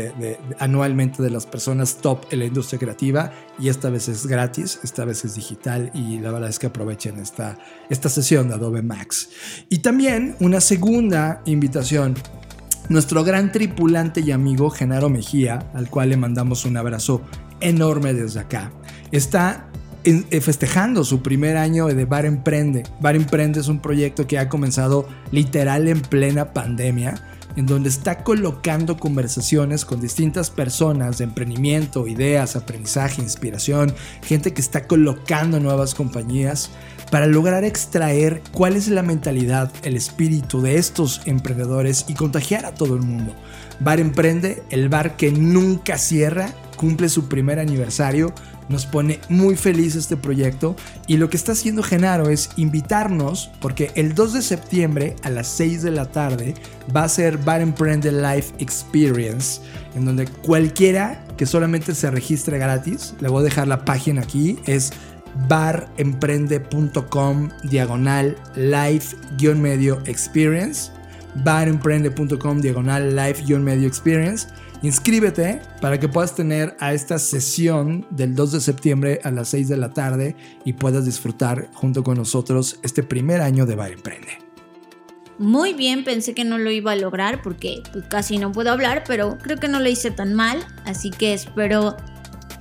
anualmente 0.61 1.25
de 1.25 1.31
las 1.31 1.45
personas 1.45 1.97
top 1.97 2.25
en 2.31 2.39
la 2.39 2.45
industria 2.45 2.79
creativa 2.79 3.33
y 3.59 3.69
esta 3.69 3.91
vez 3.91 4.07
es 4.07 4.29
gratis, 4.29 4.79
esta 4.85 5.05
vez 5.05 5.25
es 5.25 5.35
digital 5.35 5.91
y 5.93 6.21
la 6.21 6.31
verdad 6.31 6.51
es 6.51 6.61
que 6.61 6.69
aprovechen 6.69 7.19
esta, 7.19 7.59
esta 7.91 8.09
sesión 8.09 8.47
de 8.47 8.55
Adobe 8.55 8.83
Max. 8.83 9.31
Y 9.69 9.79
también 9.79 10.37
una 10.39 10.61
segunda 10.61 11.43
invitación 11.47 12.15
nuestro 12.89 13.25
gran 13.25 13.51
tripulante 13.51 14.21
y 14.21 14.31
amigo 14.31 14.71
Genaro 14.71 15.09
Mejía, 15.09 15.69
al 15.75 15.91
cual 15.91 16.11
le 16.11 16.17
mandamos 16.17 16.65
un 16.65 16.77
abrazo 16.77 17.23
enorme 17.59 18.15
desde 18.15 18.39
acá, 18.39 18.71
está 19.11 19.69
eh, 20.07 20.41
festejando 20.41 21.03
su 21.03 21.21
primer 21.21 21.57
año 21.57 21.89
de 21.89 22.05
Bar 22.05 22.27
Emprende. 22.27 22.85
Bar 23.01 23.17
Emprende 23.17 23.59
es 23.59 23.67
un 23.67 23.81
proyecto 23.81 24.29
que 24.29 24.39
ha 24.39 24.49
comenzado 24.49 25.09
literal 25.33 25.89
en 25.89 26.01
plena 26.01 26.53
pandemia, 26.53 27.21
en 27.57 27.67
donde 27.67 27.89
está 27.89 28.23
colocando 28.23 28.99
conversaciones 28.99 29.85
con 29.85 30.01
distintas 30.01 30.51
personas 30.51 31.19
de 31.19 31.25
emprendimiento, 31.25 32.07
ideas, 32.07 32.55
aprendizaje, 32.55 33.21
inspiración, 33.21 33.93
gente 34.23 34.53
que 34.53 34.61
está 34.61 34.87
colocando 34.87 35.59
nuevas 35.59 35.97
compañías 35.97 36.71
para 37.11 37.27
lograr 37.27 37.65
extraer 37.65 38.43
cuál 38.53 38.77
es 38.77 38.87
la 38.87 39.03
mentalidad, 39.03 39.73
el 39.83 39.97
espíritu 39.97 40.63
de 40.63 40.77
estos 40.77 41.21
emprendedores 41.25 42.05
y 42.07 42.15
contagiar 42.15 42.65
a 42.65 42.75
todo 42.75 42.95
el 42.95 43.03
mundo. 43.03 43.35
Bar 43.81 43.99
Emprende, 43.99 44.63
el 44.71 44.89
bar 44.89 45.17
que 45.17 45.33
nunca 45.33 45.99
cierra, 45.99 46.51
cumple 46.77 47.09
su 47.09 47.29
primer 47.29 47.59
aniversario 47.59 48.33
nos 48.69 48.87
pone 48.87 49.21
muy 49.29 49.57
feliz 49.57 49.95
este 49.95 50.17
proyecto. 50.17 50.77
Y 51.07 51.17
lo 51.17 51.31
que 51.31 51.37
está 51.37 51.53
haciendo 51.53 51.83
Genaro 51.83 52.29
es 52.29 52.51
invitarnos, 52.57 53.51
porque 53.61 53.91
el 53.95 54.15
2 54.15 54.35
de 54.35 54.43
septiembre 54.43 55.17
a 55.23 55.31
las 55.31 55.49
6 55.49 55.83
de 55.83 55.91
la 55.91 56.11
tarde 56.11 56.55
va 56.95 57.05
a 57.05 57.09
ser 57.09 57.39
Bar 57.39 57.61
Emprende 57.61 58.13
Life 58.13 58.55
Experience, 58.59 59.61
en 59.95 60.05
donde 60.05 60.27
cualquiera 60.27 61.25
que 61.37 61.47
solamente 61.47 61.95
se 61.95 62.11
registre 62.11 62.59
gratis, 62.59 63.15
le 63.21 63.29
voy 63.29 63.43
a 63.43 63.45
dejar 63.45 63.69
la 63.69 63.85
página 63.85 64.23
aquí, 64.23 64.59
es 64.67 64.93
baremprende.com 65.49 67.51
diagonal 67.65 68.37
life-medio 68.57 70.01
experience. 70.07 70.91
baremprende.com 71.45 72.61
diagonal 72.61 73.15
life-medio 73.15 73.87
experience 73.87 74.49
Inscríbete 74.83 75.63
para 75.81 75.99
que 75.99 76.09
puedas 76.09 76.35
tener 76.35 76.77
a 76.81 76.93
esta 76.93 77.19
sesión 77.19 78.07
del 78.11 78.35
2 78.35 78.53
de 78.53 78.61
septiembre 78.61 79.21
a 79.25 79.31
las 79.31 79.49
6 79.49 79.69
de 79.69 79.77
la 79.77 79.93
tarde 79.93 80.37
y 80.65 80.75
puedas 80.75 81.05
disfrutar 81.07 81.71
junto 81.73 82.05
con 82.05 82.19
nosotros 82.19 82.79
este 82.83 83.03
primer 83.03 83.41
año 83.41 83.65
de 83.67 83.75
Bar 83.75 83.93
Emprende. 83.93 84.39
Muy 85.39 85.75
bien, 85.75 86.05
pensé 86.05 86.35
que 86.35 86.45
no 86.45 86.57
lo 86.57 86.71
iba 86.71 86.93
a 86.93 86.97
lograr 86.97 87.43
porque 87.43 87.83
pues, 87.93 88.05
casi 88.09 88.39
no 88.39 88.53
puedo 88.53 88.71
hablar, 88.71 89.05
pero 89.07 89.37
creo 89.39 89.59
que 89.59 89.69
no 89.69 89.81
lo 89.81 89.89
hice 89.89 90.11
tan 90.11 90.35
mal, 90.35 90.65
así 90.85 91.11
que 91.11 91.35
espero 91.35 91.97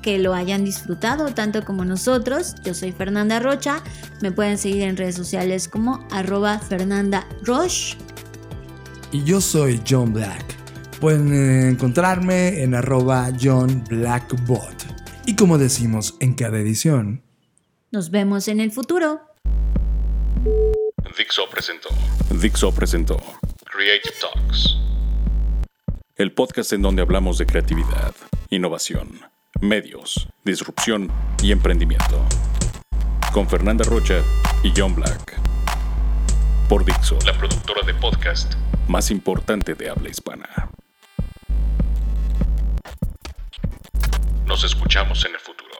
que 0.01 0.19
lo 0.19 0.33
hayan 0.33 0.63
disfrutado 0.63 1.33
tanto 1.33 1.63
como 1.63 1.85
nosotros. 1.85 2.55
Yo 2.63 2.73
soy 2.73 2.91
Fernanda 2.91 3.39
Rocha, 3.39 3.81
me 4.21 4.31
pueden 4.31 4.57
seguir 4.57 4.83
en 4.83 4.97
redes 4.97 5.15
sociales 5.15 5.67
como 5.67 6.05
arroba 6.11 6.59
Fernanda 6.59 7.25
Roche. 7.43 7.97
Y 9.11 9.23
yo 9.23 9.39
soy 9.39 9.81
John 9.87 10.13
Black. 10.13 10.64
Pueden 10.99 11.33
eh, 11.33 11.69
encontrarme 11.69 12.63
en 12.63 12.73
arroba 12.73 13.29
John 13.41 13.83
Blackbot. 13.89 14.85
Y 15.25 15.35
como 15.35 15.57
decimos 15.57 16.15
en 16.19 16.33
cada 16.33 16.57
edición, 16.59 17.23
nos 17.91 18.11
vemos 18.11 18.47
en 18.47 18.59
el 18.59 18.71
futuro. 18.71 19.21
Dixo 21.17 21.49
presentó. 21.49 21.89
Dixo 22.41 22.71
presentó 22.73 23.17
Creative 23.65 24.13
Talks. 24.21 24.77
El 26.15 26.31
podcast 26.31 26.73
en 26.73 26.81
donde 26.81 27.01
hablamos 27.01 27.37
de 27.37 27.45
creatividad, 27.45 28.15
innovación, 28.49 29.19
medios, 29.61 30.29
disrupción 30.43 31.11
y 31.43 31.51
emprendimiento. 31.51 32.25
Con 33.33 33.49
Fernanda 33.49 33.83
Rocha 33.83 34.21
y 34.63 34.71
John 34.75 34.95
Black. 34.95 35.39
Por 36.69 36.85
Dixo, 36.85 37.17
la 37.25 37.37
productora 37.37 37.81
de 37.85 37.93
podcast 37.95 38.55
más 38.87 39.11
importante 39.11 39.75
de 39.75 39.89
habla 39.89 40.09
hispana. 40.09 40.47
Nos 44.45 44.63
escuchamos 44.63 45.25
en 45.25 45.33
el 45.33 45.39
futuro. 45.39 45.75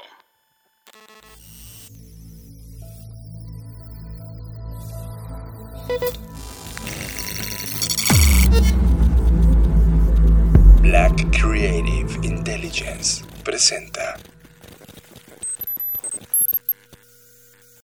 Black 10.82 11.16
Creative 11.32 12.10
Intelligence 12.24 13.24
presenta 13.44 14.18